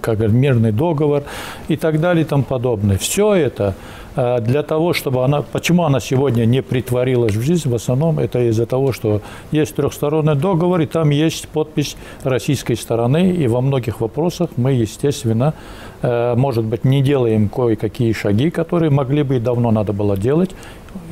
как 0.00 0.18
мирный 0.18 0.72
договор 0.72 1.22
и 1.68 1.76
так 1.76 1.98
далее 1.98 2.26
и 2.26 2.28
тому 2.28 2.42
подобное. 2.42 2.98
Все 2.98 3.32
это– 3.32 3.74
для 4.14 4.62
того, 4.62 4.92
чтобы 4.92 5.24
она... 5.24 5.42
Почему 5.42 5.84
она 5.84 6.00
сегодня 6.00 6.44
не 6.44 6.62
притворилась 6.62 7.34
в 7.34 7.42
жизнь, 7.42 7.68
в 7.68 7.74
основном 7.74 8.18
это 8.18 8.48
из-за 8.48 8.66
того, 8.66 8.92
что 8.92 9.22
есть 9.52 9.74
трехсторонний 9.74 10.34
договор, 10.34 10.80
и 10.80 10.86
там 10.86 11.10
есть 11.10 11.48
подпись 11.48 11.96
российской 12.22 12.74
стороны, 12.74 13.30
и 13.30 13.46
во 13.46 13.60
многих 13.60 14.00
вопросах 14.00 14.50
мы, 14.56 14.72
естественно, 14.72 15.54
э, 16.02 16.34
может 16.36 16.64
быть, 16.64 16.84
не 16.84 17.02
делаем 17.02 17.48
кое-какие 17.48 18.12
шаги, 18.12 18.50
которые 18.50 18.90
могли 18.90 19.22
бы 19.22 19.36
и 19.36 19.40
давно 19.40 19.70
надо 19.70 19.92
было 19.92 20.16
делать, 20.16 20.50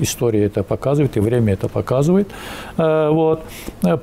история 0.00 0.44
это 0.44 0.62
показывает, 0.62 1.16
и 1.16 1.20
время 1.20 1.54
это 1.54 1.68
показывает. 1.68 2.28
Э, 2.76 3.10
вот. 3.10 3.42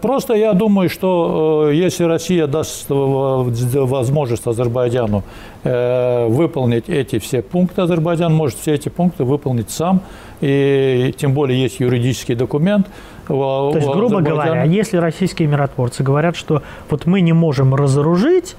Просто 0.02 0.34
я 0.34 0.54
думаю, 0.54 0.90
что 0.90 1.70
э, 1.70 1.76
если 1.76 2.04
Россия 2.04 2.48
даст 2.48 2.86
возможность 2.90 4.48
Азербайджану 4.48 5.24
э, 5.64 6.28
выполнить 6.28 6.90
эти 6.90 7.20
все 7.20 7.42
пункты, 7.42 7.82
Азербайджан 7.82 8.34
может 8.34 8.60
все 8.60 8.74
эти 8.74 8.90
пункты 8.90 9.24
выполнить 9.24 9.70
сам, 9.70 10.02
и 10.42 11.14
тем 11.18 11.34
более 11.34 11.62
есть 11.62 11.80
юридический 11.80 12.36
документ. 12.36 12.88
То 13.28 13.74
есть, 13.76 13.88
грубо 13.88 14.22
говоря, 14.22 14.64
если 14.64 14.98
российские 14.98 15.48
миротворцы 15.50 16.02
говорят, 16.04 16.38
что 16.38 16.62
вот 16.90 17.06
мы 17.06 17.22
не 17.22 17.34
можем 17.34 17.76
разоружить, 17.76 18.56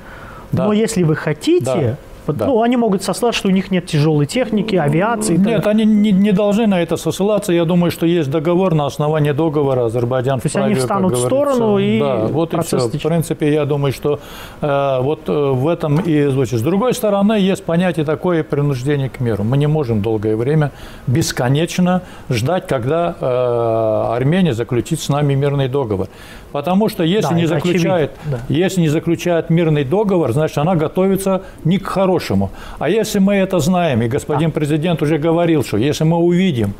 да. 0.52 0.66
но 0.66 0.72
если 0.74 1.04
вы 1.04 1.16
хотите, 1.16 1.64
да 1.64 1.96
да. 2.32 2.46
Ну, 2.46 2.62
они 2.62 2.76
могут 2.76 3.02
сослаться, 3.02 3.38
что 3.38 3.48
у 3.48 3.50
них 3.50 3.70
нет 3.70 3.86
тяжелой 3.86 4.26
техники, 4.26 4.76
авиации. 4.76 5.36
Нет, 5.36 5.66
они 5.66 5.84
не, 5.84 6.12
не 6.12 6.32
должны 6.32 6.66
на 6.66 6.82
это 6.82 6.96
сослаться. 6.96 7.52
Я 7.52 7.64
думаю, 7.64 7.90
что 7.90 8.06
есть 8.06 8.30
договор, 8.30 8.74
на 8.74 8.86
основании 8.86 9.32
договора 9.32 9.86
Азербайджан 9.86 10.40
То 10.40 10.46
есть 10.46 10.56
они 10.56 10.74
встанут 10.74 11.14
в 11.14 11.20
сторону 11.20 11.78
и 11.78 11.98
Да, 11.98 12.16
вот 12.26 12.54
и 12.54 12.60
все. 12.62 12.78
В 12.78 13.02
принципе, 13.02 13.52
я 13.52 13.64
думаю, 13.64 13.92
что 13.92 14.20
э, 14.60 14.98
вот 15.00 15.28
э, 15.28 15.32
в 15.32 15.68
этом 15.68 16.00
и 16.00 16.26
звучит. 16.26 16.58
С 16.58 16.62
другой 16.62 16.94
стороны, 16.94 17.32
есть 17.32 17.64
понятие 17.64 18.04
такое 18.04 18.42
принуждение 18.42 19.08
к 19.08 19.20
миру. 19.20 19.44
Мы 19.44 19.56
не 19.56 19.66
можем 19.66 20.02
долгое 20.02 20.36
время 20.36 20.70
бесконечно 21.06 22.02
ждать, 22.30 22.66
когда 22.66 23.16
э, 23.20 24.14
Армения 24.16 24.54
заключит 24.54 25.00
с 25.00 25.08
нами 25.08 25.34
мирный 25.34 25.68
договор. 25.68 26.08
Потому 26.52 26.88
что 26.88 27.02
если, 27.02 27.30
да, 27.30 27.34
не 27.34 27.46
заключает, 27.46 28.12
да. 28.24 28.40
если 28.48 28.80
не 28.80 28.88
заключает 28.88 29.50
мирный 29.50 29.84
договор, 29.84 30.32
значит, 30.32 30.58
она 30.58 30.76
готовится 30.76 31.42
не 31.64 31.78
к 31.78 31.86
хорошему. 31.86 32.50
А 32.78 32.88
если 32.88 33.18
мы 33.18 33.34
это 33.34 33.58
знаем, 33.58 34.02
и 34.02 34.08
господин 34.08 34.48
да. 34.50 34.54
президент 34.54 35.02
уже 35.02 35.18
говорил, 35.18 35.62
что 35.62 35.76
если 35.76 36.04
мы 36.04 36.16
увидим 36.16 36.72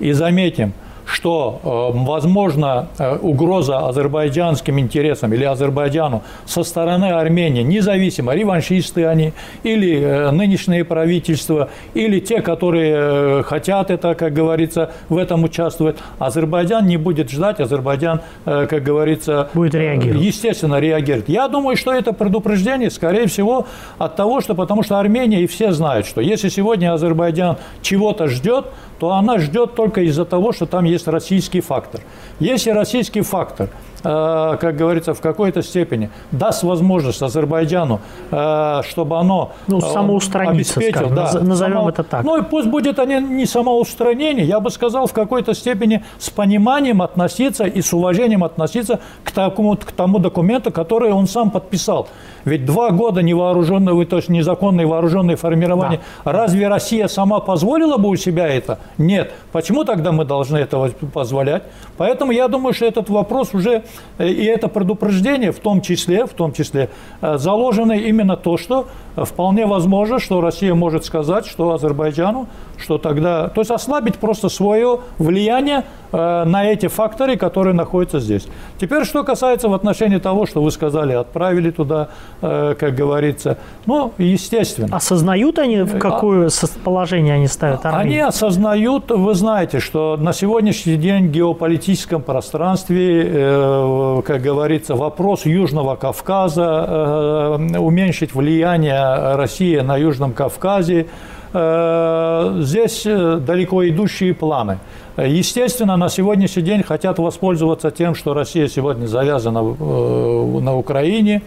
и 0.00 0.12
заметим, 0.12 0.72
что, 1.12 1.60
э, 1.62 1.98
возможно, 1.98 2.88
э, 2.98 3.16
угроза 3.16 3.86
азербайджанским 3.88 4.78
интересам 4.78 5.32
или 5.34 5.44
Азербайджану 5.44 6.22
со 6.46 6.64
стороны 6.64 7.12
Армении, 7.12 7.62
независимо, 7.62 8.34
реваншисты 8.34 9.04
они, 9.04 9.32
или 9.62 10.00
э, 10.00 10.30
нынешнее 10.30 10.84
правительство, 10.84 11.68
или 11.92 12.18
те, 12.18 12.40
которые 12.40 13.42
хотят 13.42 13.90
это, 13.90 14.14
как 14.14 14.32
говорится, 14.32 14.90
в 15.08 15.18
этом 15.18 15.44
участвовать, 15.44 15.96
Азербайджан 16.18 16.86
не 16.86 16.96
будет 16.96 17.30
ждать, 17.30 17.60
Азербайджан, 17.60 18.20
как 18.44 18.82
говорится, 18.82 19.48
будет 19.54 19.74
реагировать. 19.74 20.24
естественно 20.24 20.80
реагирует. 20.80 21.28
Я 21.28 21.48
думаю, 21.48 21.76
что 21.76 21.92
это 21.92 22.12
предупреждение, 22.12 22.90
скорее 22.90 23.26
всего, 23.26 23.66
от 23.98 24.16
того, 24.16 24.40
что 24.40 24.54
потому 24.54 24.82
что 24.82 24.98
Армения 24.98 25.42
и 25.42 25.46
все 25.46 25.72
знают, 25.72 26.06
что 26.06 26.20
если 26.20 26.48
сегодня 26.48 26.92
Азербайджан 26.94 27.56
чего-то 27.82 28.28
ждет, 28.28 28.66
то 29.02 29.14
она 29.14 29.38
ждет 29.38 29.74
только 29.74 30.02
из-за 30.02 30.24
того, 30.24 30.52
что 30.52 30.64
там 30.66 30.84
есть 30.84 31.01
есть 31.02 31.08
российский 31.08 31.60
фактор. 31.60 32.00
Если 32.38 32.70
российский 32.70 33.22
фактор– 33.22 33.68
как 34.02 34.76
говорится, 34.76 35.14
в 35.14 35.20
какой-то 35.20 35.62
степени 35.62 36.10
даст 36.32 36.62
возможность 36.62 37.22
Азербайджану, 37.22 38.00
э, 38.30 38.80
чтобы 38.88 39.18
оно 39.18 39.52
ну, 39.68 39.78
э, 39.78 39.80
самоустраниться, 39.80 40.80
скажем, 40.80 41.14
да, 41.14 41.32
назовем 41.40 41.76
само, 41.76 41.88
это 41.88 42.02
так. 42.02 42.24
Ну 42.24 42.36
и 42.36 42.42
пусть 42.42 42.68
будет 42.68 42.98
они 42.98 43.20
не 43.20 43.46
самоустранение, 43.46 44.44
я 44.44 44.60
бы 44.60 44.70
сказал, 44.70 45.06
в 45.06 45.12
какой-то 45.12 45.54
степени 45.54 46.04
с 46.18 46.30
пониманием 46.30 47.02
относиться 47.02 47.64
и 47.64 47.80
с 47.80 47.92
уважением 47.92 48.44
относиться 48.44 48.98
к, 49.24 49.30
такому, 49.30 49.76
к 49.76 49.92
тому 49.92 50.18
документу, 50.18 50.72
который 50.72 51.12
он 51.12 51.26
сам 51.26 51.50
подписал. 51.50 52.08
Ведь 52.44 52.64
два 52.66 52.90
года 52.90 53.22
невооруженного, 53.22 54.04
то 54.04 54.16
есть 54.16 54.28
незаконное 54.28 54.86
вооруженное 54.86 55.36
формирование. 55.36 56.00
Да. 56.24 56.32
Разве 56.32 56.66
Россия 56.66 57.06
сама 57.06 57.38
позволила 57.38 57.98
бы 57.98 58.08
у 58.08 58.16
себя 58.16 58.48
это? 58.48 58.80
Нет. 58.98 59.32
Почему 59.52 59.84
тогда 59.84 60.10
мы 60.10 60.24
должны 60.24 60.56
этого 60.56 60.88
позволять? 61.12 61.62
Поэтому 61.96 62.32
я 62.32 62.48
думаю, 62.48 62.74
что 62.74 62.86
этот 62.86 63.08
вопрос 63.08 63.54
уже 63.54 63.72
Э, 63.72 63.91
и 64.18 64.44
это 64.44 64.68
предупреждение 64.68 65.52
в 65.52 65.58
том 65.58 65.80
числе, 65.80 66.26
в 66.26 66.30
том 66.30 66.52
числе 66.52 66.90
э, 67.20 67.38
заложено 67.38 67.92
именно 67.92 68.36
то, 68.36 68.56
что 68.56 68.88
вполне 69.16 69.66
возможно, 69.66 70.18
что 70.18 70.40
Россия 70.40 70.74
может 70.74 71.04
сказать, 71.04 71.46
что 71.46 71.72
Азербайджану, 71.72 72.48
что 72.82 72.98
тогда, 72.98 73.48
то 73.48 73.60
есть 73.60 73.70
ослабить 73.70 74.16
просто 74.16 74.48
свое 74.48 75.00
влияние 75.18 75.84
э, 76.12 76.44
на 76.44 76.64
эти 76.64 76.88
факторы, 76.88 77.36
которые 77.36 77.74
находятся 77.74 78.20
здесь. 78.20 78.46
Теперь, 78.80 79.04
что 79.04 79.24
касается 79.24 79.68
в 79.68 79.74
отношении 79.74 80.18
того, 80.18 80.46
что 80.46 80.62
вы 80.62 80.70
сказали, 80.70 81.12
отправили 81.12 81.70
туда, 81.70 82.08
э, 82.40 82.74
как 82.78 82.94
говорится, 82.94 83.58
ну, 83.86 84.12
естественно. 84.18 84.96
Осознают 84.96 85.58
они, 85.58 85.82
в 85.82 85.98
какое 85.98 86.48
а, 86.48 86.66
положение 86.84 87.34
они 87.34 87.46
ставят 87.46 87.86
армию? 87.86 88.00
Они 88.00 88.18
осознают, 88.18 89.10
вы 89.10 89.34
знаете, 89.34 89.80
что 89.80 90.16
на 90.18 90.32
сегодняшний 90.32 90.96
день 90.96 91.28
в 91.28 91.30
геополитическом 91.30 92.22
пространстве, 92.22 93.24
э, 93.26 94.22
как 94.26 94.42
говорится, 94.42 94.94
вопрос 94.94 95.46
Южного 95.46 95.96
Кавказа, 95.96 97.58
э, 97.72 97.78
уменьшить 97.78 98.34
влияние 98.34 99.34
России 99.36 99.78
на 99.78 99.96
Южном 99.96 100.32
Кавказе. 100.32 101.06
Э, 101.52 102.58
здесь 102.60 103.02
э, 103.04 103.36
далеко 103.36 103.86
идущие 103.86 104.34
планы. 104.34 104.78
Естественно, 105.16 105.96
на 105.96 106.08
сегодняшний 106.08 106.62
день 106.62 106.82
хотят 106.82 107.18
воспользоваться 107.18 107.90
тем, 107.90 108.14
что 108.14 108.32
Россия 108.32 108.68
сегодня 108.68 109.06
завязана 109.06 109.58
э, 109.58 110.60
на 110.60 110.76
Украине, 110.76 111.42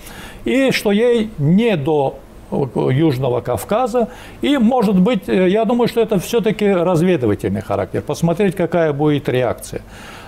и 0.45 0.71
что 0.71 0.91
ей 0.91 1.31
не 1.39 1.75
до 1.75 2.19
Южного 2.51 3.41
Кавказа. 3.41 4.09
И, 4.41 4.57
может 4.57 4.99
быть, 4.99 5.27
я 5.27 5.65
думаю, 5.65 5.87
что 5.87 6.01
это 6.01 6.19
все-таки 6.19 6.67
разведывательный 6.67 7.61
характер. 7.61 8.03
Посмотреть, 8.03 8.55
какая 8.55 8.93
будет 8.93 9.27
реакция. 9.27 9.81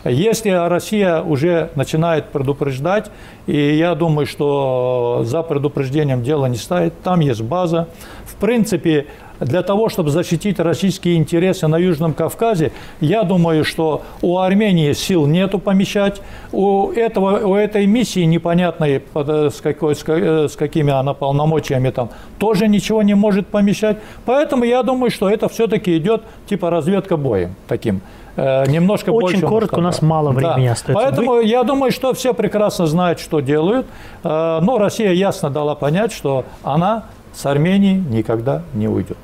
Если 0.03 0.49
Россия 0.49 1.21
уже 1.21 1.69
начинает 1.75 2.29
предупреждать, 2.29 3.11
и 3.45 3.75
я 3.75 3.93
думаю, 3.95 4.25
что 4.25 5.21
за 5.25 5.43
предупреждением 5.43 6.23
дело 6.23 6.45
не 6.45 6.57
стоит, 6.57 6.93
там 7.03 7.19
есть 7.19 7.41
база. 7.41 7.87
В 8.25 8.35
принципе, 8.35 9.07
для 9.39 9.61
того, 9.63 9.89
чтобы 9.89 10.09
защитить 10.09 10.59
российские 10.59 11.15
интересы 11.15 11.67
на 11.67 11.77
Южном 11.77 12.13
Кавказе, 12.13 12.71
я 12.99 13.23
думаю, 13.23 13.63
что 13.63 14.03
у 14.21 14.37
Армении 14.37 14.93
сил 14.93 15.25
нету 15.25 15.59
помещать. 15.59 16.21
У, 16.51 16.91
этого, 16.91 17.45
у 17.47 17.55
этой 17.55 17.85
миссии 17.85 18.21
непонятной, 18.21 19.03
с, 19.13 19.61
какой, 19.61 19.95
с 19.95 20.55
какими 20.55 20.91
она 20.91 21.13
полномочиями 21.13 21.89
там, 21.89 22.09
тоже 22.39 22.67
ничего 22.67 23.01
не 23.01 23.15
может 23.15 23.47
помещать. 23.47 23.97
Поэтому 24.25 24.63
я 24.63 24.83
думаю, 24.83 25.11
что 25.11 25.29
это 25.29 25.49
все-таки 25.49 25.97
идет 25.97 26.23
типа 26.47 26.69
разведка 26.69 27.17
боем 27.17 27.55
таким. 27.67 28.01
Э, 28.37 28.65
немножко 28.67 29.09
Очень 29.09 29.39
больше. 29.41 29.47
коротко, 29.47 29.75
у 29.79 29.81
нас 29.81 30.01
мало 30.03 30.29
времени 30.29 30.67
да. 30.67 30.73
остается. 30.73 30.93
Поэтому 30.93 31.31
Вы... 31.31 31.45
я 31.45 31.63
думаю, 31.63 31.91
что 31.91 32.13
все 32.13 32.35
прекрасно 32.35 32.85
знают, 32.85 33.19
что 33.19 33.39
делают. 33.39 33.87
Э, 34.23 34.59
но 34.61 34.77
Россия 34.77 35.11
ясно 35.11 35.49
дала 35.49 35.73
понять, 35.73 36.11
что 36.13 36.45
она 36.63 37.05
с 37.37 37.45
Армении 37.45 38.03
никогда 38.09 38.63
не 38.73 38.87
уйдет. 38.87 39.17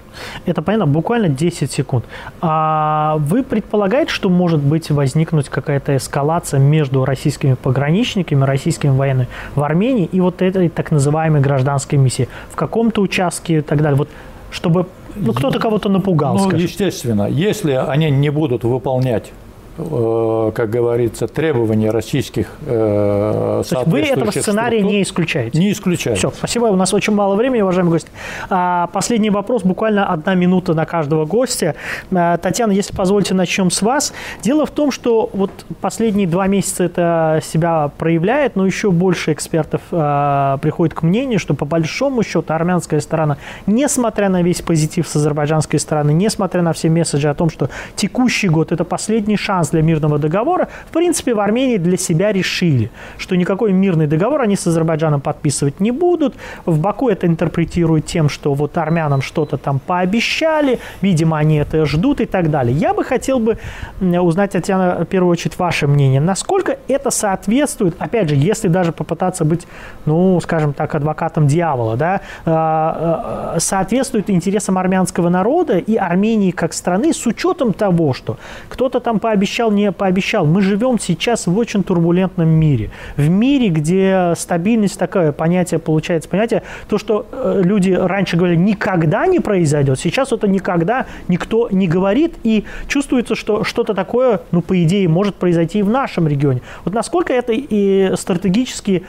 Это 0.45 0.61
понятно, 0.61 0.85
буквально 0.85 1.29
10 1.29 1.71
секунд. 1.71 2.05
А 2.41 3.17
вы 3.17 3.41
предполагаете, 3.41 4.11
что 4.11 4.29
может 4.29 4.59
быть 4.59 4.91
возникнуть 4.91 5.49
какая-то 5.49 5.97
эскалация 5.97 6.59
между 6.59 7.05
российскими 7.05 7.55
пограничниками, 7.55 8.43
российскими 8.43 8.91
военными 8.95 9.27
в 9.55 9.63
Армении 9.63 10.05
и 10.05 10.21
вот 10.21 10.43
этой 10.43 10.69
так 10.69 10.91
называемой 10.91 11.41
гражданской 11.41 11.97
миссии 11.97 12.29
в 12.51 12.55
каком-то 12.55 13.01
участке 13.01 13.57
и 13.57 13.61
так 13.61 13.81
далее? 13.81 13.97
Вот 13.97 14.09
чтобы 14.51 14.85
ну, 15.15 15.33
кто-то 15.33 15.57
кого-то 15.59 15.89
напугал, 15.89 16.35
Ну, 16.35 16.39
скажем. 16.41 16.59
естественно, 16.59 17.27
если 17.27 17.71
они 17.71 18.11
не 18.11 18.29
будут 18.29 18.63
выполнять 18.63 19.31
как 19.75 20.69
говорится, 20.69 21.27
требования 21.27 21.89
российских 21.89 22.47
э, 22.65 23.63
То 23.67 23.75
есть 23.75 23.87
вы 23.87 24.01
этого 24.01 24.29
сценария 24.29 24.79
структур, 24.79 24.95
не 24.95 25.03
исключаете? 25.03 25.59
Не 25.59 25.71
исключаю. 25.71 26.15
Все, 26.15 26.31
спасибо. 26.31 26.65
У 26.65 26.75
нас 26.75 26.93
очень 26.93 27.13
мало 27.13 27.35
времени, 27.35 27.61
уважаемый 27.61 27.89
гость. 27.89 28.07
А, 28.49 28.87
последний 28.93 29.31
вопрос, 29.31 29.63
буквально 29.63 30.05
одна 30.05 30.35
минута 30.35 30.75
на 30.75 30.85
каждого 30.85 31.25
гостя. 31.25 31.75
А, 32.13 32.37
Татьяна, 32.37 32.71
если 32.71 32.95
позволите, 32.95 33.33
начнем 33.33 33.71
с 33.71 33.81
вас. 33.81 34.13
Дело 34.43 34.67
в 34.67 34.71
том, 34.71 34.91
что 34.91 35.29
вот 35.33 35.51
последние 35.81 36.27
два 36.27 36.45
месяца 36.45 36.83
это 36.83 37.41
себя 37.43 37.89
проявляет, 37.97 38.55
но 38.55 38.67
еще 38.67 38.91
больше 38.91 39.33
экспертов 39.33 39.81
а, 39.91 40.57
приходит 40.57 40.93
к 40.93 41.01
мнению, 41.01 41.39
что 41.39 41.55
по 41.55 41.65
большому 41.65 42.21
счету 42.21 42.53
армянская 42.53 42.99
сторона, 42.99 43.37
несмотря 43.65 44.29
на 44.29 44.43
весь 44.43 44.61
позитив 44.61 45.07
с 45.07 45.15
азербайджанской 45.15 45.79
стороны, 45.79 46.11
несмотря 46.13 46.61
на 46.61 46.73
все 46.73 46.89
месседжи 46.89 47.27
о 47.27 47.33
том, 47.33 47.49
что 47.49 47.71
текущий 47.95 48.49
год 48.49 48.71
это 48.71 48.83
последний 48.83 49.37
шанс 49.37 49.62
шанс 49.63 49.69
для 49.69 49.81
мирного 49.81 50.19
договора, 50.19 50.67
в 50.85 50.91
принципе, 50.91 51.33
в 51.33 51.39
Армении 51.39 51.77
для 51.77 51.97
себя 51.97 52.31
решили, 52.31 52.89
что 53.17 53.35
никакой 53.35 53.71
мирный 53.71 54.07
договор 54.07 54.41
они 54.41 54.55
с 54.55 54.67
Азербайджаном 54.67 55.21
подписывать 55.21 55.79
не 55.79 55.91
будут. 55.91 56.35
В 56.65 56.79
Баку 56.79 57.09
это 57.09 57.27
интерпретируют 57.27 58.05
тем, 58.05 58.29
что 58.29 58.53
вот 58.53 58.77
армянам 58.77 59.21
что-то 59.21 59.57
там 59.57 59.79
пообещали, 59.79 60.79
видимо, 61.01 61.37
они 61.37 61.57
это 61.57 61.85
ждут 61.85 62.21
и 62.21 62.25
так 62.25 62.49
далее. 62.49 62.75
Я 62.75 62.93
бы 62.93 63.03
хотел 63.03 63.39
бы 63.39 63.57
узнать, 64.01 64.51
Татьяна, 64.51 65.03
в 65.03 65.05
первую 65.05 65.31
очередь, 65.31 65.57
ваше 65.59 65.87
мнение. 65.87 66.21
Насколько 66.21 66.77
это 66.87 67.11
соответствует, 67.11 67.95
опять 67.99 68.29
же, 68.29 68.35
если 68.35 68.69
даже 68.69 68.91
попытаться 68.91 69.45
быть, 69.45 69.67
ну, 70.05 70.39
скажем 70.41 70.73
так, 70.73 70.95
адвокатом 70.95 71.47
дьявола, 71.47 71.95
да, 71.95 72.21
а, 72.45 73.53
а, 73.55 73.59
соответствует 73.59 74.29
интересам 74.29 74.77
армянского 74.77 75.29
народа 75.29 75.77
и 75.77 75.95
Армении 75.95 76.51
как 76.51 76.73
страны 76.73 77.13
с 77.13 77.25
учетом 77.25 77.73
того, 77.73 78.13
что 78.13 78.37
кто-то 78.69 78.99
там 78.99 79.19
пообещал 79.19 79.52
пообещал, 79.53 79.71
не 79.71 79.91
пообещал. 79.91 80.45
Мы 80.45 80.61
живем 80.61 80.99
сейчас 80.99 81.47
в 81.47 81.57
очень 81.57 81.83
турбулентном 81.83 82.47
мире. 82.47 82.89
В 83.17 83.29
мире, 83.29 83.69
где 83.69 84.33
стабильность 84.35 84.97
такое 84.97 85.31
понятие 85.31 85.79
получается. 85.79 86.29
Понятие, 86.29 86.63
то, 86.87 86.97
что 86.97 87.25
э, 87.31 87.61
люди 87.63 87.91
раньше 87.91 88.37
говорили, 88.37 88.57
никогда 88.57 89.27
не 89.27 89.39
произойдет, 89.39 89.99
сейчас 89.99 90.31
это 90.31 90.47
никогда 90.47 91.05
никто 91.27 91.69
не 91.71 91.87
говорит. 91.87 92.33
И 92.43 92.63
чувствуется, 92.87 93.35
что 93.35 93.63
что-то 93.63 93.93
такое, 93.93 94.39
ну, 94.51 94.61
по 94.61 94.73
идее, 94.83 95.07
может 95.07 95.35
произойти 95.35 95.79
и 95.79 95.83
в 95.83 95.89
нашем 95.89 96.27
регионе. 96.27 96.61
Вот 96.85 96.93
насколько 96.93 97.33
это 97.33 97.53
и 97.53 98.15
стратегически 98.15 99.03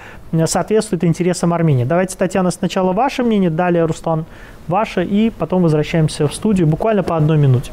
соответствует 0.46 1.04
интересам 1.04 1.52
Армении. 1.54 1.84
Давайте, 1.84 2.16
Татьяна, 2.18 2.50
сначала 2.50 2.92
ваше 2.92 3.22
мнение, 3.22 3.50
далее 3.50 3.86
Руслан 3.86 4.24
ваше, 4.68 5.04
и 5.04 5.30
потом 5.30 5.62
возвращаемся 5.62 6.26
в 6.26 6.34
студию 6.34 6.66
буквально 6.66 7.02
по 7.02 7.16
одной 7.16 7.38
минуте. 7.38 7.70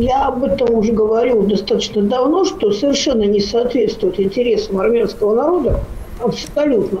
Я 0.00 0.28
об 0.28 0.42
этом 0.42 0.74
уже 0.76 0.92
говорил 0.92 1.42
достаточно 1.42 2.00
давно, 2.00 2.46
что 2.46 2.72
совершенно 2.72 3.24
не 3.24 3.38
соответствует 3.38 4.18
интересам 4.18 4.78
армянского 4.78 5.34
народа, 5.34 5.80
абсолютно. 6.18 7.00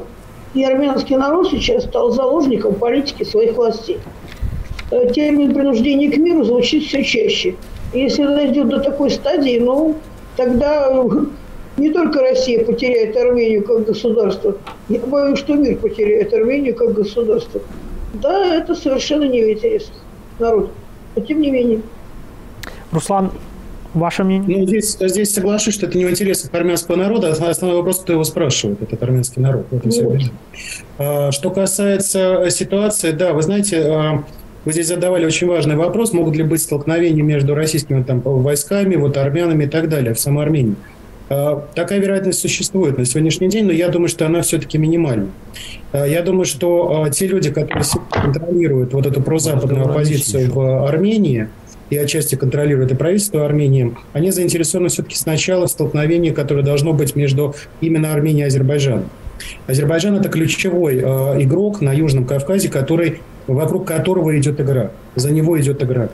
И 0.52 0.62
армянский 0.62 1.16
народ 1.16 1.48
сейчас 1.48 1.84
стал 1.84 2.10
заложником 2.10 2.74
политики 2.74 3.22
своих 3.22 3.56
властей. 3.56 4.00
Э, 4.90 5.10
термин 5.14 5.54
принуждение 5.54 6.12
к 6.12 6.18
миру 6.18 6.44
звучит 6.44 6.84
все 6.84 7.02
чаще. 7.02 7.54
Если 7.94 8.22
дойдет 8.22 8.68
до 8.68 8.80
такой 8.80 9.08
стадии, 9.10 9.58
ну, 9.58 9.96
тогда 10.36 10.92
не 11.78 11.88
только 11.88 12.20
Россия 12.20 12.62
потеряет 12.66 13.16
Армению 13.16 13.64
как 13.64 13.86
государство, 13.86 14.58
я 14.90 15.00
боюсь, 15.00 15.38
что 15.38 15.54
мир 15.54 15.78
потеряет 15.78 16.34
Армению 16.34 16.74
как 16.74 16.92
государство. 16.92 17.62
Да, 18.12 18.56
это 18.56 18.74
совершенно 18.74 19.24
не 19.24 19.42
в 19.42 19.50
интересах 19.50 19.94
народа. 20.38 20.68
Но 21.16 21.22
тем 21.22 21.40
не 21.40 21.50
менее. 21.50 21.80
Руслан, 22.92 23.30
Ваше 23.94 24.22
мнение? 24.22 24.58
Ну, 24.58 24.66
здесь, 24.66 24.96
здесь 25.00 25.34
соглашусь, 25.34 25.74
что 25.74 25.86
это 25.86 25.98
не 25.98 26.04
в 26.04 26.10
интересах 26.10 26.54
армянского 26.54 26.96
народа. 26.96 27.30
Основной 27.30 27.78
вопрос, 27.78 28.00
кто 28.00 28.12
его 28.12 28.22
спрашивает, 28.22 28.80
этот 28.82 29.02
армянский 29.02 29.42
народ. 29.42 29.66
В 29.70 29.76
этом 29.76 29.90
все 29.90 30.18
а, 30.98 31.32
Что 31.32 31.50
касается 31.50 32.48
ситуации, 32.50 33.10
да, 33.10 33.32
вы 33.32 33.42
знаете, 33.42 33.82
а, 33.82 34.24
вы 34.64 34.72
здесь 34.72 34.86
задавали 34.86 35.24
очень 35.24 35.48
важный 35.48 35.74
вопрос, 35.74 36.12
могут 36.12 36.36
ли 36.36 36.44
быть 36.44 36.62
столкновения 36.62 37.24
между 37.24 37.54
российскими 37.54 38.02
там, 38.04 38.20
войсками, 38.20 38.94
вот, 38.94 39.16
армянами 39.16 39.64
и 39.64 39.68
так 39.68 39.88
далее 39.88 40.14
в 40.14 40.20
самой 40.20 40.44
Армении. 40.44 40.76
А, 41.28 41.66
такая 41.74 41.98
вероятность 41.98 42.38
существует 42.38 42.96
на 42.96 43.04
сегодняшний 43.04 43.48
день, 43.48 43.64
но 43.66 43.72
я 43.72 43.88
думаю, 43.88 44.08
что 44.08 44.24
она 44.24 44.42
все-таки 44.42 44.78
минимальна. 44.78 45.30
Я 45.92 46.22
думаю, 46.22 46.44
что 46.44 47.08
те 47.12 47.26
люди, 47.26 47.50
которые 47.50 47.84
контролируют 48.08 48.92
вот 48.92 49.06
эту 49.06 49.20
прозападную 49.20 49.88
оппозицию 49.88 50.52
в 50.52 50.86
Армении, 50.86 51.48
и 51.90 51.96
отчасти 51.96 52.36
контролирует 52.36 52.92
и 52.92 52.94
правительство 52.94 53.44
Армении, 53.44 53.94
они 54.12 54.30
заинтересованы 54.30 54.88
все-таки 54.88 55.16
сначала 55.16 55.66
в 55.66 55.70
столкновении, 55.70 56.30
которое 56.30 56.62
должно 56.62 56.92
быть 56.92 57.16
между 57.16 57.54
именно 57.80 58.12
Арменией 58.12 58.44
и 58.44 58.46
Азербайджаном. 58.46 59.10
Азербайджан– 59.66 60.14
это 60.16 60.28
ключевой 60.28 60.96
э, 60.96 61.00
игрок 61.42 61.80
на 61.80 61.92
Южном 61.92 62.24
Кавказе, 62.26 62.68
который, 62.68 63.20
вокруг 63.46 63.86
которого 63.86 64.38
идет 64.38 64.60
игра. 64.60 64.90
За 65.16 65.30
него 65.30 65.58
идет 65.60 65.82
игра. 65.82 66.08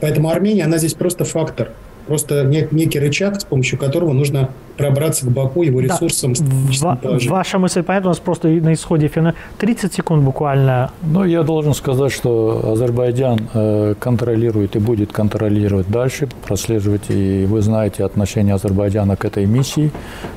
Поэтому 0.00 0.30
Армения, 0.30 0.64
она 0.64 0.78
здесь 0.78 0.94
просто 0.94 1.24
фактор– 1.24 1.70
просто 2.06 2.44
нет 2.44 2.72
некий 2.72 2.98
рычаг, 2.98 3.40
с 3.40 3.44
помощью 3.44 3.78
которого 3.78 4.12
нужно 4.12 4.50
пробраться 4.76 5.26
к 5.26 5.30
Баку, 5.30 5.62
его 5.62 5.80
ресурсам. 5.80 6.34
Да. 6.82 6.98
Ваша 7.28 7.58
мысль 7.58 7.82
понятна, 7.82 8.10
у 8.10 8.12
нас 8.12 8.18
просто 8.18 8.48
на 8.48 8.72
исходе 8.72 9.08
фина 9.08 9.34
30 9.58 9.92
секунд 9.94 10.24
буквально. 10.24 10.90
Ну, 11.02 11.24
я 11.24 11.42
должен 11.42 11.74
сказать, 11.74 12.12
что 12.12 12.72
Азербайджан 12.72 13.48
э, 13.54 13.94
контролирует 13.98 14.76
и 14.76 14.78
будет 14.78 15.12
контролировать 15.12 15.88
дальше, 15.88 16.28
прослеживать, 16.46 17.10
и 17.10 17.46
вы 17.46 17.62
знаете 17.62 18.04
отношение 18.04 18.54
Азербайджана 18.54 19.16
к 19.16 19.24
этой 19.24 19.46
миссии. 19.46 19.90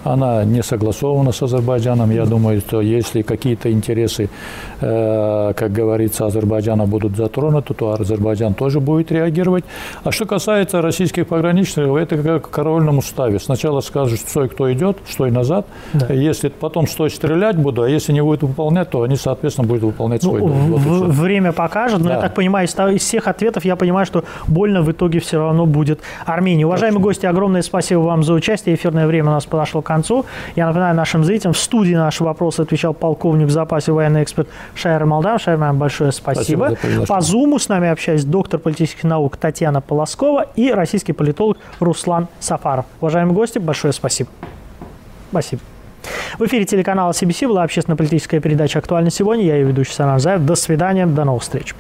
Она 0.04 0.44
не 0.44 0.64
согласована 0.64 1.32
с 1.32 1.42
Азербайджаном. 1.42 2.12
Я 2.12 2.26
думаю, 2.26 2.62
что 2.62 2.82
если 2.82 3.22
какие-то 3.22 3.72
интересы, 3.72 4.30
э, 4.82 5.54
как 5.56 5.72
говорится, 5.72 6.26
Азербайджана 6.26 6.86
будут 6.86 7.16
затронуты, 7.16 7.74
то 7.74 7.94
Азербайджан 8.00 8.54
тоже 8.54 8.80
будет 8.80 9.12
реагировать. 9.12 9.66
А 10.04 10.12
что 10.12 10.26
касается 10.26 10.82
российских 10.82 11.28
пограничников, 11.28 11.96
это 11.96 12.18
как 12.18 12.48
в 12.48 12.50
корольном 12.50 12.98
уставе. 13.00 13.40
Сначала 13.40 13.82
скажут, 13.82 14.20
стой, 14.28 14.50
кто 14.50 14.72
идет, 14.72 14.98
стой 15.08 15.32
назад. 15.32 15.66
Да. 15.94 16.14
Если 16.14 16.50
потом 16.50 16.88
стой 16.88 17.10
стрелять 17.10 17.58
буду, 17.58 17.84
а 17.84 17.90
если 17.90 18.12
не 18.14 18.22
будет 18.22 18.44
выполнять, 18.44 18.90
то 18.90 19.04
они, 19.04 19.16
соответственно, 19.16 19.68
будут 19.68 19.84
выполнять 19.84 20.24
свой 20.24 20.42
ну, 20.42 20.48
долг. 20.48 20.82
Вот 20.82 21.10
время 21.10 21.52
покажет, 21.52 22.00
но 22.00 22.10
да. 22.10 22.16
я 22.16 22.22
так 22.22 22.34
понимаю, 22.34 22.68
из, 22.68 23.02
всех 23.02 23.28
ответов 23.28 23.66
я 23.66 23.76
понимаю, 23.76 24.06
что 24.06 24.24
больно 24.48 24.82
в 24.82 24.92
итоге 24.92 25.20
все 25.20 25.40
равно 25.40 25.66
будет 25.66 26.00
Армения. 26.26 26.66
Уважаемые 26.66 27.00
Точно. 27.00 27.08
гости, 27.08 27.26
огромное 27.26 27.62
спасибо 27.62 28.00
вам 28.00 28.24
за 28.24 28.34
участие. 28.34 28.76
Эфирное 28.76 29.08
время 29.08 29.30
у 29.30 29.34
нас 29.34 29.46
подошло 29.46 29.82
к 29.82 29.86
концу. 29.86 30.26
Я 30.56 30.68
напоминаю 30.68 30.96
нашим 30.96 31.24
зрителям, 31.24 31.54
в 31.54 31.58
студии 31.58 31.94
наши 31.94 32.24
вопросы 32.24 32.62
отвечал 32.62 32.94
полковник 32.94 33.48
в 33.48 33.52
запасе 33.52 33.92
военный 33.92 34.24
эксперт 34.24 34.48
Шайер 34.76 35.06
Молдав. 35.06 35.42
Шайер, 35.42 35.60
вам 35.60 35.78
большое 35.78 36.12
спасибо. 36.12 36.76
спасибо 36.80 37.06
По 37.06 37.22
Зуму 37.22 37.60
с 37.60 37.70
нами 37.70 37.90
общались 37.90 38.26
доктор 38.26 38.60
политических 38.60 39.04
наук 39.04 39.38
Татьяна 39.38 39.82
Полоскова 39.82 40.48
и 40.56 40.72
российский 40.72 41.14
политолог 41.14 41.58
Руслан 41.80 42.28
Сафаров. 42.40 42.86
Уважаемые 43.02 43.36
гости, 43.36 43.60
большое 43.60 43.94
спасибо. 43.94 44.16
Спасибо. 44.18 44.30
Спасибо. 45.32 45.61
В 46.39 46.45
эфире 46.45 46.65
телеканала 46.65 47.11
CBC 47.11 47.47
была 47.47 47.63
общественно-политическая 47.63 48.39
передача 48.39 48.80
«Актуально 48.80 49.09
сегодня». 49.09 49.45
Я 49.45 49.55
ее 49.57 49.65
ведущий 49.65 49.93
Санар 49.93 50.20
Заев. 50.20 50.41
До 50.41 50.55
свидания, 50.55 51.05
до 51.05 51.24
новых 51.26 51.43
встреч. 51.43 51.76